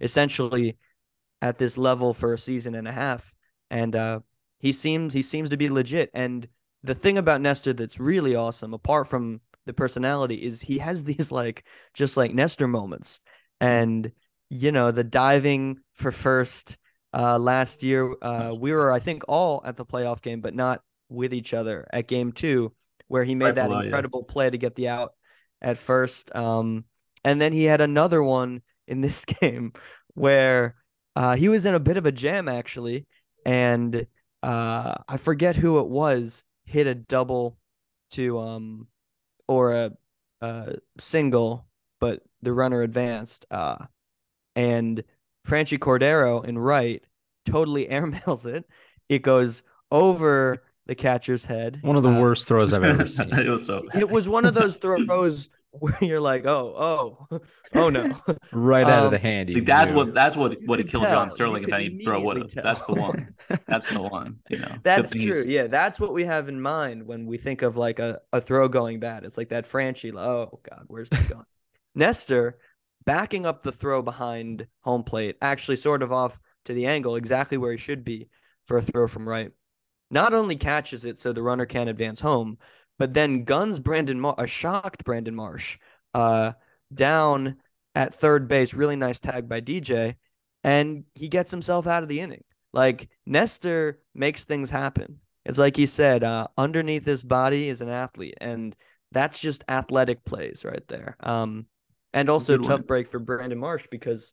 [0.00, 0.78] essentially
[1.42, 3.34] at this level for a season and a half,
[3.70, 4.20] and uh,
[4.60, 6.10] he seems he seems to be legit.
[6.14, 6.48] And
[6.82, 11.30] the thing about Nestor that's really awesome, apart from the personality, is he has these
[11.30, 11.64] like
[11.94, 13.20] just like Nestor moments,
[13.60, 14.10] and
[14.50, 16.76] you know the diving for first
[17.14, 18.12] uh, last year.
[18.20, 21.86] Uh, we were I think all at the playoff game, but not with each other
[21.92, 22.72] at game two
[23.08, 25.14] where he made that incredible play to get the out
[25.62, 26.34] at first.
[26.36, 26.84] Um,
[27.24, 29.72] and then he had another one in this game
[30.14, 30.76] where
[31.16, 33.06] uh, he was in a bit of a jam actually,
[33.44, 34.06] and
[34.42, 37.56] uh, I forget who it was hit a double
[38.10, 38.86] to um
[39.48, 39.92] or a,
[40.42, 41.66] a single,
[42.00, 43.46] but the runner advanced.
[43.50, 43.86] Uh,
[44.56, 45.02] and
[45.46, 47.02] Franchy Cordero in right
[47.46, 48.64] totally airmails it.
[49.08, 51.78] It goes over the catcher's head.
[51.82, 53.32] One of the Uh, worst throws I've ever seen.
[53.38, 53.82] it was so.
[53.94, 55.48] It was one of those throws
[55.80, 57.40] where you're like, oh, oh,
[57.74, 58.20] oh no.
[58.52, 59.50] right out of the Um, hand.
[59.50, 59.96] Like, that's knew.
[59.96, 61.12] what that's what You would have killed tell.
[61.12, 62.50] John Sterling if any throw would have.
[62.54, 63.34] That's the one.
[63.66, 64.38] That's the one.
[64.48, 64.74] You know.
[64.82, 65.44] That's true.
[65.46, 68.68] Yeah, that's what we have in mind when we think of like a, a throw
[68.68, 69.24] going bad.
[69.24, 70.14] It's like that Franchy.
[70.14, 71.44] Oh God, where's that going?
[71.94, 72.58] Nestor
[73.04, 77.56] backing up the throw behind home plate, actually sort of off to the angle, exactly
[77.58, 78.28] where he should be
[78.64, 79.50] for a throw from right.
[80.10, 82.58] Not only catches it so the runner can't advance home,
[82.98, 85.78] but then guns Brandon Mar- a shocked Brandon Marsh
[86.14, 86.52] uh,
[86.92, 87.56] down
[87.94, 88.74] at third base.
[88.74, 90.16] Really nice tag by DJ,
[90.64, 92.44] and he gets himself out of the inning.
[92.72, 95.20] Like Nestor makes things happen.
[95.44, 98.76] It's like he said, uh, underneath his body is an athlete, and
[99.12, 101.16] that's just athletic plays right there.
[101.20, 101.66] Um,
[102.12, 104.32] and also tough break for Brandon Marsh because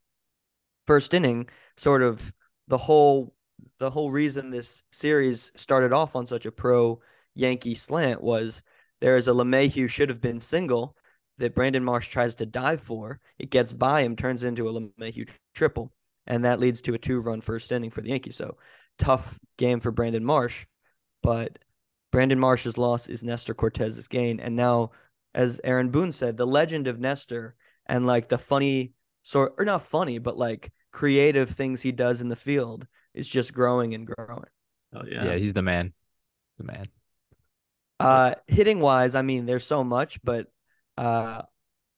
[0.87, 1.47] first inning,
[1.77, 2.33] sort of
[2.67, 3.33] the whole
[3.79, 6.99] the whole reason this series started off on such a pro
[7.35, 8.63] Yankee slant was
[9.01, 10.95] there is a LeMahieu should have been single
[11.37, 13.19] that Brandon Marsh tries to dive for.
[13.37, 15.93] It gets by him, turns into a LeMahieu triple,
[16.27, 18.37] and that leads to a two-run first inning for the Yankees.
[18.37, 18.57] So
[18.97, 20.65] tough game for Brandon Marsh,
[21.21, 21.59] but
[22.11, 24.91] Brandon Marsh's loss is Nestor Cortes's gain, and now,
[25.33, 27.55] as Aaron Boone said, the legend of Nestor
[27.87, 32.29] and like the funny sort or not funny, but like creative things he does in
[32.29, 34.45] the field is just growing and growing.
[34.93, 35.25] Oh yeah.
[35.25, 35.35] yeah.
[35.35, 35.93] he's the man.
[36.57, 36.87] The man.
[37.99, 40.47] Uh, hitting wise, I mean, there's so much, but
[40.97, 41.43] uh,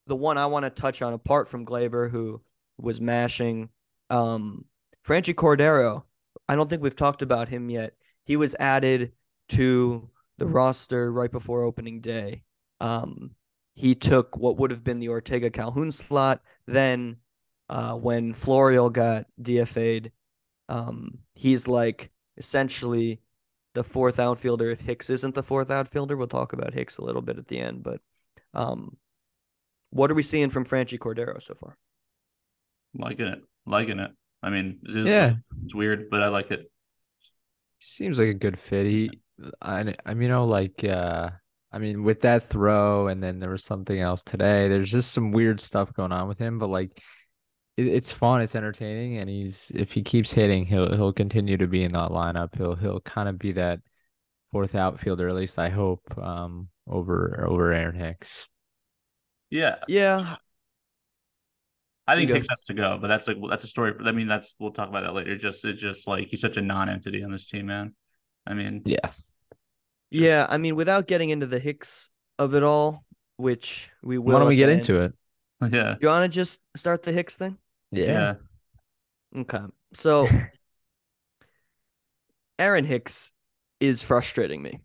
[0.06, 2.42] the one I want to touch on, apart from Gleyber, who
[2.78, 3.70] was mashing,
[4.10, 4.66] um,
[5.06, 6.04] Franchy Cordero.
[6.48, 7.94] I don't think we've talked about him yet.
[8.26, 9.14] He was added
[9.50, 12.44] to the roster right before opening day.
[12.80, 13.32] Um,
[13.74, 16.42] he took what would have been the Ortega Calhoun slot.
[16.68, 17.18] Then,
[17.70, 20.12] uh, when Florial got DFA'd,
[20.70, 23.22] um, he's like essentially
[23.78, 26.18] the fourth outfielder if Hicks isn't the fourth outfielder.
[26.18, 28.02] We'll talk about Hicks a little bit at the end, but
[28.56, 28.98] um,
[29.92, 31.78] what are we seeing from Franchy Cordero so far?
[32.96, 33.40] Liking it.
[33.68, 34.10] Liking it.
[34.42, 35.36] I mean, it's, Yeah.
[35.64, 36.72] it's weird, but I like it.
[37.78, 38.88] Seems like a good fit.
[38.88, 39.12] He,
[39.62, 41.30] I, I mean, you know, like, uh,
[41.72, 44.70] I mean, with that throw, and then there was something else today.
[44.70, 47.04] There's just some weird stuff going on with him, but like, it,
[47.78, 51.84] it's fun, it's entertaining, and he's if he keeps hitting, he'll he'll continue to be
[51.84, 52.56] in that lineup.
[52.58, 53.80] He'll he'll kind of be that
[54.52, 58.50] fourth outfielder, at least I hope, um, over over Aaron Hicks.
[59.50, 59.78] Yeah.
[59.88, 60.38] Yeah,
[62.08, 62.34] I think You go.
[62.36, 63.94] Hicks has to go, but that's like that's a story.
[64.04, 65.38] I mean, that's we'll talk about that later.
[65.38, 67.96] Just it's just like he's such a non-entity on this team, man.
[68.46, 69.12] I mean, Yeah,
[70.10, 70.48] yeah.
[70.50, 72.10] I mean, without getting into the Hicks
[72.40, 73.04] of it all,
[73.36, 74.34] which we will.
[74.34, 75.14] why don't we get into end.
[75.62, 75.74] it?
[75.76, 77.58] yeah, You want to just start the Hicks thing?
[77.92, 78.36] Yeah,
[79.36, 79.60] Okay.
[79.94, 80.28] So
[82.60, 83.32] Aaron Hicks
[83.80, 84.80] is frustrating me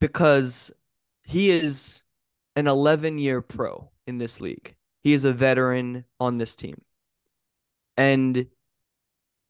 [0.00, 0.70] because
[1.22, 2.02] he is
[2.56, 4.74] an 11 year pro in this league.
[5.02, 6.80] He is a veteran on this team.
[7.96, 8.46] And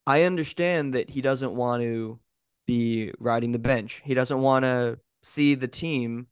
[0.07, 2.19] I understand that he doesn't want to
[2.67, 4.01] be riding the bench.
[4.05, 6.29] He doesn't want to see the team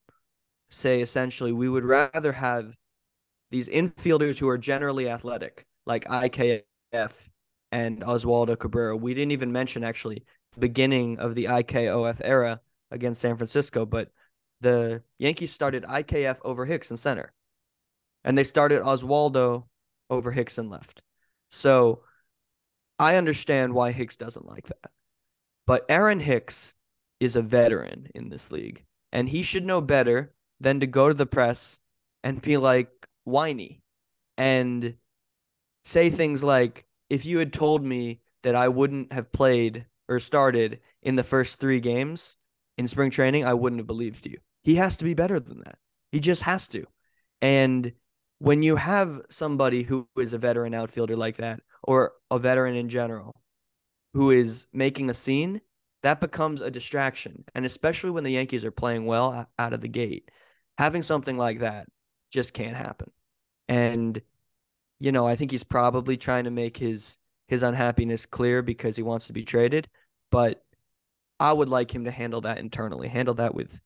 [0.71, 2.75] say essentially, we would rather have
[3.51, 6.63] these infielders who are generally athletic, like IKF
[7.73, 8.97] and Oswaldo Cabrera.
[8.97, 10.25] We didn't even mention actually
[10.55, 12.61] the beginning of the IKOF era
[12.91, 14.11] against San Francisco, but
[14.61, 17.33] the Yankees started IKF over Hicks in center.
[18.25, 19.65] And they started Oswaldo
[20.11, 21.03] over Hicks and left.
[21.51, 22.03] So
[22.99, 24.91] I understand why Hicks doesn't like that.
[25.67, 26.75] But Aaron Hicks
[27.21, 31.15] is a veteran in this league, and he should know better than to go to
[31.15, 31.79] the press
[32.23, 32.89] and be like
[33.25, 33.83] whiny
[34.37, 34.95] and
[35.87, 40.81] say things like, if you had told me that I wouldn't have played or started
[41.03, 42.37] in the first three games
[42.77, 44.39] in spring training, I wouldn't have believed you.
[44.65, 45.79] He has to be better than that.
[46.11, 46.85] He just has to.
[47.41, 47.93] And
[48.41, 52.89] when you have somebody who is a veteran outfielder like that, or a veteran in
[52.89, 53.41] general,
[54.13, 55.61] who is making a scene,
[56.03, 57.45] that becomes a distraction.
[57.55, 60.33] And especially when the Yankees are playing well out of the gate,
[60.79, 61.87] having something like that
[62.33, 63.13] just can't happen.
[63.69, 64.21] And
[64.99, 67.19] you know, I think he's probably trying to make his
[67.49, 69.89] his unhappiness clear because he wants to be traded,
[70.31, 70.65] but
[71.39, 73.81] I would like him to handle that internally, handle that with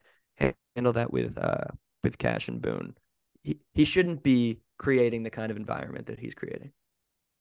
[0.75, 1.65] handle that with uh
[2.03, 2.95] with Cash and Boone.
[3.43, 6.73] He he shouldn't be creating the kind of environment that he's creating.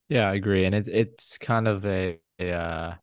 [0.09, 2.95] Yeah, I agree, and it's it's kind of a, a uh,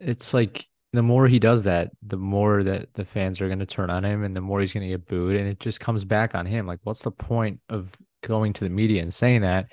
[0.00, 3.66] it's like the more he does that, the more that the fans are going to
[3.66, 6.04] turn on him, and the more he's going to get booed, and it just comes
[6.04, 6.66] back on him.
[6.66, 7.90] Like, what's the point of
[8.26, 9.66] going to the media and saying that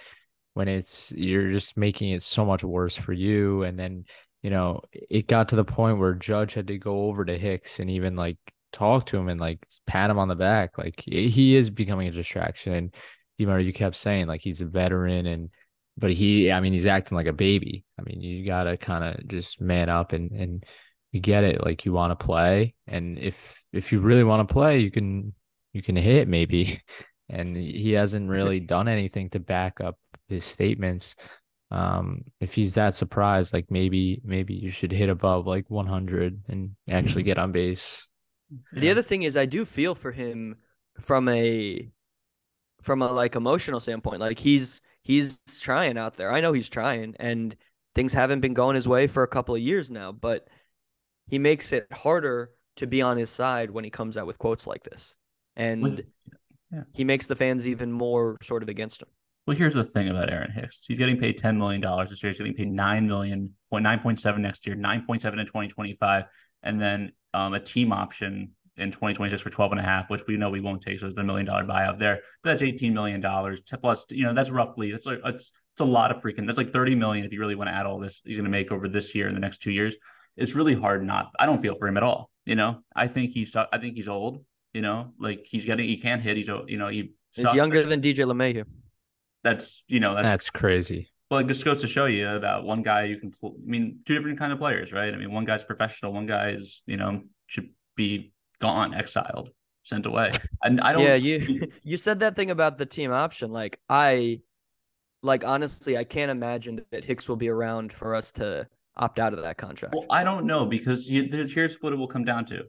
[0.54, 3.64] when it's you're just making it so much worse for you.
[3.64, 4.06] And then,
[4.44, 7.80] you know, it got to the point where Judge had to go over to Hicks
[7.80, 8.38] and even like
[8.74, 10.78] talk to him and like pat him on the back.
[10.78, 12.74] Like he is becoming a distraction.
[12.74, 12.96] And
[13.38, 15.50] you know, you kept saying like he's a veteran and
[15.98, 17.86] but he I mean he's acting like a baby.
[18.00, 20.66] I mean, you gotta kind of just man up and and
[21.12, 21.64] you get it.
[21.64, 22.74] Like you want to play.
[22.88, 25.34] And if if you really want to play, you can
[25.74, 26.82] you can hit maybe.
[27.32, 31.16] And he hasn't really done anything to back up his statements.
[31.72, 36.76] Um, if he's that surprised, like maybe maybe you should hit above like 100 and
[36.90, 38.08] actually get on base.
[38.74, 40.58] The other thing is, I do feel for him
[41.00, 41.90] from a
[42.82, 44.20] from a like emotional standpoint.
[44.20, 46.32] Like he's he's trying out there.
[46.32, 47.56] I know he's trying, and
[47.96, 50.12] things haven't been going his way for a couple of years now.
[50.12, 50.50] But
[51.28, 54.68] he makes it harder to be on his side when he comes out with quotes
[54.68, 55.16] like this,
[55.56, 56.04] and
[56.72, 56.84] yeah.
[56.94, 59.08] he makes the fans even more sort of against him.
[59.48, 60.86] Well, here's the thing about Aaron Hicks.
[60.88, 62.32] He's getting paid $10 million this year.
[62.32, 66.26] He's getting paid $9 million, 9.7 next year, 9.7 in 2025,
[66.64, 70.38] and then um, a team option in 2026 for 12 and a half, which we
[70.38, 71.00] know we won't take.
[71.00, 72.22] So there's a million dollar buyout there.
[72.44, 75.86] But that's 18 million dollars plus, you know, that's roughly it's like it's it's a
[75.86, 78.22] lot of freaking that's like 30 million if you really want to add all this
[78.26, 79.96] he's gonna make over this year and the next two years.
[80.38, 82.30] It's really hard not I don't feel for him at all.
[82.46, 84.44] You know, I think he's I think he's old,
[84.74, 88.02] you know, like he's getting he can't hit, he's you know, he He's younger than
[88.02, 88.66] DJ LeMahieu.
[89.44, 91.10] that's you know that's, that's crazy.
[91.30, 93.32] Well, it just goes to show you about one guy you can.
[93.44, 95.14] I mean, two different kind of players, right?
[95.14, 99.52] I mean, one guy's professional, one guy's you know should be gone, exiled,
[99.84, 100.32] sent away.
[100.64, 101.04] And I don't.
[101.04, 103.52] Yeah, you you said that thing about the team option.
[103.52, 104.42] Like I,
[105.24, 108.68] like honestly, I can't imagine that Hicks will be around for us to
[108.98, 109.96] opt out of that contract.
[109.96, 112.66] Well, I don't know because here's what it will come down to: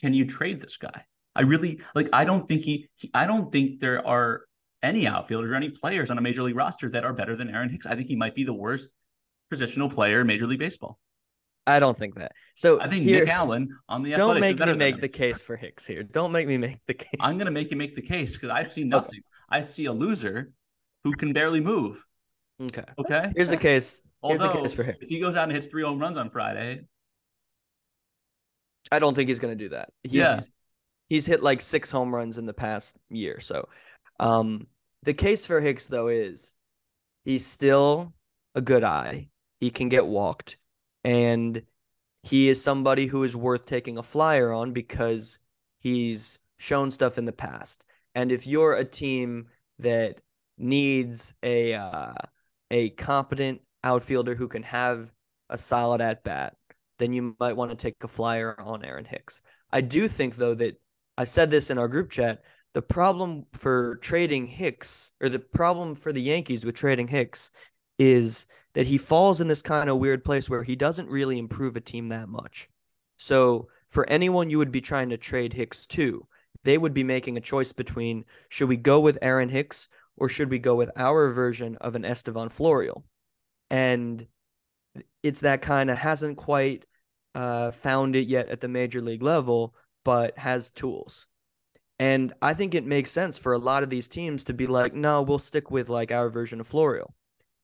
[0.00, 1.04] Can you trade this guy?
[1.34, 2.08] I really like.
[2.12, 4.42] I don't think he, he I don't think there are
[4.82, 7.68] any outfielders or any players on a major league roster that are better than Aaron
[7.68, 7.86] Hicks.
[7.86, 8.88] I think he might be the worst
[9.52, 10.98] positional player in Major League Baseball.
[11.66, 12.32] I don't think that.
[12.54, 15.56] So I think here, Nick Allen on the don't make me make the case for
[15.56, 16.02] Hicks here.
[16.02, 17.10] Don't make me make the case.
[17.20, 19.10] I'm gonna make you make the case because I've seen nothing.
[19.10, 19.22] Okay.
[19.50, 20.50] I see a loser
[21.04, 22.04] who can barely move.
[22.60, 22.84] Okay.
[22.98, 23.32] Okay.
[23.36, 24.00] Here's the case.
[24.22, 24.98] Here's Although, the case for Hicks.
[25.02, 26.80] If he goes out and hits three home runs on Friday,
[28.90, 29.90] I don't think he's gonna do that.
[30.02, 30.40] He's, yeah.
[31.08, 33.68] He's hit like six home runs in the past year, so
[34.20, 34.66] um,
[35.02, 36.52] the case for Hicks though is
[37.24, 38.12] he's still
[38.54, 39.28] a good eye.
[39.60, 40.56] He can get walked,
[41.04, 41.62] and
[42.22, 45.38] he is somebody who is worth taking a flyer on because
[45.80, 47.82] he's shown stuff in the past.
[48.14, 49.46] And if you're a team
[49.78, 50.20] that
[50.58, 52.12] needs a uh,
[52.70, 55.10] a competent outfielder who can have
[55.48, 56.56] a solid at bat,
[56.98, 59.42] then you might want to take a flyer on Aaron Hicks.
[59.72, 60.80] I do think though that
[61.16, 62.42] I said this in our group chat
[62.74, 67.50] the problem for trading Hicks, or the problem for the Yankees with trading Hicks,
[67.98, 71.76] is that he falls in this kind of weird place where he doesn't really improve
[71.76, 72.68] a team that much.
[73.16, 76.26] So for anyone you would be trying to trade Hicks to,
[76.64, 80.50] they would be making a choice between should we go with Aaron Hicks or should
[80.50, 83.02] we go with our version of an Estevan Florial?
[83.70, 84.26] And
[85.22, 86.84] it's that kind of hasn't quite
[87.38, 89.72] uh, found it yet at the major league level,
[90.04, 91.28] but has tools.
[92.00, 94.92] And I think it makes sense for a lot of these teams to be like,
[94.92, 97.14] no, we'll stick with like our version of Florial.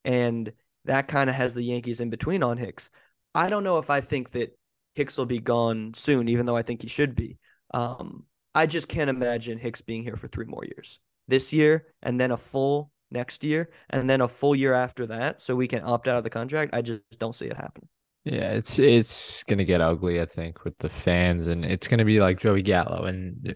[0.05, 0.53] And
[0.85, 2.89] that kind of has the Yankees in between on Hicks.
[3.35, 4.57] I don't know if I think that
[4.95, 7.39] Hicks will be gone soon, even though I think he should be.
[7.72, 11.01] Um, I just can't imagine Hicks being here for three more years.
[11.27, 15.41] This year, and then a full next year, and then a full year after that,
[15.41, 16.75] so we can opt out of the contract.
[16.75, 17.89] I just don't see it happen.
[18.25, 22.20] Yeah, it's it's gonna get ugly, I think, with the fans, and it's gonna be
[22.20, 23.55] like Joey Gallo, and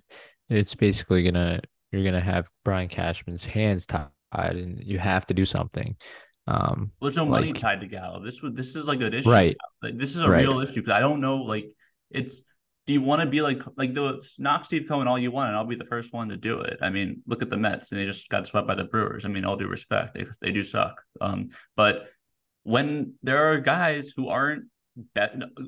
[0.50, 1.60] it's basically gonna
[1.90, 5.96] you're gonna have Brian Cashman's hands tied, and you have to do something.
[6.46, 8.22] Um, well, there's no like, money tied to Gallo.
[8.22, 9.56] This would this is like an issue, right?
[9.82, 10.46] Like, this is a right.
[10.46, 11.38] real issue because I don't know.
[11.38, 11.70] Like,
[12.10, 12.42] it's
[12.86, 15.56] do you want to be like like the knock Steve Cohen all you want, and
[15.56, 16.78] I'll be the first one to do it.
[16.82, 19.24] I mean, look at the Mets, and they just got swept by the Brewers.
[19.24, 21.02] I mean, all due respect, they they do suck.
[21.20, 22.06] Um, but
[22.62, 24.64] when there are guys who aren't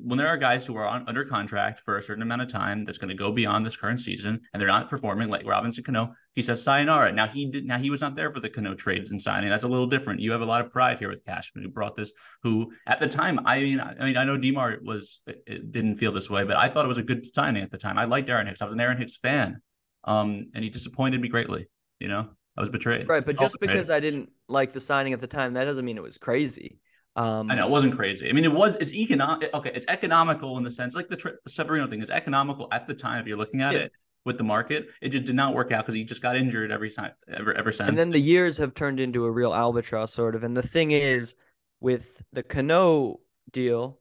[0.03, 2.83] when there are guys who are on, under contract for a certain amount of time
[2.83, 6.13] that's going to go beyond this current season and they're not performing like Robinson Cano,
[6.33, 7.11] he says sayonara.
[7.11, 9.49] Now he did now he was not there for the Cano trades and signing.
[9.49, 10.19] That's a little different.
[10.19, 12.11] You have a lot of pride here with Cashman who brought this.
[12.43, 16.11] Who at the time, I mean, I mean, I know Demar was it didn't feel
[16.11, 17.97] this way, but I thought it was a good signing at the time.
[17.97, 18.61] I liked Aaron Hicks.
[18.61, 19.61] I was an Aaron Hicks fan,
[20.03, 21.67] um, and he disappointed me greatly.
[21.99, 23.07] You know, I was betrayed.
[23.07, 25.97] Right, but just because I didn't like the signing at the time, that doesn't mean
[25.97, 26.79] it was crazy.
[27.15, 28.29] Um, I know it wasn't crazy.
[28.29, 28.77] I mean, it was.
[28.77, 29.49] It's economic.
[29.53, 33.21] Okay, it's economical in the sense like the Severino thing is economical at the time
[33.21, 33.79] if you're looking at yeah.
[33.81, 33.91] it.
[34.25, 34.89] with the market.
[35.01, 37.71] It just did not work out because he just got injured every time ever ever
[37.71, 37.89] since.
[37.89, 40.43] And then the years have turned into a real albatross, sort of.
[40.43, 41.35] And the thing is,
[41.81, 43.19] with the Cano
[43.51, 43.99] deal,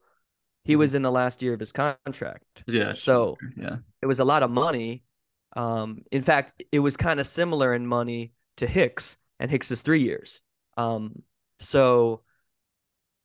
[0.65, 2.63] he was in the last year of his contract.
[2.67, 5.03] yeah, So yeah, it was a lot of money.
[5.57, 9.83] Um, in fact, it was kind of similar in money to Hicks, and Hicks is
[9.83, 10.41] three years.
[10.77, 11.23] Um,
[11.59, 12.23] so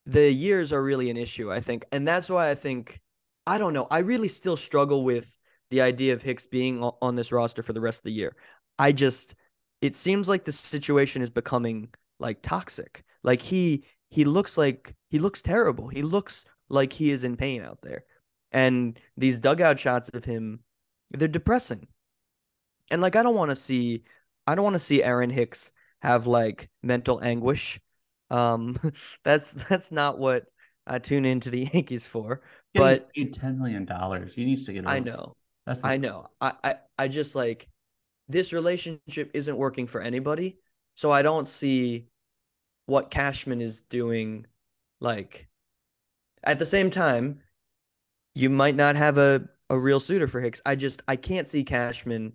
[0.05, 2.99] the years are really an issue, I think, and that's why I think
[3.47, 3.87] I don't know.
[3.91, 5.37] I really still struggle with
[5.69, 8.35] the idea of Hicks being on this roster for the rest of the year.
[8.79, 9.35] I just
[9.81, 13.03] it seems like the situation is becoming like toxic.
[13.23, 15.87] Like he he looks like he looks terrible.
[15.87, 18.05] He looks like he is in pain out there.
[18.51, 20.61] And these dugout shots of him,
[21.11, 21.87] they're depressing.
[22.89, 24.03] And like I don't want to see
[24.47, 25.71] I don't want to see Aaron Hicks
[26.01, 27.79] have like mental anguish.
[28.29, 28.77] Um
[29.23, 30.45] that's that's not what
[30.87, 32.41] I tune into the Yankees for.
[32.73, 34.33] But paid ten million dollars.
[34.35, 34.87] He needs to get.
[34.87, 35.35] I know.
[35.65, 36.27] That's the- I know.
[36.41, 37.67] I, I I just like
[38.27, 40.57] this relationship isn't working for anybody.
[40.95, 42.07] So I don't see
[42.85, 44.45] what Cashman is doing
[45.01, 45.47] like
[46.43, 47.41] at the same time
[48.33, 50.61] you might not have a a real suitor for Hicks.
[50.65, 52.33] I just I can't see Cashman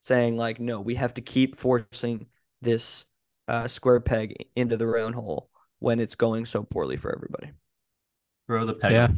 [0.00, 2.26] saying like no, we have to keep forcing
[2.62, 3.04] this
[3.48, 7.52] uh, square peg into the round hole when it's going so poorly for everybody.
[8.46, 8.92] throw the peg.
[8.92, 9.08] Yeah.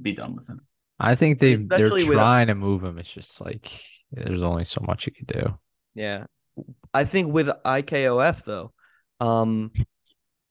[0.00, 0.60] Be done with him.
[0.98, 2.98] I think they they're Especially with- trying to move him.
[2.98, 3.82] It's just like
[4.12, 5.58] there's only so much you can do.
[5.94, 6.24] Yeah.
[6.92, 8.72] I think with IKOF though,
[9.18, 9.72] um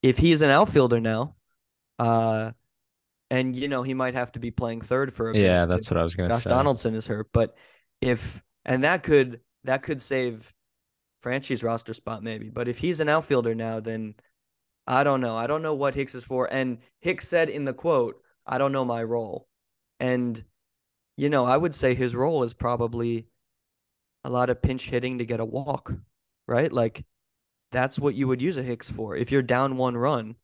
[0.01, 1.35] if he's an outfielder now,
[1.99, 2.51] uh
[3.29, 5.69] and you know, he might have to be playing third for a bit Yeah, if
[5.69, 6.49] that's what I was gonna Josh say.
[6.49, 7.55] Donaldson is hurt, but
[8.01, 10.53] if and that could that could save
[11.24, 12.49] Franchy's roster spot maybe.
[12.49, 14.16] But if he's an outfielder now, then
[14.88, 15.36] I don't know.
[15.36, 16.51] I don't know what Hicks is for.
[16.51, 19.47] And Hicks said in the quote, I don't know my role.
[19.99, 20.43] And
[21.18, 23.28] you know, I would say his role is probably
[24.24, 25.93] a lot of pinch hitting to get a walk,
[26.47, 26.72] right?
[26.72, 27.03] Like
[27.72, 29.16] that's what you would use a Hicks for.
[29.16, 30.36] If you're down one run,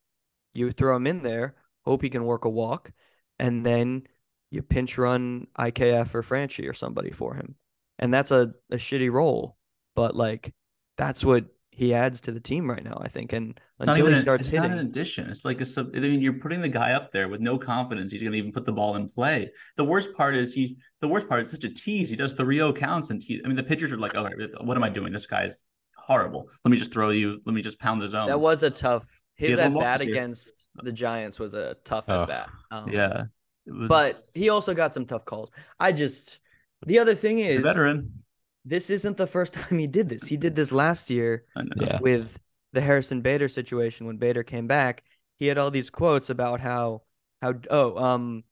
[0.54, 1.56] you throw him in there,
[1.86, 2.92] hope he can work a walk,
[3.40, 4.08] and then
[4.52, 7.56] you pinch run IKF or Franchy or somebody for him.
[8.00, 9.58] And that's a, a shitty role.
[9.96, 10.54] But like
[10.98, 13.34] that's what he adds to the team right now, I think.
[13.34, 15.30] And until he an- starts it's not an addition.
[15.30, 15.92] It's like a sub.
[15.96, 18.12] I mean, you're putting the guy up there with no confidence.
[18.12, 19.50] He's going to even put the ball in play.
[19.76, 21.42] The worst part is he's the worst part.
[21.42, 22.10] It's such a tease.
[22.10, 23.42] He does the Rio counts, and he.
[23.44, 24.30] I mean, the pitchers are like, "Oh,
[24.62, 25.12] what am I doing?
[25.12, 25.64] This guy's
[25.98, 26.50] horrible.
[26.64, 27.42] Let me just throw you.
[27.46, 30.92] Let me just pound the zone." that was a tough his at bat against the
[30.92, 32.22] Giants was a tough Ugh.
[32.22, 32.50] at bat.
[32.72, 33.26] Um, yeah.
[33.68, 35.52] Was But he also got some tough calls.
[35.80, 36.40] I just
[36.86, 38.24] the other thing a is veteran.
[38.64, 40.24] this isn't the first time he did this.
[40.26, 41.46] He did this last year
[41.78, 42.00] Yeah.
[42.02, 42.38] with
[42.74, 45.04] the Harrison Bader situation when Bader came back.
[45.38, 47.02] He had all these quotes about how
[47.42, 48.44] how oh um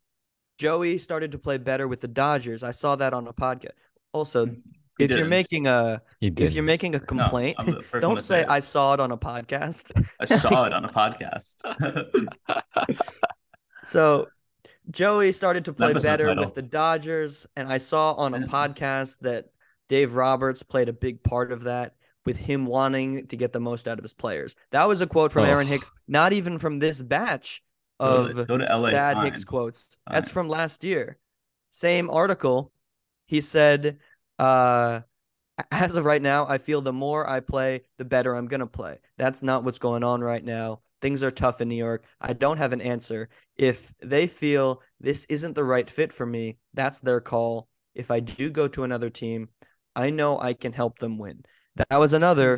[0.59, 2.61] Joey started to play better with the Dodgers.
[2.63, 3.71] I saw that on a podcast.
[4.11, 8.01] Also, He if you're making a if you're making a complaint, I'm the first one
[8.01, 8.45] don't say say.
[8.45, 9.91] I saw it on a podcast.
[10.19, 11.55] I saw it on a podcast.
[13.85, 14.27] So
[14.91, 16.45] Joey started to play better title.
[16.45, 19.45] with the Dodgers, and I saw on a podcast that
[19.87, 23.87] Dave Roberts played a big part of that with him wanting to get the most
[23.87, 24.55] out of his players.
[24.71, 25.71] That was a quote from Aaron Oh.
[25.71, 27.61] Hicks, not even from this batch
[27.99, 28.91] go, of to, go to LA.
[28.91, 29.25] bad fine.
[29.25, 29.97] Hicks quotes.
[30.09, 31.17] That's from last year.
[31.69, 32.71] Same article.
[33.25, 33.99] He said,
[34.39, 35.01] uh,
[35.71, 38.67] as of right now, I feel the more I play, the better I'm going to
[38.67, 38.99] play.
[39.17, 40.81] That's not what's going on right now.
[41.03, 42.05] Things are tough in New York.
[42.21, 43.27] I don't have an answer.
[43.57, 47.67] If they feel this isn't the right fit for me, that's their call.
[47.93, 49.49] If I do go to another team,
[49.97, 51.43] I know I can help them win.
[51.75, 52.57] That was another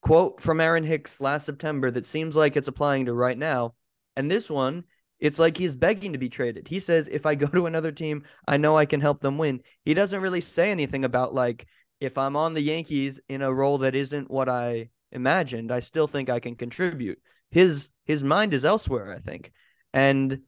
[0.00, 3.74] quote from Aaron Hicks last September that seems like it's applying to right now.
[4.16, 4.84] And this one,
[5.20, 6.66] it's like he's begging to be traded.
[6.66, 9.60] He says, if I go to another team, I know I can help them win.
[9.84, 11.66] He doesn't really say anything about, like,
[12.00, 16.06] if I'm on the Yankees in a role that isn't what I imagined, I still
[16.06, 17.20] think I can contribute.
[17.54, 19.52] His his mind is elsewhere, I think.
[19.92, 20.40] And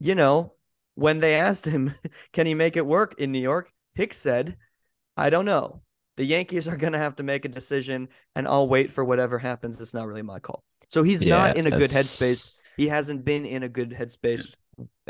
[0.00, 0.54] you know,
[0.94, 1.92] when they asked him,
[2.32, 3.70] can he make it work in New York?
[3.94, 4.56] Hicks said,
[5.14, 5.82] I don't know.
[6.16, 9.38] The Yankees are going to have to make a decision and I'll wait for whatever
[9.38, 9.78] happens.
[9.78, 10.64] It's not really my call.
[10.88, 12.54] So he's not in a good headspace.
[12.78, 14.48] He hasn't been in a good headspace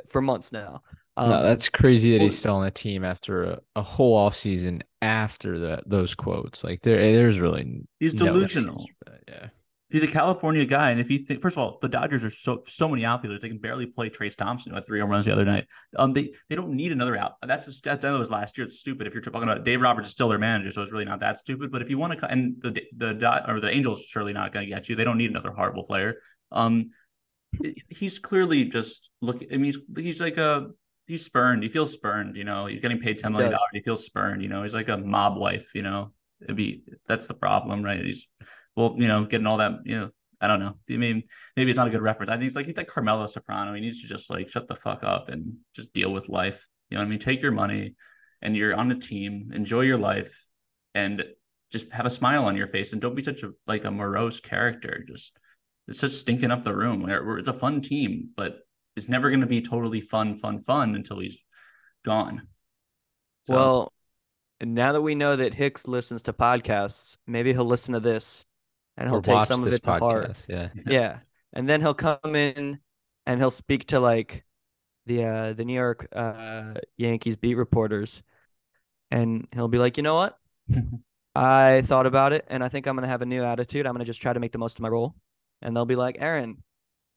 [0.08, 0.82] for months now.
[1.16, 4.82] Um, no, that's crazy that he's still on the team after a, a whole offseason
[5.02, 6.64] after that those quotes.
[6.64, 8.74] Like there there's really He's no delusional.
[8.74, 9.48] excuse for Yeah.
[9.92, 12.62] He's a California guy, and if you think, first of all, the Dodgers are so
[12.66, 13.42] so many outfielders.
[13.42, 15.66] They can barely play Trayce Thompson who had three home runs the other night.
[15.96, 17.34] Um, they they don't need another out.
[17.46, 18.66] That's just that, that was last year.
[18.66, 19.06] It's stupid.
[19.06, 21.36] If you're talking about Dave Roberts is still their manager, so it's really not that
[21.36, 21.70] stupid.
[21.70, 24.64] But if you want to, and the the or the Angels are surely not going
[24.66, 24.96] to get you.
[24.96, 26.16] They don't need another horrible player.
[26.50, 26.92] Um,
[27.88, 29.42] he's clearly just look.
[29.52, 30.70] I mean, he's, he's like a
[31.06, 31.62] he's spurned.
[31.62, 32.36] He feels spurned.
[32.36, 33.68] You know, he's getting paid ten million dollars.
[33.72, 34.42] He, he feels spurned.
[34.42, 35.74] You know, he's like a mob wife.
[35.74, 38.02] You know, it'd be that's the problem, right?
[38.02, 38.26] He's
[38.76, 39.72] well, you know, getting all that.
[39.84, 40.10] You know,
[40.40, 40.74] I don't know.
[40.90, 41.22] I mean,
[41.56, 42.30] maybe it's not a good reference.
[42.30, 43.74] I think it's like he's like Carmelo Soprano.
[43.74, 46.66] He needs to just like shut the fuck up and just deal with life.
[46.90, 47.18] You know what I mean?
[47.18, 47.94] Take your money,
[48.40, 49.50] and you're on the team.
[49.54, 50.46] Enjoy your life,
[50.94, 51.24] and
[51.70, 54.40] just have a smile on your face, and don't be such a like a morose
[54.40, 55.04] character.
[55.08, 55.36] Just
[55.88, 57.08] it's just stinking up the room.
[57.08, 58.58] It's a fun team, but
[58.96, 61.42] it's never going to be totally fun, fun, fun until he's
[62.04, 62.48] gone.
[63.44, 63.54] So.
[63.54, 63.92] Well,
[64.62, 68.44] now that we know that Hicks listens to podcasts, maybe he'll listen to this
[68.96, 70.46] and he'll take some of it podcast, to heart.
[70.48, 70.68] Yeah.
[70.86, 71.18] Yeah.
[71.52, 72.78] And then he'll come in
[73.26, 74.44] and he'll speak to like
[75.06, 78.22] the uh the New York uh Yankees beat reporters
[79.10, 80.38] and he'll be like, "You know what?
[81.34, 83.86] I thought about it and I think I'm going to have a new attitude.
[83.86, 85.14] I'm going to just try to make the most of my role."
[85.60, 86.62] And they'll be like, "Aaron,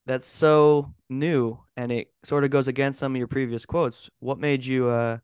[0.06, 4.10] that's so new and it sort of goes against some of your previous quotes.
[4.20, 5.20] What made you uh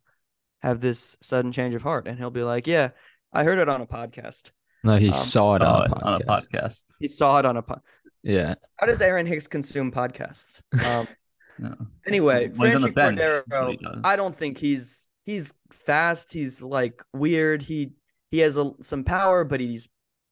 [0.62, 2.91] have this sudden change of heart?" And he'll be like, "Yeah,
[3.34, 4.52] I heard it on a podcast."
[4.84, 6.86] No, he um, saw it on, a on, a podcast.
[7.00, 7.82] He saw it on a podcast.
[8.24, 8.56] Yeah.
[8.78, 10.62] How does Aaron Hicks consume podcasts?
[10.86, 11.08] Um,
[11.60, 11.76] no.
[12.06, 16.34] Anyway, well, Franchy Cordero, I don't think he's he's fast.
[16.34, 17.62] He's like weird.
[17.62, 17.94] He
[18.30, 19.88] he has a, some power, but he's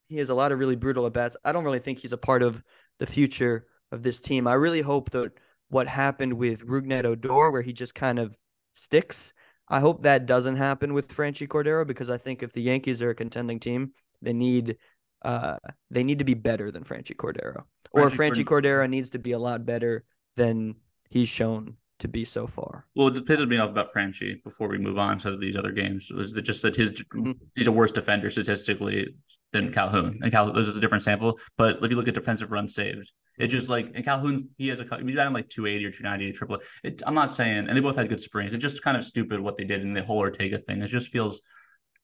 [0.08, 1.38] he has a lot of really brutal at bats.
[1.44, 2.62] I don't really think he's a part of
[3.00, 4.48] the future of this team.
[4.48, 5.32] I really hope that
[5.70, 8.36] what happened with Rougned Odor, where he just kind of
[8.72, 9.34] sticks,
[9.68, 13.12] I hope that doesn't happen with Franchy Cordero because I think if the Yankees are
[13.12, 14.78] a contending team, they need
[15.24, 15.58] uh
[15.90, 17.64] they need to be better than Franchy Cordero.
[17.92, 20.04] Or Franchy Cordero needs to be a lot better
[20.36, 20.76] than
[21.10, 22.86] he's shown to be so far.
[22.96, 26.10] Well, it pisses me off about Franchy before we move on to these other games
[26.12, 27.32] was that just that his mm-hmm.
[27.56, 29.16] he's a worse defender statistically
[29.52, 30.20] than Calhoun.
[30.22, 33.12] And Calhoun this is a different sample, but if you look at defensive runs saved,
[33.38, 36.58] it just like and Calhoun he has a he's batting like 280 or 298 triple.
[36.84, 38.54] It, I'm not saying and they both had good springs.
[38.54, 40.82] It's just kind of stupid what they did in the whole Ortega thing.
[40.82, 41.42] It just feels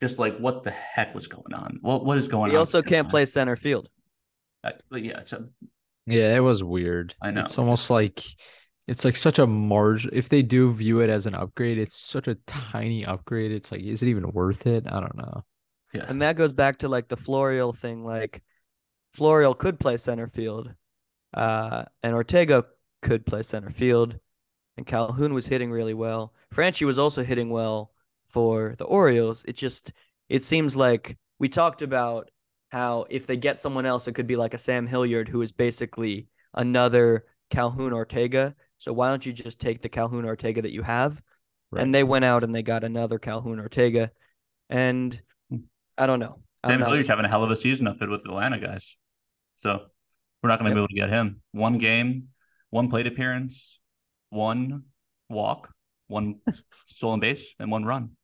[0.02, 1.80] just like what the heck was going on?
[1.82, 2.56] What what is going he on?
[2.56, 3.90] He also can't play center field.
[4.64, 5.48] Uh, yeah, so
[6.06, 7.16] yeah, it was weird.
[7.22, 7.42] I know.
[7.42, 8.24] It's almost like
[8.88, 10.12] it's like such a margin.
[10.14, 13.52] If they do view it as an upgrade, it's such a tiny upgrade.
[13.52, 14.86] It's like, is it even worth it?
[14.88, 15.44] I don't know.
[15.94, 18.04] Yeah, and that goes back to like the Florial thing.
[18.04, 18.44] Like
[19.16, 20.74] Florial could play center field,
[21.34, 22.66] uh, and Ortega
[23.02, 24.20] could play center field,
[24.78, 26.34] and Calhoun was hitting really well.
[26.54, 27.92] Franchy was also hitting well
[28.36, 29.46] for the Orioles.
[29.48, 29.94] It just
[30.28, 32.30] it seems like we talked about
[32.70, 35.54] how if they get someone else, it could be like a Sam Hilliard who is
[35.54, 38.54] basically another Calhoun Ortega.
[38.78, 41.22] So why don't you just take the Calhoun Ortega that you have?
[41.72, 41.82] Right.
[41.82, 44.12] And they went out and they got another Calhoun Ortega.
[44.70, 45.18] And
[45.98, 46.40] I don't know.
[46.68, 48.98] Sam Hilliard's having a hell of a season up there with the Atlanta guys.
[49.54, 49.86] So
[50.44, 50.76] we're not going to yep.
[50.76, 51.42] be able to get him.
[51.54, 52.30] One game,
[52.70, 53.80] one plate appearance,
[54.30, 54.84] one
[55.30, 55.72] walk,
[56.08, 58.18] one stolen base, and one run.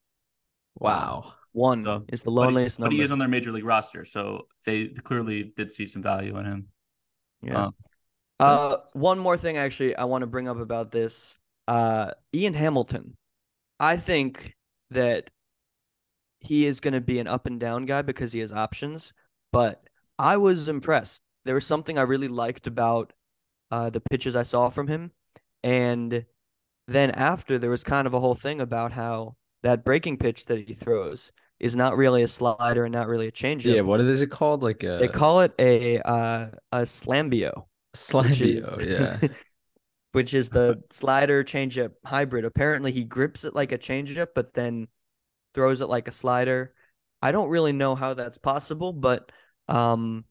[0.80, 1.34] Wow.
[1.53, 4.05] One so, is the loneliest but he, but he, is on their major league roster,
[4.05, 6.67] so they clearly did see some value in him.
[7.43, 7.65] Yeah.
[7.65, 7.76] Um,
[8.39, 8.47] so.
[8.47, 11.38] Uh, one more thing, actually, I want to bring up about this.
[11.67, 13.17] Uh, Ian Hamilton.
[13.80, 14.55] I think
[14.91, 15.30] that
[16.39, 19.13] he is going to be an up and down guy because he has options,
[19.51, 19.84] but
[20.17, 21.22] I was impressed.
[21.45, 23.13] There was something I really liked about
[23.72, 25.11] uh, the pitches I saw from him,
[25.63, 26.26] and
[26.88, 30.68] then after there was kind of a whole thing about how that breaking pitch that
[30.68, 33.76] he throws is not really a slider and not really a changeup.
[33.76, 34.64] Yeah, what is it called?
[34.64, 34.97] Like a...
[34.97, 37.66] they call it a uh, a slambio.
[37.93, 39.20] Slambio, is, yeah.
[40.14, 42.45] which is the slider changeup hybrid.
[42.45, 44.88] Apparently, he grips it like a changeup, but then
[45.53, 46.74] throws it like a slider.
[47.22, 49.32] I don't really know how that's possible, but
[49.68, 50.26] um,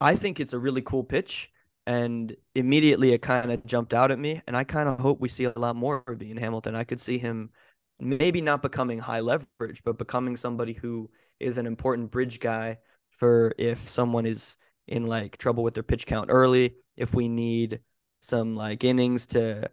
[0.00, 1.50] I think it's a really cool pitch.
[1.86, 4.42] And immediately it kind of jumped out at me.
[4.46, 6.74] And I kind of hope we see a lot more of Ian Hamilton.
[6.74, 7.50] I could see him
[8.00, 12.78] maybe not becoming high leverage, but becoming somebody who is an important bridge guy
[13.10, 14.56] for if someone is
[14.88, 17.80] in like trouble with their pitch count early, if we need
[18.20, 19.68] some like innings to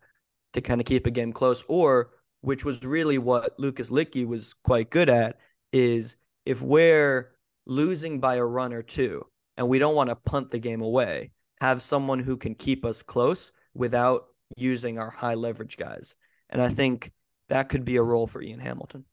[0.54, 2.12] to kind of keep a game close, or
[2.42, 5.40] which was really what Lucas Luetge was quite good at,
[5.72, 6.16] is
[6.46, 7.32] if we're
[7.66, 9.26] losing by a run or two
[9.58, 13.02] and we don't want to punt the game away, have someone who can keep us
[13.02, 14.26] close without
[14.58, 16.16] using our high leverage guys.
[16.50, 17.12] And I think
[17.50, 19.06] that could be a role for Ian Hamilton.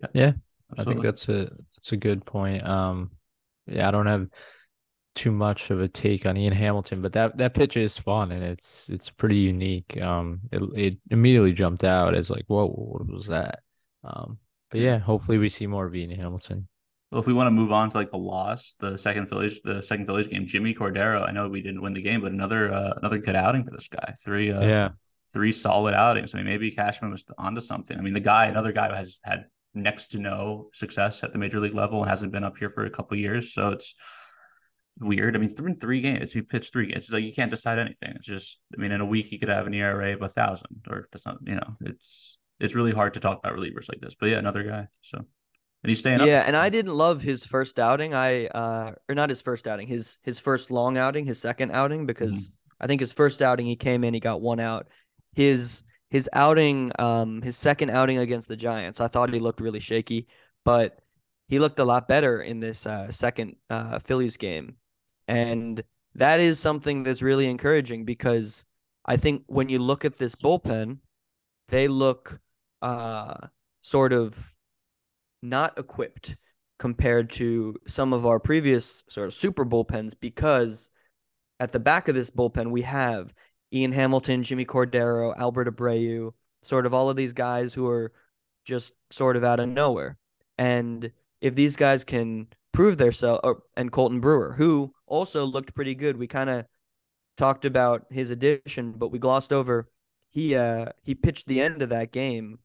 [0.00, 0.32] Yeah, yeah
[0.76, 2.66] I think that's a that's a good point.
[2.66, 3.12] Um,
[3.66, 4.28] yeah, I don't have
[5.14, 8.44] too much of a take on Ian Hamilton, but that that pitch is fun and
[8.44, 10.00] it's it's pretty unique.
[10.00, 13.60] Um, it it immediately jumped out as like, whoa, what was that?
[14.04, 14.38] Um,
[14.70, 16.68] but yeah, hopefully we see more of Ian Hamilton.
[17.10, 19.82] Well, if we want to move on to like the loss, the second Phillies, the
[19.82, 21.26] second Phillies game, Jimmy Cordero.
[21.26, 23.88] I know we didn't win the game, but another uh, another good outing for this
[23.88, 24.14] guy.
[24.22, 24.88] Three, uh, yeah,
[25.32, 26.34] three solid outings.
[26.34, 27.96] I mean, maybe Cashman was onto something.
[27.96, 31.60] I mean, the guy, another guy has had next to no success at the major
[31.60, 33.52] league level and hasn't been up here for a couple years.
[33.52, 33.94] So it's
[34.98, 35.36] weird.
[35.36, 37.04] I mean, through three games, he pitched three games.
[37.04, 38.12] It's like you can't decide anything.
[38.16, 40.86] It's just, I mean, in a week he could have an ERA of a thousand
[40.90, 41.46] or something.
[41.46, 44.14] You know, it's it's really hard to talk about relievers like this.
[44.18, 44.88] But yeah, another guy.
[45.02, 46.48] So and he's staying yeah, up.
[46.48, 48.14] and I didn't love his first outing.
[48.14, 52.06] I uh or not his first outing, his his first long outing, his second outing,
[52.06, 52.54] because Mm-hmm.
[52.80, 54.86] I think his first outing he came in, he got one out.
[55.38, 59.78] His his outing, um, his second outing against the Giants, I thought he looked really
[59.78, 60.26] shaky,
[60.64, 60.98] but
[61.46, 64.74] he looked a lot better in this uh, second uh, Phillies game,
[65.28, 65.80] and
[66.16, 68.64] that is something that's really encouraging because
[69.04, 70.98] I think when you look at this bullpen,
[71.68, 72.40] they look
[72.82, 73.46] uh,
[73.80, 74.56] sort of
[75.40, 76.36] not equipped
[76.80, 80.90] compared to some of our previous sort of super bullpens because
[81.60, 83.32] at the back of this bullpen we have
[83.72, 88.12] Ian Hamilton, Jimmy Cordero, Albert Abreu, sort of all of these guys who are
[88.64, 90.16] just sort of out of nowhere.
[90.56, 91.10] And
[91.40, 93.42] if these guys can prove themselves,
[93.76, 96.66] and Colten Brewer, who also looked pretty good, we kind of
[97.36, 99.88] talked about his addition, but we glossed over
[100.30, 102.58] he uh he pitched the end of that game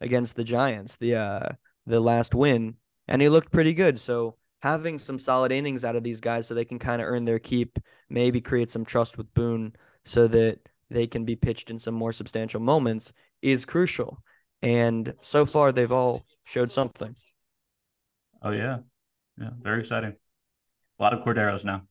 [0.00, 1.48] against the Giants, the uh
[1.86, 2.76] the last win,
[3.08, 4.00] and he looked pretty good.
[4.00, 7.24] So having some solid innings out of these guys so they can kind of earn
[7.24, 7.78] their keep,
[8.08, 9.74] maybe create some trust with Boone
[10.04, 10.58] so that
[10.90, 14.22] they can be pitched in some more substantial moments is crucial.
[14.62, 17.16] And so far they've all showed something.
[18.42, 18.78] Oh yeah,
[19.38, 20.14] yeah, very exciting.
[20.98, 21.82] A lot of Corderos now.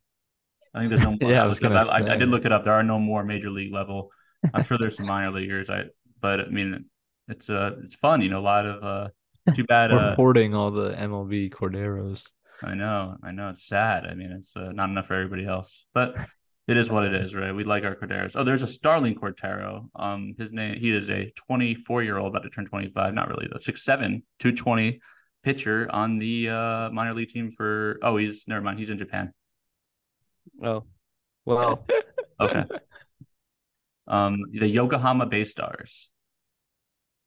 [0.74, 1.32] I think there's no more.
[1.32, 2.64] Yeah, I I, was gonna I, I did look it up.
[2.64, 4.12] There are no more major league level.
[4.54, 5.70] I'm sure there's some minor leaguers.
[5.70, 5.86] I,
[6.20, 6.86] but I mean,
[7.28, 8.22] it's uh, it's fun.
[8.22, 9.10] You know, a lot of uh.
[9.56, 9.92] Too bad.
[9.92, 12.32] We're Uh, hoarding all the MLB Corderos.
[12.64, 13.50] I know, I know.
[13.50, 14.06] It's sad.
[14.06, 16.16] I mean, it's uh, not enough for everybody else, but
[16.72, 17.54] it is what it is, right?
[17.54, 18.32] We like our Corderos.
[18.36, 19.88] Oh, there's a Starling Cordero.
[19.96, 20.80] Um, his name.
[20.80, 23.14] He is a 24 year old, about to turn 25.
[23.14, 23.60] Not really though.
[23.60, 25.00] Six seven, 220
[25.44, 28.00] pitcher on the uh minor league team for.
[28.02, 28.80] Oh, he's never mind.
[28.80, 29.34] He's in Japan.
[30.64, 30.86] Oh,
[31.46, 31.86] well,
[32.40, 32.64] Okay.
[34.08, 36.10] um, the Yokohama Bay Stars.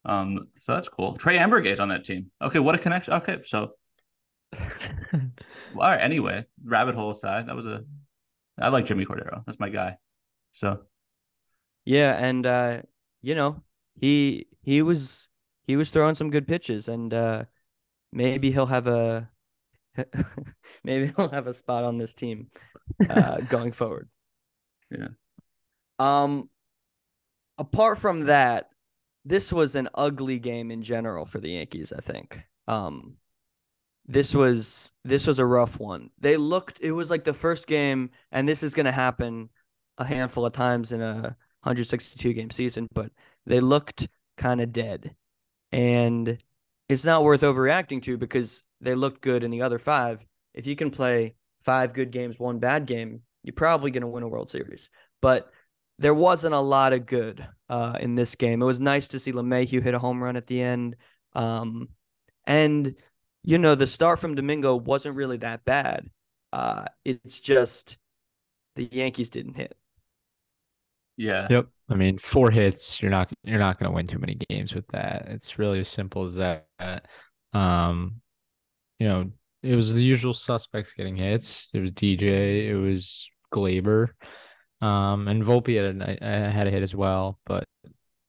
[0.03, 1.15] Um, so that's cool.
[1.15, 2.31] Trey Ambergay's on that team.
[2.41, 3.13] Okay, what a connection.
[3.15, 3.71] Okay, so
[4.53, 5.19] all
[5.75, 5.99] right.
[6.01, 7.83] Anyway, rabbit hole aside, that was a.
[8.57, 9.43] I like Jimmy Cordero.
[9.45, 9.97] That's my guy.
[10.53, 10.81] So
[11.85, 12.81] yeah, and uh,
[13.21, 13.61] you know,
[13.95, 15.29] he he was
[15.67, 17.45] he was throwing some good pitches, and uh,
[18.11, 19.29] maybe he'll have a
[20.83, 22.47] maybe he'll have a spot on this team
[23.09, 24.09] uh, going forward.
[24.89, 25.09] Yeah.
[25.99, 26.49] Um.
[27.57, 28.69] Apart from that,
[29.23, 31.93] this was an ugly game in general for the Yankees.
[31.95, 32.41] I think.
[32.67, 33.17] Um.
[34.07, 36.09] This was this was a rough one.
[36.19, 36.79] They looked.
[36.81, 39.49] It was like the first game, and this is going to happen
[39.97, 41.35] a handful of times in a
[41.65, 43.11] 162 game season, but
[43.45, 45.15] they looked kind of dead.
[45.71, 46.37] And
[46.87, 50.23] it's not worth overreacting to because they looked good in the other five.
[50.53, 54.23] If you can play five good games, one bad game, you're probably going to win
[54.23, 54.89] a World Series.
[55.21, 55.51] But
[55.97, 58.61] there wasn't a lot of good uh, in this game.
[58.61, 60.97] It was nice to see LeMahieu hit a home run at the end.
[61.33, 61.89] Um,
[62.45, 62.95] and,
[63.45, 66.09] you know, the start from Domingo wasn't really that bad.
[66.51, 67.97] Uh, it's just
[68.75, 69.75] the Yankees didn't hit.
[71.17, 71.67] yeah, Yep.
[71.89, 74.87] I mean, four hits, you're not you're not going to win too many games with
[74.87, 75.27] that.
[75.27, 77.07] It's really as simple as that.
[77.53, 78.21] Um,
[78.99, 79.31] you know,
[79.61, 81.69] it was the usual suspects getting hits.
[81.73, 84.09] It was DJ, it was Gleyber,
[84.81, 87.39] um, and Volpe had a, uh, had a hit as well.
[87.45, 87.65] But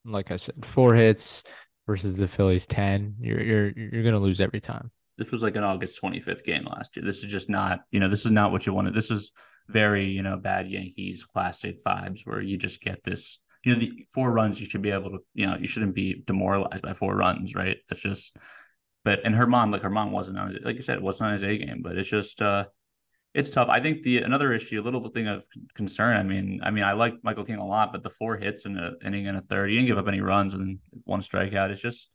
[0.04, 1.42] like I said, four hits
[1.86, 3.16] versus the Phillies ten.
[3.20, 4.90] You're you're you're going to lose every time.
[5.18, 7.04] This was like an August 25th game last year.
[7.04, 8.94] This is just not, you know, this is not what you wanted.
[8.94, 9.32] This is
[9.68, 14.06] very, you know, bad Yankees classic vibes where you just get this, you know, the
[14.12, 17.16] four runs you should be able to, you know, you shouldn't be demoralized by four
[17.16, 17.78] runs, right?
[17.90, 18.36] It's just,
[19.04, 21.58] but and Germán, like Germán wasn't on his, like you said, wasn't on his A
[21.58, 22.66] game, but it's just, uh,
[23.34, 23.68] it's tough.
[23.68, 25.44] I think the another issue, a little thing of
[25.74, 26.16] concern.
[26.16, 28.78] I mean, I mean, I like Michael King a lot, but the four hits in
[28.78, 31.70] an inning and a third, he didn't give up any runs and one strikeout.
[31.70, 32.08] It's just,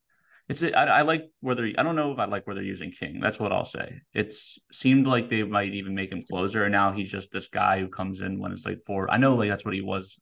[0.51, 3.19] it's I, I like whether I don't know if I like where they're using King.
[3.21, 4.01] That's what I'll say.
[4.13, 7.79] It's seemed like they might even make him closer, and now he's just this guy
[7.79, 9.09] who comes in when it's like four.
[9.09, 10.19] I know like that's what he was,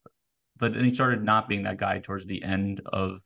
[0.57, 3.21] but then he started not being that guy towards the end of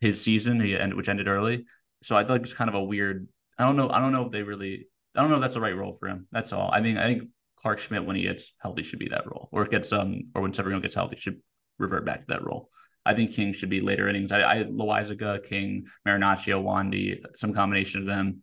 [0.00, 0.58] his season,
[0.96, 1.66] which ended early.
[2.02, 3.28] So I like it's kind of a weird.
[3.56, 3.88] I don't know.
[3.88, 4.88] I don't know if they really.
[5.14, 6.26] I don't know if that's the right role for him.
[6.32, 6.68] That's all.
[6.72, 9.64] I mean, I think Clarke Schmidt when he gets healthy should be that role, or
[9.66, 11.40] gets um, or when Severino gets healthy should
[11.78, 12.70] revert back to that role.
[13.06, 14.32] I think King should be later innings.
[14.32, 18.42] I, I Loáisiga, King, Marinaccio, Wandy, some combination of them.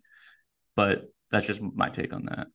[0.76, 2.48] But that's just my take on that.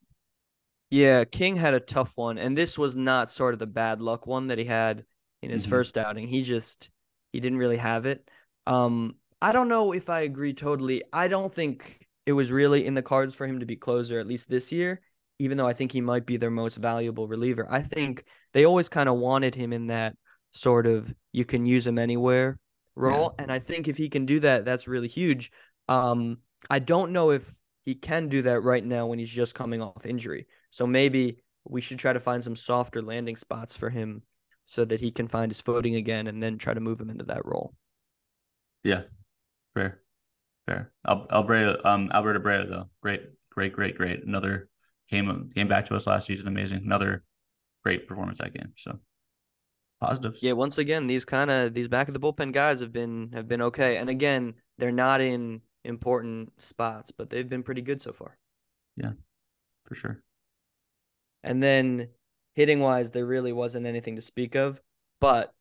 [0.90, 4.26] Yeah, King had a tough one, and this was not sort of the bad luck
[4.26, 5.04] one that he had
[5.42, 5.68] in his Mhm.
[5.68, 6.28] first outing.
[6.28, 6.90] He just
[7.32, 8.28] he didn't really have it.
[8.66, 11.02] Um, I don't know if I agree totally.
[11.12, 14.26] I don't think it was really in the cards for him to be closer at
[14.26, 15.00] least this year,
[15.38, 17.66] even though I think he might be their most valuable reliever.
[17.68, 20.16] I think they always kind of wanted him in that
[20.56, 22.58] sort of you can use him anywhere
[22.94, 23.42] role, yeah.
[23.44, 25.52] and I think if he can do that, that's really huge.
[25.88, 26.38] Um,
[26.70, 30.06] I don't know if he can do that right now when he's just coming off
[30.06, 30.46] injury.
[30.70, 34.22] So maybe we should try to find some softer landing spots for him
[34.64, 37.24] so that he can find his footing again and then try to move him into
[37.26, 37.74] that role.
[38.82, 39.02] Yeah.
[39.74, 40.00] Fair.
[40.66, 40.92] Fair.
[41.06, 42.88] Al- Alberto, um, Albert Abreu, though.
[43.00, 44.24] Great, great, great, great.
[44.24, 44.68] Another
[45.08, 46.48] came came back to us last season.
[46.48, 46.82] Amazing.
[46.84, 47.22] Another
[47.84, 48.72] great performance that game.
[48.76, 48.98] So
[50.01, 50.43] positives.
[50.43, 53.48] Yeah, once again, these kind of these back of the bullpen guys have been have
[53.48, 53.97] been okay.
[53.97, 58.36] And again, they're not in important spots, but they've been pretty good so far.
[58.97, 59.12] Yeah,
[59.85, 60.23] for sure.
[61.43, 62.09] And then
[62.55, 64.81] hitting wise, there really wasn't anything to speak of.
[65.20, 65.55] But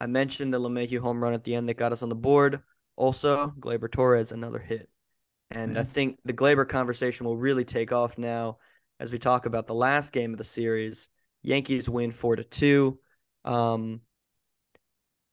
[0.00, 2.60] I mentioned the LeMahieu home run at the end that got us on the board.
[2.96, 4.88] Also, Gleyber Torres, another hit.
[5.50, 5.80] And yeah.
[5.80, 8.58] I think the Gleyber conversation will really take off now
[9.00, 11.08] as we talk about the last game of the series.
[11.42, 12.98] Yankees win four to two.
[13.44, 14.00] Um,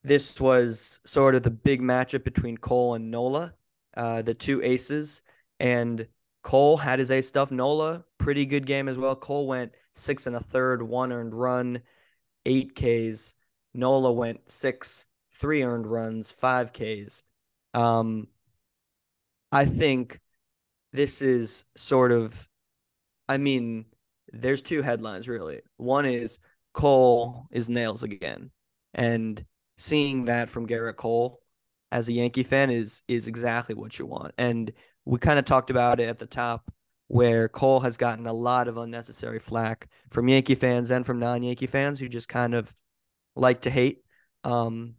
[0.03, 3.53] this was sort of the big matchup between Cole and Nola,
[3.98, 5.22] uh, the two aces.
[5.60, 6.07] And
[6.44, 7.52] Cole had his ace stuff.
[7.52, 9.15] Nola, pretty good game as well.
[9.15, 11.82] Cole went six and a third, one earned run,
[12.45, 13.34] eight Ks.
[13.73, 15.06] Nola went six,
[15.40, 17.23] three earned runs, five Ks.
[17.73, 18.27] Um,
[19.52, 20.19] I think
[20.94, 22.48] this is sort of,
[23.27, 23.86] I mean,
[24.32, 25.61] there's two headlines really.
[25.77, 26.40] One is
[26.76, 28.52] Cole is nails again,
[28.93, 29.43] and
[29.77, 31.39] seeing that from Gerrit Cole
[31.91, 34.34] as a Yankee fan is is exactly what you want.
[34.38, 34.72] And
[35.06, 36.69] we kind of talked about it at the top
[37.07, 41.68] where Cole has gotten a lot of unnecessary flack from Yankee fans and from non-Yankee
[41.68, 42.76] fans who just kind of
[43.35, 43.99] like to hate.
[44.43, 44.95] Um,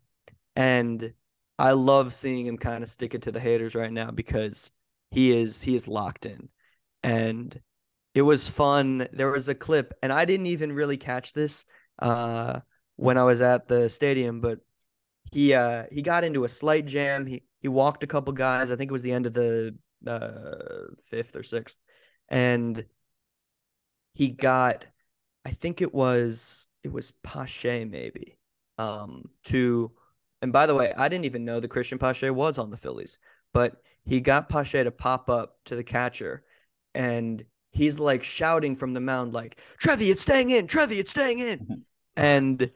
[0.54, 1.12] and
[1.58, 4.70] I love seeing him kind of stick it to the haters right now because
[5.10, 6.48] he is he is locked in.
[7.02, 7.60] And
[8.16, 9.06] it was fun.
[9.12, 11.66] There was a clip, and I didn't even really catch this
[11.98, 12.60] uh,
[12.96, 14.60] when I was at the stadium, but
[15.32, 17.26] he uh, he got into a slight jam.
[17.26, 18.70] He he walked a couple guys.
[18.70, 19.76] I think it was the end of the
[20.06, 21.76] uh, fifth or sixth,
[22.30, 22.86] and
[24.14, 24.86] he got,
[25.44, 28.38] I think it was it was Pache maybe,
[28.78, 29.92] um, to,
[30.40, 33.18] and by the way, I didn't even know the Cristian Pache was on the Phillies,
[33.52, 33.76] but
[34.06, 36.44] he got Pache to pop up to the catcher,
[36.94, 37.44] and
[37.76, 41.84] he's like shouting from the mound like Trevi, it's staying in, Trevi, it's staying in,
[42.16, 42.70] and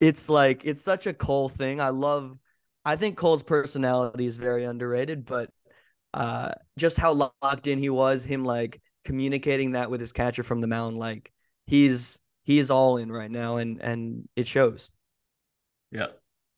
[0.00, 1.80] it's like it's such a Cole thing.
[1.80, 2.38] I love.
[2.84, 5.50] I think Cole's personality is very underrated, but
[6.14, 10.60] uh, just how locked in he was, him like communicating that with his catcher from
[10.60, 11.32] the mound, like
[11.66, 14.90] he's he's all in right now, and and it shows.
[15.90, 16.06] Yeah.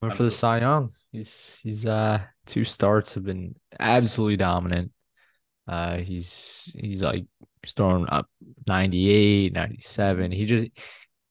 [0.01, 0.91] Went for the Cy Young.
[1.11, 4.91] He's he's uh two starts have been absolutely dominant.
[5.67, 7.25] Uh he's he's like
[7.67, 8.27] throwing up
[8.67, 10.31] 98, 97.
[10.31, 10.71] He just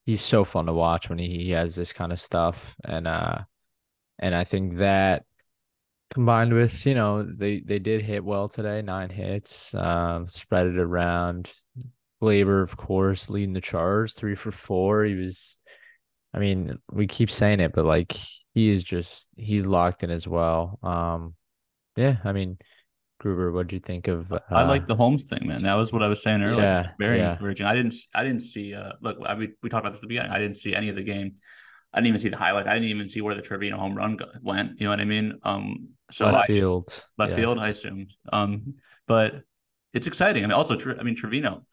[0.06, 2.74] he's so fun to watch when he, he has this kind of stuff.
[2.84, 3.38] And uh
[4.18, 5.24] and I think that
[6.10, 10.78] combined with you know they they did hit well today nine hits um spread it
[10.78, 11.50] around
[12.20, 15.58] Labor, of course leading the charge three for four he was
[16.34, 18.16] i mean we keep saying it but like
[18.54, 21.34] he is just he's locked in as well um
[21.96, 22.58] yeah i mean
[23.18, 24.32] Gruber, what do you think of?
[24.32, 25.62] Uh, I like the Holmes thing, man.
[25.62, 26.62] That was what I was saying earlier.
[26.62, 27.32] Yeah, very yeah.
[27.32, 27.66] encouraging.
[27.66, 28.74] I didn't, I didn't see.
[28.74, 30.30] Uh, look, I mean, we talked about this at the beginning.
[30.30, 31.34] I didn't see any of the game.
[31.92, 32.68] I didn't even see the highlight.
[32.68, 34.78] I didn't even see where the Trevino home run went.
[34.78, 35.38] You know what I mean?
[35.42, 37.36] Um, so left I, field, left yeah.
[37.36, 38.12] field, I assumed.
[38.32, 38.74] Um,
[39.06, 39.42] but
[39.94, 40.44] it's exciting.
[40.44, 41.64] I mean, also, I mean, Trevino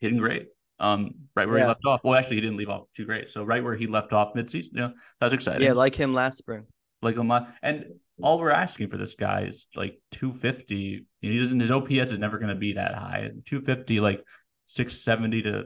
[0.00, 0.48] hitting great.
[0.78, 1.64] Um, right where yeah.
[1.64, 2.00] he left off.
[2.04, 3.30] Well, actually, he didn't leave off too great.
[3.30, 5.62] So right where he left off midseason, you know, that's exciting.
[5.62, 6.66] Yeah, like him last spring.
[7.00, 7.86] Like him last, and
[8.22, 11.06] all we're asking for this guy is like 250.
[11.20, 11.60] He doesn't.
[11.60, 13.30] His OPS is never going to be that high.
[13.44, 14.22] 250, like
[14.66, 15.64] 670 to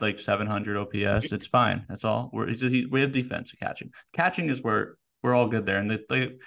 [0.00, 1.32] like 700 OPS.
[1.32, 1.84] It's fine.
[1.88, 2.30] That's all.
[2.32, 3.90] We're he's, he's, we have defense catching.
[4.12, 5.78] Catching is where we're all good there.
[5.78, 6.38] And the, the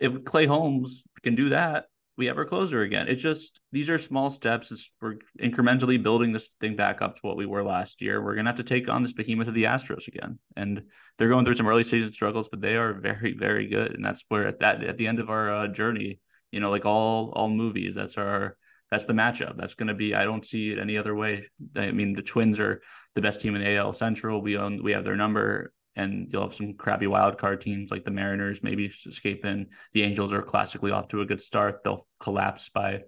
[0.00, 1.86] if Clay Holmes can do that,
[2.22, 3.08] we have our closer again.
[3.08, 4.70] It's just these are small steps.
[4.70, 8.22] It's, we're incrementally building this thing back up to what we were last year.
[8.22, 10.84] We're gonna have to take on this behemoth of the Astros again, and
[11.18, 13.90] they're going through some early season struggles, but they are very, very good.
[13.90, 16.20] And that's where at that at the end of our uh, journey,
[16.52, 18.56] you know, like all all movies, that's our
[18.92, 19.56] that's the matchup.
[19.56, 20.14] That's going to be.
[20.14, 21.46] I don't see it any other way.
[21.74, 22.82] I mean, the Twins are
[23.16, 24.40] the best team in the AL Central.
[24.40, 24.80] We own.
[24.80, 28.62] We have their number, and you'll have some crappy wild card teams like the Mariners
[28.62, 29.66] maybe escaping.
[29.92, 31.82] The Angels are classically off to a good start.
[31.84, 33.02] They'll collapse by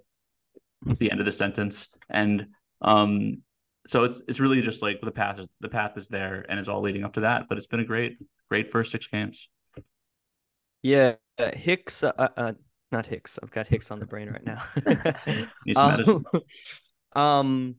[0.84, 2.48] the end of the sentence, and
[2.82, 3.42] um,
[3.86, 6.68] so it's it's really just like the path is the path is there, and it's
[6.68, 7.48] all leading up to that.
[7.48, 9.48] But it's been a great great first six games.
[10.82, 12.02] Yeah, uh, Hicks.
[12.02, 12.52] Uh, uh,
[12.92, 13.38] not Hicks.
[13.42, 14.62] I've got Hicks on the brain right now.
[15.66, 16.24] Need some medicine.
[17.14, 17.74] um, um,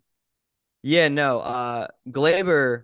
[0.81, 1.39] yeah, no.
[1.39, 2.83] Uh, Gleyber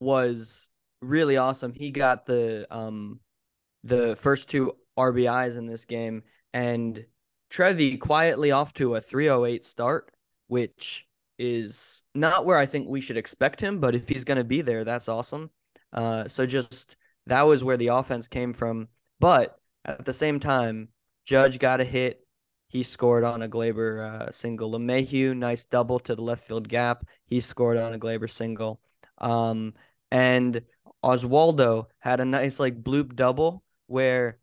[0.00, 0.68] was
[1.00, 1.72] really awesome.
[1.72, 3.20] He got the um,
[3.84, 7.04] the first two RBIs in this game, and
[7.50, 10.12] Trevi quietly off to a 308 start,
[10.48, 11.06] which
[11.38, 14.62] is not where I think we should expect him, but if he's going to be
[14.62, 15.50] there, that's awesome.
[15.92, 16.96] Uh, so just
[17.26, 18.88] that was where the offense came from.
[19.20, 20.88] But at the same time,
[21.24, 22.26] Judge got a hit.
[22.68, 24.72] He scored on a Gleyber uh, single.
[24.72, 27.04] LeMahieu, nice double to the left field gap.
[27.26, 28.80] He scored on a Gleyber single.
[29.18, 29.74] Um,
[30.10, 30.62] and
[31.06, 34.38] Oswaldo had a nice like bloop double where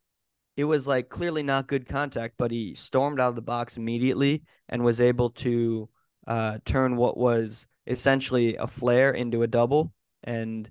[0.56, 4.44] it was like clearly not good contact, but he stormed out of the box immediately
[4.70, 5.90] and was able to
[6.26, 9.92] uh, turn what was essentially a flare into a double.
[10.24, 10.70] And,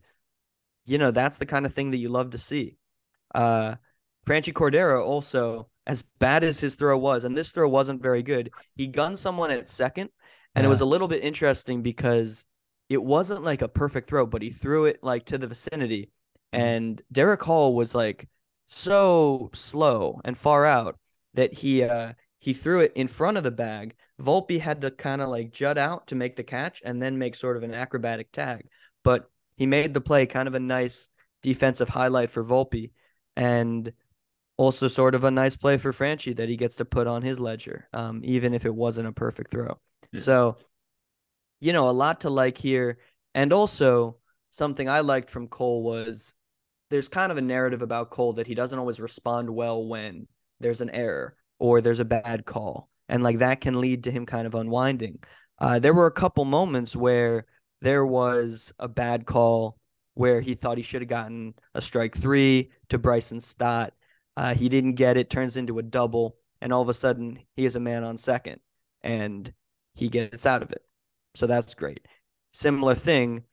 [0.86, 2.78] you know, that's the kind of thing that you love to see.
[3.34, 3.74] Uh,
[4.26, 8.50] Franchy Cordero also, as bad as his throw was, and this throw wasn't very good,
[8.76, 10.08] he gunned someone at second.
[10.54, 10.68] And yeah.
[10.68, 12.46] it was a little bit interesting because
[12.92, 16.10] it wasn't like a perfect throw, but he threw it like to the vicinity.
[16.52, 16.64] Mm-hmm.
[16.64, 18.28] And Derek Hall was like
[18.66, 20.98] so slow and far out
[21.34, 23.94] that he uh he threw it in front of the bag.
[24.20, 27.34] Volpe had to kind of like jut out to make the catch and then make
[27.34, 28.68] sort of an acrobatic tag.
[29.04, 31.08] But he made the play kind of a nice
[31.42, 32.90] defensive highlight for Volpe
[33.36, 33.92] and
[34.56, 37.40] also sort of a nice play for Franchy that he gets to put on his
[37.40, 39.78] ledger, um, even if it wasn't a perfect throw.
[40.12, 40.20] Yeah.
[40.20, 40.56] So,
[41.62, 42.98] you know, a lot to like here.
[43.36, 44.16] And also
[44.50, 46.34] something I liked from Cole was
[46.90, 50.26] there's kind of a narrative about Cole that he doesn't always respond well when
[50.58, 52.90] there's an error or there's a bad call.
[53.08, 55.20] And like that can lead to him kind of unwinding.
[55.60, 57.46] Uh, there were a couple moments where
[57.80, 59.78] there was a bad call
[60.14, 63.92] where he thought he should have gotten a strike three to Bryson Stott.
[64.36, 67.64] Uh, he didn't get it, turns into a double, and all of a sudden he
[67.64, 68.58] is a man on second
[69.02, 69.52] and
[69.94, 70.82] he gets out of it.
[71.34, 72.06] So that's great.
[72.52, 73.44] Similar thing,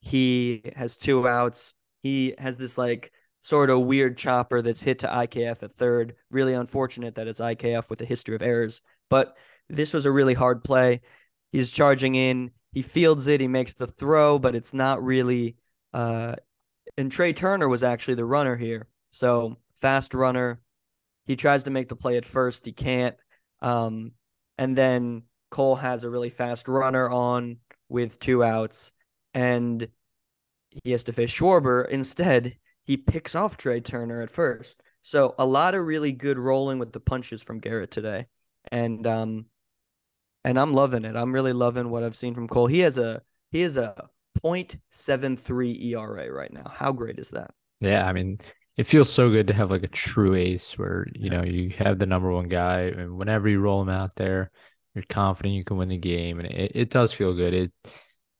[0.00, 1.74] he has two outs.
[2.02, 6.14] He has this like sort of weird chopper that's hit to IKF at third.
[6.30, 8.82] Really unfortunate that it's IKF with a history of errors.
[9.08, 9.36] But
[9.68, 11.00] this was a really hard play.
[11.52, 12.50] He's charging in.
[12.72, 13.40] He fields it.
[13.40, 15.56] He makes the throw, but it's not really.
[15.92, 16.34] Uh,
[16.96, 18.86] and Trey Turner was actually the runner here.
[19.10, 20.60] So fast runner.
[21.24, 22.66] He tries to make the play at first.
[22.66, 23.16] He can't.
[23.60, 24.12] Um,
[24.56, 27.58] and then Cole has a really fast runner on
[27.88, 28.92] with two outs.
[29.34, 29.88] And
[30.84, 31.88] he has to face Schwarber.
[31.88, 34.82] Instead, he picks off Trey Turner at first.
[35.02, 38.26] So a lot of really good rolling with the punches from Gerrit today.
[38.70, 39.46] And um
[40.44, 41.16] and I'm loving it.
[41.16, 42.66] I'm really loving what I've seen from Cole.
[42.66, 44.08] He has a he has a
[44.44, 46.70] 0.73 ERA right now.
[46.72, 47.50] How great is that?
[47.80, 48.38] Yeah, I mean,
[48.76, 51.98] it feels so good to have like a true ace where, you know, you have
[51.98, 54.50] the number one guy and whenever you roll him out there,
[54.98, 56.40] you're confident you can win the game.
[56.40, 57.54] And it, it does feel good.
[57.54, 57.72] It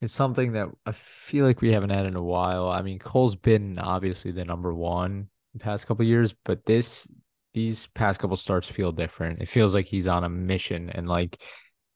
[0.00, 2.68] it's something that I feel like we haven't had in a while.
[2.68, 7.08] I mean, Cole's been obviously the number one the past couple years, but this
[7.54, 9.40] these past couple starts feel different.
[9.40, 11.42] It feels like he's on a mission, and like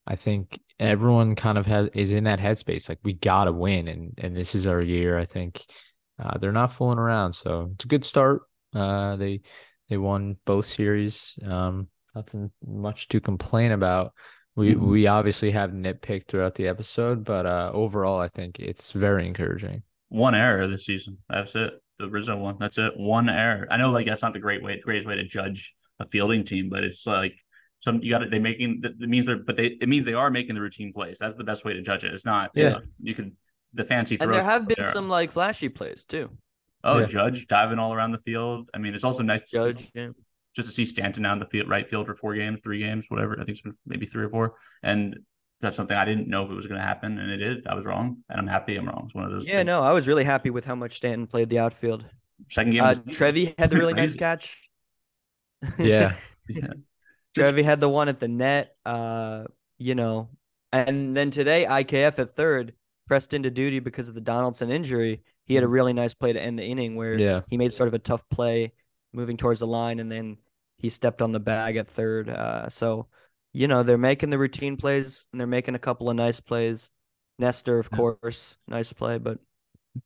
[0.07, 2.89] I think everyone kind of has is in that headspace.
[2.89, 5.17] Like we gotta win, and and this is our year.
[5.17, 5.63] I think
[6.21, 8.41] uh, they're not fooling around, so it's a good start.
[8.73, 9.41] Uh, they
[9.89, 11.37] they won both series.
[11.45, 14.13] Um, nothing much to complain about.
[14.55, 14.89] We mm-hmm.
[14.89, 19.83] we obviously have nitpicked throughout the episode, but uh, overall, I think it's very encouraging.
[20.09, 21.17] One error this season.
[21.27, 21.73] That's it.
[21.97, 22.57] The Rizzo one.
[22.59, 22.93] That's it.
[22.95, 23.67] One error.
[23.71, 26.69] I know, like that's not the great way, greatest way to judge a fielding team,
[26.69, 27.33] but it's like
[27.79, 28.29] some you got it.
[28.29, 31.17] They making it means they're, but they it means they are making the routine plays.
[31.19, 32.13] That's the best way to judge it.
[32.13, 32.51] It's not.
[32.53, 32.63] Yeah.
[32.63, 33.35] You, know, you could
[33.73, 34.17] the fancy.
[34.19, 34.91] And there have been there.
[34.91, 36.29] some like flashy plays too.
[36.83, 37.05] Oh, yeah.
[37.05, 38.69] Judge diving all around the field.
[38.73, 39.49] I mean, it's also nice.
[39.49, 39.89] Judge.
[39.95, 40.09] Yeah
[40.55, 43.33] just to see Stanton down the field, right field for four games, three games, whatever.
[43.33, 44.55] I think it's been maybe three or four.
[44.81, 45.19] And
[45.63, 47.67] that's something I didn't know if it was going to happen, and it did.
[47.67, 49.03] I was wrong, and I'm happy I'm wrong.
[49.05, 49.47] It's one of those.
[49.47, 49.67] Yeah, things.
[49.67, 52.05] no, I was really happy with how much Stanton played the outfield.
[52.49, 54.69] Second game, uh, Trevi had the really nice catch.
[55.79, 56.15] Yeah,
[56.49, 56.73] yeah.
[57.33, 58.75] Trevi had the one at the net.
[58.85, 59.45] Uh,
[59.77, 60.29] you know,
[60.71, 62.73] and then today IKF at third
[63.07, 65.23] pressed into duty because of the Donaldson injury.
[65.45, 65.71] He had a mm.
[65.71, 67.41] really nice play to end the inning where yeah.
[67.49, 68.73] he made sort of a tough play
[69.13, 70.37] moving towards the line, and then
[70.83, 72.29] he stepped on the bag at third.
[72.29, 73.07] Uh, so,
[73.53, 76.91] you know, they're making the routine plays and they're making a couple of nice plays.
[77.39, 77.97] Nestor, of yeah.
[77.97, 79.39] course, nice play, but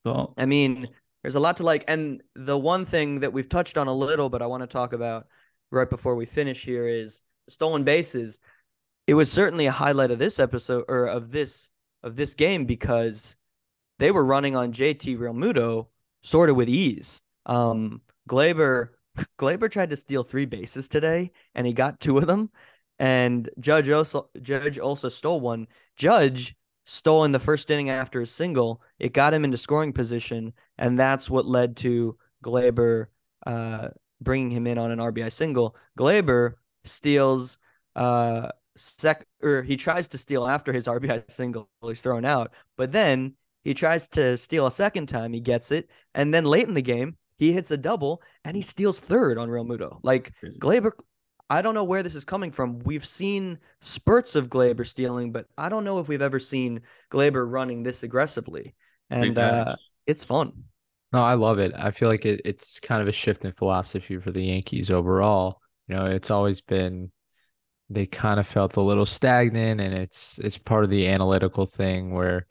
[0.05, 0.87] well, I mean,
[1.23, 1.83] there's a lot to like.
[1.87, 4.93] And the one thing that we've touched on a little, but I want to talk
[4.93, 5.25] about
[5.71, 8.39] right before we finish here is stolen bases.
[9.07, 11.71] It was certainly a highlight of this episode or of this
[12.03, 13.35] of this game because
[13.97, 15.87] they were running on JT Realmuto
[16.21, 17.23] sort of with ease.
[17.47, 18.89] Um, Gleyber
[19.39, 22.49] Gleyber tried to steal three bases today, and he got two of them.
[22.99, 25.67] And Judge also Judge also stole one.
[25.95, 28.81] Judge stole in the first inning after a single.
[28.99, 33.07] It got him into scoring position, and that's what led to Gleyber
[33.45, 33.89] uh,
[34.21, 35.75] bringing him in on an RBI single.
[35.97, 36.53] Gleyber
[36.85, 37.57] steals
[37.95, 41.69] uh, sec or he tries to steal after his RBI single.
[41.81, 43.33] He's thrown out, but then
[43.63, 45.33] he tries to steal a second time.
[45.33, 48.61] He gets it, and then late in the game, he hits a double and he
[48.61, 49.99] steals third on Realmuto.
[50.03, 50.57] Like Crazy.
[50.59, 50.91] Gleyber,
[51.49, 52.79] I don't know where this is coming from.
[52.79, 56.81] We've seen spurts of Gleyber stealing, but I don't know if we've ever seen
[57.11, 58.75] Gleyber running this aggressively,
[59.09, 60.51] and uh, it's fun.
[61.13, 61.71] No, I love it.
[61.77, 65.61] I feel like it, it's kind of a shift in philosophy for the Yankees overall.
[65.87, 67.11] You know, it's always been
[67.89, 72.13] they kind of felt a little stagnant, and it's it's part of the analytical thing
[72.13, 72.45] where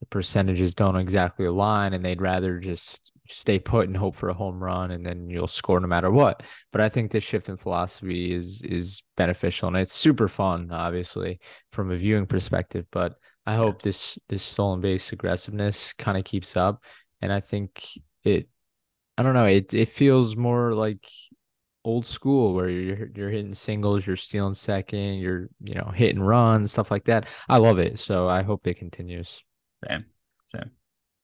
[0.00, 4.34] the percentages don't exactly align, and they'd rather just stay put and hope for a
[4.34, 6.42] home run, and then you'll score no matter what.
[6.72, 11.40] But I think this shift in philosophy is is beneficial, and it's super fun, obviously,
[11.72, 12.86] from a viewing perspective.
[12.90, 13.14] But
[13.46, 16.82] I hope this this stolen base aggressiveness kind of keeps up
[17.20, 17.86] and I think
[18.24, 18.48] it
[19.16, 21.08] I don't know, it it feels more like
[21.84, 26.72] old school where you're you're hitting singles, you're stealing second, you're you know hitting runs,
[26.72, 27.26] stuff like that.
[27.48, 29.42] I love it, so I hope it continues.
[29.88, 30.04] Same,
[30.46, 30.70] same.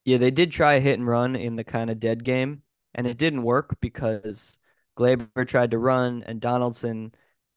[0.05, 2.63] Yeah, they did try a hit and run in the kind of dead game,
[2.95, 4.59] and it didn't work because
[4.97, 7.15] Gleyber tried to run and Donaldson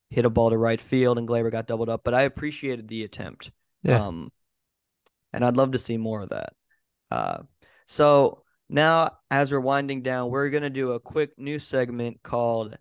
[0.09, 2.03] hit a ball to right field and Gleyber got doubled up.
[2.03, 3.51] But I appreciated the attempt.
[3.83, 4.05] Yeah.
[4.05, 4.31] Um,
[5.33, 6.53] and I'd love to see more of that.
[7.11, 7.39] Uh,
[7.85, 12.77] so now, as we're winding down, we're going to do a quick new segment called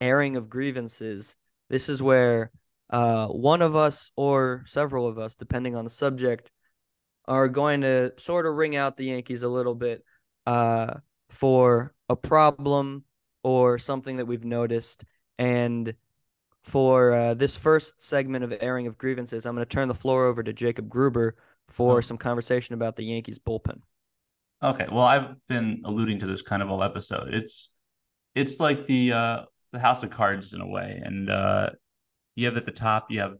[0.00, 1.36] Airing of Grievances.
[1.68, 2.50] This is where
[2.90, 6.50] uh, one of us or several of us, depending on the subject,
[7.28, 10.02] are going to sort of ring out the Yankees a little bit
[10.46, 10.94] uh,
[11.30, 13.04] for a problem
[13.44, 15.04] or something that we've noticed.
[15.38, 15.94] And
[16.64, 20.26] for uh, this first segment of airing of grievances, I'm going to turn the floor
[20.26, 21.36] over to Jacob Gruber
[21.68, 22.00] for Oh.
[22.00, 23.80] some conversation about the Yankees bullpen.
[24.62, 27.32] Okay, well, I've been alluding to this kind of all episode.
[27.32, 27.74] It's
[28.34, 31.70] it's like the uh the house of cards in a way, and uh
[32.34, 33.34] you have at the top you have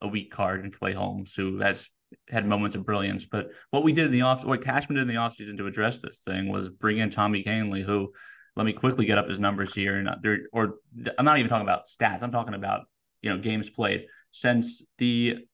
[0.00, 1.90] a weak card in Clay Holmes who has
[2.28, 3.24] had moments of brilliance.
[3.24, 5.98] But what we did in the off, what Cashman did in the offseason to address
[5.98, 8.12] this thing was bring in Tommy Kahnle, who
[8.54, 10.76] let me quickly get up his numbers here, and uh, there or
[11.18, 12.22] I'm not even talking about stats.
[12.22, 12.86] I'm talking about
[13.22, 15.46] you know games played since the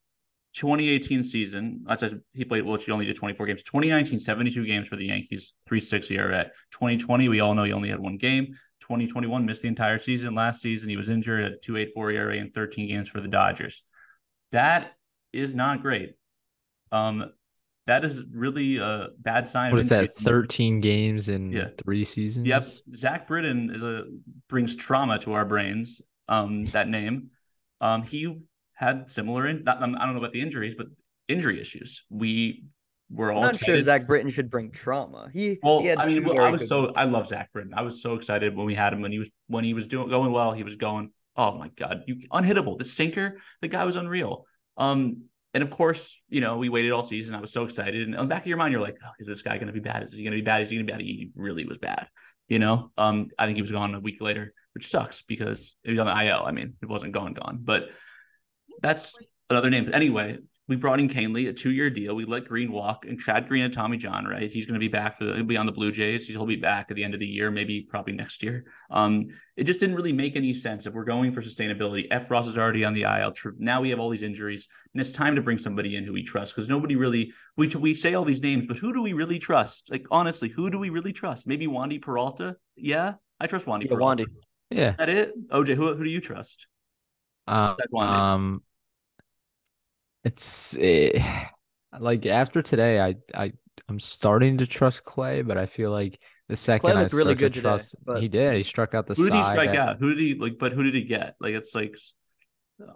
[0.54, 3.62] 2018 season, that's just, he played, well, he only did 24 games.
[3.62, 6.44] 2019, 72 games for the Yankees, 3.6 ERA.
[6.72, 8.54] 2020, we all know he only had one game.
[8.80, 10.34] 2021 missed the entire season.
[10.34, 13.82] Last season, he was injured at 2.84 ERA in 13 games for the Dodgers.
[14.50, 14.92] That
[15.32, 16.14] is not great.
[16.92, 17.32] Um,
[17.86, 19.68] that is really a bad sign.
[19.68, 20.12] of What is that?
[20.12, 21.68] 13 games in Yeah.
[21.82, 22.46] three seasons?
[22.46, 22.64] Yep,
[22.94, 24.04] Zach Britton is a
[24.48, 26.00] brings trauma to our brains.
[26.28, 27.30] Um, that name.
[27.80, 28.38] Um, he
[28.74, 29.48] had similar.
[29.48, 30.86] In, not, I don't know about the injuries, but
[31.26, 32.04] injury issues.
[32.08, 32.64] We
[33.10, 33.80] were all I'm not sure.
[33.82, 35.28] Zach Britton should bring trauma.
[35.32, 36.94] He, Well, he had I mean, well, I was so games.
[36.96, 37.74] I love Zach Britton.
[37.74, 40.08] I was so excited when we had him when he was when he was doing
[40.08, 40.52] going well.
[40.52, 41.10] He was going.
[41.36, 42.78] Oh my god, you unhittable.
[42.78, 44.44] The sinker, the guy was unreal.
[44.76, 47.34] Um, and of course, you know, we waited all season.
[47.34, 49.26] I was so excited, and on the back of your mind, you're like, oh, is
[49.26, 50.02] this guy going to be bad?
[50.02, 50.62] Is he going to be bad?
[50.62, 51.02] Is he going to be bad?
[51.02, 52.08] He really was bad.
[52.48, 55.90] You know, um, I think he was gone a week later, which sucks because he
[55.90, 56.42] was on the IL.
[56.44, 57.88] I mean, it wasn't gone, gone, but
[58.82, 59.14] that's
[59.48, 59.86] another name.
[59.86, 60.38] But Anyway,
[60.68, 62.14] we brought in Kahnle, a two-year deal.
[62.14, 64.24] We let Green walk, and Chad Green and Tommy John.
[64.26, 66.26] Right, he's going to be back for the, he'll be on the Blue Jays.
[66.26, 68.64] He'll be back at the end of the year, maybe probably next year.
[68.90, 69.26] Um,
[69.56, 72.06] it just didn't really make any sense if we're going for sustainability.
[72.10, 72.30] F.
[72.30, 73.32] Ross is already on the IL.
[73.32, 76.12] Tr- Now we have all these injuries, and it's time to bring somebody in who
[76.12, 79.12] we trust because nobody really we we say all these names, but who do we
[79.14, 79.90] really trust?
[79.90, 81.46] Like honestly, who do we really trust?
[81.46, 82.56] Maybe Wandy Peralta.
[82.76, 83.84] Yeah, I trust Wandy.
[83.84, 84.24] Yeah, Peralta.
[84.24, 84.28] Wandy.
[84.70, 84.90] Yeah.
[84.92, 85.48] Is that it?
[85.50, 86.66] OJ, who who do you trust?
[87.48, 88.08] Um, That's Wandy.
[88.08, 88.62] um
[90.24, 91.46] it's eh,
[91.98, 93.52] like after today, I I
[93.88, 96.18] I'm starting to trust Clay, but I feel like
[96.48, 98.56] the second I looked really good to today, trust, but- he did.
[98.56, 99.50] He struck out the Who did he side.
[99.52, 99.96] strike I- out?
[99.98, 100.58] Who did he like?
[100.58, 101.36] But who did he get?
[101.40, 101.96] Like it's like.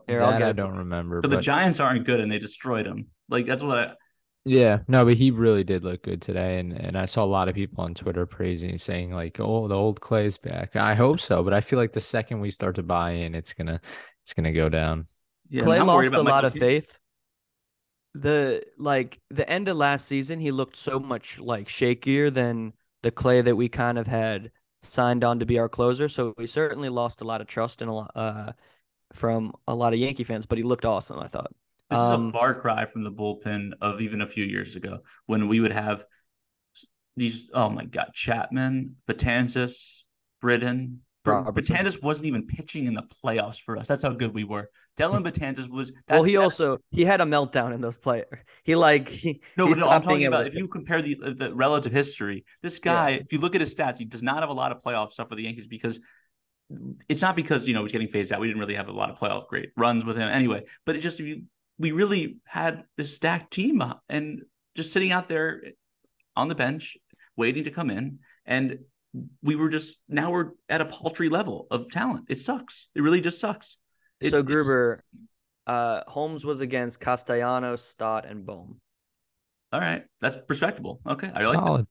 [0.09, 0.79] Here, I'll get I don't you.
[0.81, 1.21] remember.
[1.21, 3.07] But the Giants aren't good, and they destroyed him.
[3.29, 3.93] Like that's what I.
[4.45, 7.49] Yeah, no, but he really did look good today, and and I saw a lot
[7.49, 11.43] of people on Twitter praising, saying like, "Oh, the old Clay's back." I hope so,
[11.45, 13.81] but I feel like the second we start to buy in, it's gonna
[14.25, 15.07] it's gonna go down.
[15.51, 16.69] Yeah, Clay lost a lot Michael of Keaton.
[16.69, 16.99] faith.
[18.21, 22.73] The like the end of last season, he looked so much like shakier than
[23.03, 24.51] the Clay that we kind of had
[24.83, 26.09] signed on to be our closer.
[26.09, 28.53] So we certainly lost a lot of trust in a lot uh,
[29.13, 30.47] from a lot of Yankee fans.
[30.47, 31.53] But he looked awesome, I thought.
[31.91, 35.01] This Um, is a far cry from the bullpen of even a few years ago
[35.27, 36.07] when we would have
[37.17, 37.51] these.
[37.53, 40.05] Oh my God, Chapman, Betances,
[40.41, 41.77] Britton, Robertson.
[41.77, 43.89] Betances wasn't even pitching in the playoffs for us.
[43.89, 44.69] That's how good we were.
[44.99, 45.93] Dellin Betances was.
[46.09, 48.27] well, he that's- also he had a meltdown in those players.
[48.65, 52.45] He like he, No, no, I'm talking about if you compare the the relative history.
[52.63, 54.83] This guy, if you look at his stats, he does not have a lot of
[54.83, 56.01] playoff stuff for the Yankees because
[57.09, 58.41] it's not because you know he's getting phased out.
[58.41, 60.65] We didn't really have a lot of playoff great runs with him anyway.
[60.85, 61.43] But it just if you
[61.79, 64.43] we really had this stacked team uh, and
[64.75, 65.63] just sitting out there
[66.35, 66.97] on the bench
[67.37, 68.79] waiting to come in and
[69.43, 72.27] we were just now we're at a paltry level of talent.
[72.29, 72.89] It sucks.
[72.95, 73.79] It really just sucks.
[74.21, 75.03] It- so Gruber,
[75.67, 78.81] uh, Holmes was against Castellanos, Stott, and Bohm.
[79.73, 81.01] all right, that's respectable.
[81.07, 81.53] Okay, I like that.
[81.55, 81.87] Solid.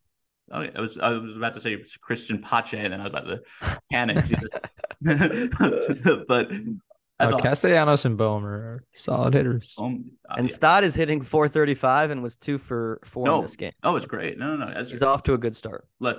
[0.54, 1.76] Okay, I was I was about to say
[2.08, 3.42] Cristian Pache, and then I was about to
[3.92, 4.18] panic.
[4.18, 4.58] 'cause he just-
[6.28, 7.40] but that's Oh, awesome.
[7.40, 9.76] Castellanos and Bohm are solid hitters.
[9.80, 10.54] Um, uh, And yeah.
[10.56, 13.38] Stott is hitting 435 and was two for four No.
[13.38, 13.72] in this game.
[13.84, 14.38] oh, it's great.
[14.38, 14.74] No, no, no.
[14.74, 15.88] That's He's off to a good start.
[16.02, 16.18] let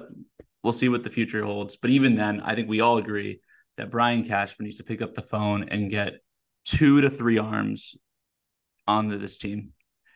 [0.66, 1.76] we'll see what the future holds.
[1.76, 3.40] But even then, I think we all agree
[3.76, 6.14] that Brian Cashman needs to pick up the phone and get
[6.64, 7.94] two to three arms
[8.88, 9.70] onto this team.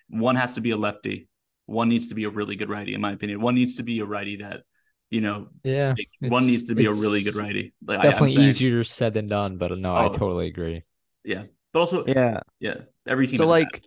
[0.09, 1.29] One has to be a lefty.
[1.67, 3.41] One needs to be a really good righty, in my opinion.
[3.41, 4.63] One needs to be a righty that,
[5.09, 7.73] you know, Yeah, one needs to be a really good righty.
[7.87, 10.13] Like I- I'm Definitely easier said than done, but no, I Oh.
[10.13, 10.83] totally agree.
[11.23, 12.79] Yeah, but also, yeah, Yeah.
[13.07, 13.37] every team.
[13.37, 13.83] So, like,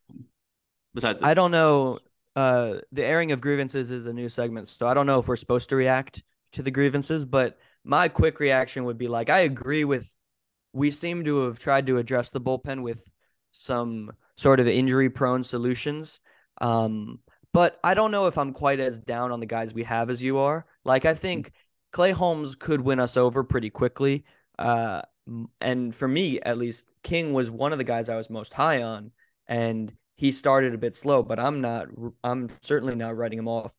[0.93, 1.27] besides, this.
[1.27, 1.99] I don't know.
[2.37, 5.35] Uh, the airing of grievances is a new segment, so I don't know if we're
[5.35, 6.23] supposed to react
[6.53, 7.25] to the grievances.
[7.25, 10.13] But my quick reaction would be like, I agree with.
[10.75, 13.07] We seem to have tried to address the bullpen with
[13.51, 16.19] some sort of injury-prone solutions.
[16.61, 17.19] Um,
[17.51, 20.23] but I don't know if I'm quite as down on the guys we have as
[20.23, 20.65] you are.
[20.83, 21.51] Like, I think
[21.91, 24.25] Clay Holmes could win us over pretty quickly.
[24.57, 25.03] Uh,
[25.61, 28.81] and for me, at least, King was one of the guys I was most high
[28.81, 29.11] on,
[29.47, 31.21] and he started a bit slow.
[31.21, 31.87] But I'm not.
[32.23, 33.71] I'm certainly not writing him off.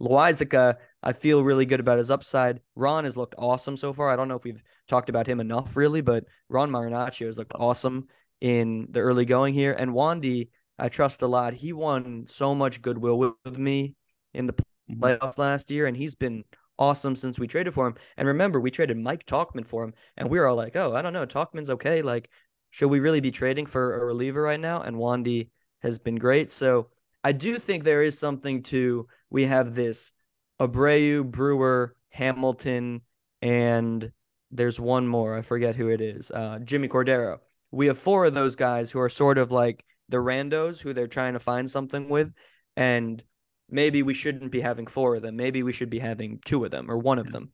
[0.00, 2.60] Loáisiga, I feel really good about his upside.
[2.74, 4.08] Ron has looked awesome so far.
[4.08, 7.52] I don't know if we've talked about him enough, really, but Ron Marinaccio has looked
[7.54, 8.08] awesome
[8.40, 9.74] in the early going here.
[9.78, 10.48] And Wandy,
[10.78, 11.52] I trust a lot.
[11.52, 13.94] He won so much goodwill with, me
[14.32, 14.54] in the
[14.90, 14.98] Mhm.
[14.98, 16.42] playoffs last year, and he's been
[16.78, 17.94] awesome since we traded for him.
[18.16, 21.02] And remember, we traded Mike Tauchman for him, and we were all like, "Oh, I
[21.02, 22.00] don't know, Tauchman's okay.
[22.00, 22.30] Like,
[22.70, 25.50] should we really be trading for a reliever right now?" And Wandy
[25.82, 26.50] has been great.
[26.50, 26.88] So
[27.22, 30.12] I do think there is something to we have this
[30.60, 33.02] Abreu, Brewer, Hamilton,
[33.42, 34.12] and
[34.50, 35.36] there's one more.
[35.36, 36.30] I forget who it is.
[36.30, 37.38] Uh, Jimmy Cordero.
[37.70, 41.08] We have four of those guys who are sort of like the randos who they're
[41.08, 42.32] trying to find something with,
[42.76, 43.22] and
[43.68, 45.36] maybe we shouldn't be having four of them.
[45.36, 47.50] Maybe we should be having two of them or one of them.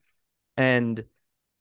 [0.57, 1.05] And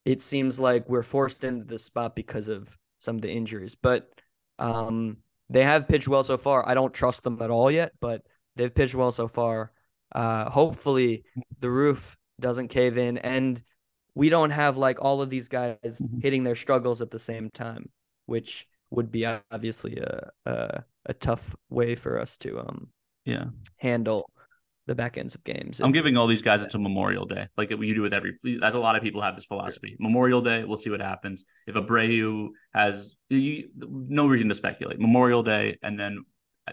[0.06, 3.76] it seems like we're forced into this spot because of some of the injuries.
[3.76, 4.10] But
[4.57, 5.18] um,
[5.49, 6.68] they have pitched well so far.
[6.68, 8.24] I don't trust them at all yet, but
[8.56, 9.72] they've pitched well so far.
[10.14, 11.23] Uh, hopefully,
[11.60, 13.61] the roof doesn't cave in, and
[14.15, 16.22] we don't have like all of these guys Mhm.
[16.22, 17.90] hitting their struggles at the same time,
[18.26, 22.90] which would be obviously a a, a tough way for us to um
[23.26, 23.45] yeah,
[23.77, 24.30] handle
[24.88, 25.80] the back ends of games.
[25.80, 28.34] I'm giving all these guys until Memorial Day, like you do with every.
[28.60, 29.95] That's a lot of people have this philosophy.
[29.99, 31.45] Memorial Day, we'll see what happens.
[31.68, 34.99] If Abreu has you, no reason to speculate.
[34.99, 36.26] Memorial Day, and then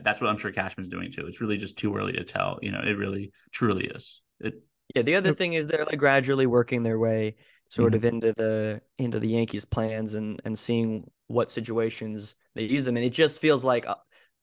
[0.02, 1.27] that's what I'm sure Cashman's doing too.
[1.27, 2.59] It's really just too early to tell.
[2.62, 4.20] You know, it really truly is.
[4.40, 4.62] It
[4.94, 7.36] Yeah, the other thing is they're like gradually working their way
[7.68, 7.97] sort Mhm.
[7.97, 12.97] of into the into the Yankees plans and and seeing what situations they use them
[12.97, 13.97] and it just feels like uh,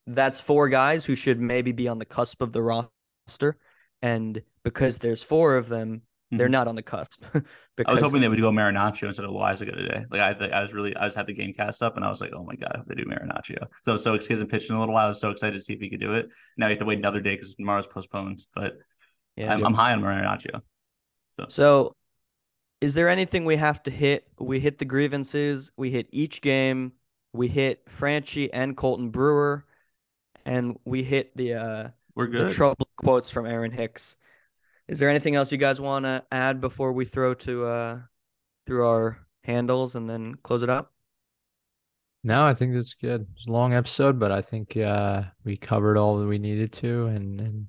[0.07, 3.57] that's four guys who should maybe be on the cusp of the roster
[4.01, 6.01] and because there's four of them
[6.38, 6.51] they're Mhm.
[6.51, 7.23] not on the cusp
[7.85, 10.05] I was hoping they would go Marinaccio instead of Loáisiga today.
[10.11, 12.22] Like I, I was really, I was had the game cast up, and I was
[12.22, 13.65] like, oh my god, they do Marinaccio.
[13.84, 15.05] So, so he hasn't pitched in a little while.
[15.05, 16.30] I was so excited to see if he could do it.
[16.57, 18.45] Now you have to wait another day because tomorrow's postponed.
[18.53, 18.77] But
[19.35, 19.53] yeah.
[19.53, 20.61] I'm, I'm high on Marinaccio.
[21.39, 21.95] So, so,
[22.80, 24.27] is there anything we have to hit?
[24.39, 25.72] We hit the grievances.
[25.77, 26.91] We hit each game.
[27.34, 29.65] We hit Franchy and Colten Brewer,
[30.45, 34.18] and we hit the uh, We're the trouble quotes from Aaron Hicks.
[34.88, 37.99] Is there anything else you guys want to add before we throw to uh
[38.65, 40.91] through our handles and then close it up?
[42.23, 43.27] No, I think that's good.
[43.35, 47.07] It's a long episode, but I think uh, we covered all that we needed to,
[47.07, 47.68] and and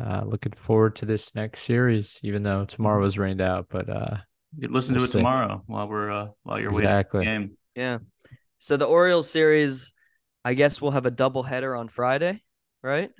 [0.00, 2.18] uh, looking forward to this next series.
[2.22, 4.16] Even though tomorrow was rained out, but uh,
[4.56, 5.18] You can listen to it see.
[5.18, 7.20] tomorrow while we're uh, while you're Exactly.
[7.20, 7.48] waiting.
[7.48, 7.58] for the Game.
[7.74, 7.98] Yeah.
[8.60, 9.92] So the Orioles series,
[10.44, 12.42] I guess we'll have a double header on Friday,
[12.82, 13.10] right?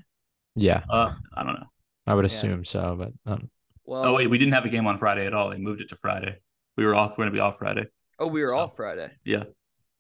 [0.55, 1.67] yeah, Uh, I don't know.
[2.07, 2.27] I would Yeah.
[2.27, 2.97] assume so.
[2.99, 3.51] But um,
[3.85, 5.51] Well, Oh wait, we didn't have a game on Friday at all.
[5.51, 6.37] They moved it to Friday.
[6.77, 7.13] We were off.
[7.13, 7.87] We're gonna be off Friday.
[8.19, 9.11] oh, we were so- off Friday.
[9.25, 9.45] Yeah.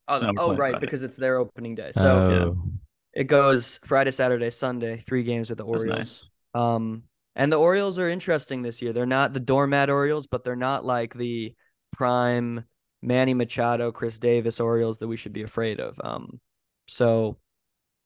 [0.09, 0.79] Oh, So oh right, Friday.
[0.81, 1.93] because it's their opening day.
[1.93, 2.70] So oh,
[3.12, 5.89] it goes Friday, Saturday, Sunday, three games with the Orioles.
[5.89, 6.29] nice.
[6.55, 7.05] Um,
[7.37, 8.93] and the Orioles are interesting this year.
[8.93, 11.55] They're not the doormat Orioles, but they're not like the
[11.93, 12.65] prime
[13.01, 15.99] Manny Machado, Chris Davis, Orioles that we should be afraid of.
[16.03, 16.41] Um,
[16.89, 17.39] so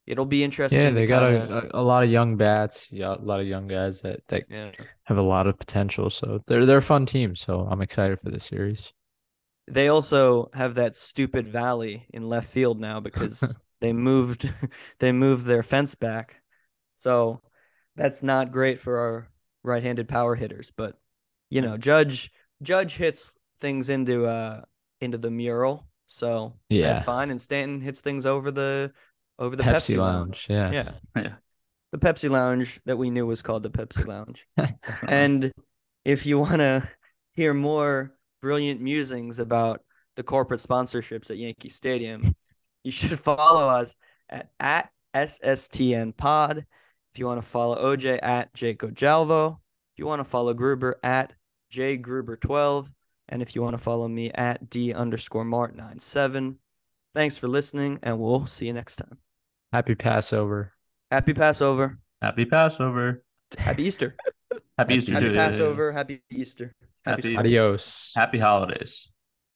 [0.07, 0.81] it'll be interesting.
[0.81, 3.67] Yeah, they got kinda- a, a, lot of young bats, yeah, a lot of young
[3.67, 4.71] guys that, that yeah.
[5.05, 6.11] have a lot of potential.
[6.11, 7.37] So they're they're a fun team.
[7.37, 8.93] So I'm excited for the series.
[9.69, 13.43] They also have that stupid valley in left field now because
[13.81, 14.53] they moved
[15.01, 16.37] they moved their fence back.
[16.95, 17.43] So
[17.97, 19.29] that's not great for our
[19.65, 20.97] right-handed power hitters, but
[21.51, 22.31] you know, Judge
[22.63, 24.63] Judge hits things into uh
[25.01, 25.89] into the mural.
[26.07, 26.93] So Yeah.
[26.93, 28.93] that's fine and Stanton hits things over the
[29.39, 30.47] over the Pepsi, Pepsi, Lounge.
[30.49, 30.73] Lounge.
[30.73, 30.73] Yeah.
[30.73, 30.93] Yeah.
[31.23, 31.35] Yeah.
[31.93, 34.47] The Pepsi Lounge that we knew was called the Pepsi Lounge.
[35.07, 35.53] And
[36.05, 36.89] if you want to
[37.33, 39.83] hear more brilliant musings about
[40.17, 42.35] the corporate sponsorships at Yankee Stadium,
[42.83, 43.97] you should follow us
[44.29, 46.67] at, at SSTN Pod.
[47.13, 49.59] If you want to follow OJ at Jaco Jalvo,
[49.93, 51.33] if you want to follow Gruber at
[51.71, 52.89] J Gruber12,
[53.29, 56.57] and if you want to follow me at D underscore Mart97.
[57.15, 59.19] Thanks for listening, and we'll see you next time.
[59.77, 60.73] Happy Passover.
[61.13, 61.99] Happy Passover.
[62.23, 63.23] Happy Passover.
[63.59, 64.17] Happy Easter.
[64.79, 65.35] Happy Easter Happy too.
[65.35, 65.93] Passover.
[65.93, 66.73] Happy Easter.
[67.05, 68.11] Happy- Happy Adios.
[68.17, 69.13] Happy holidays.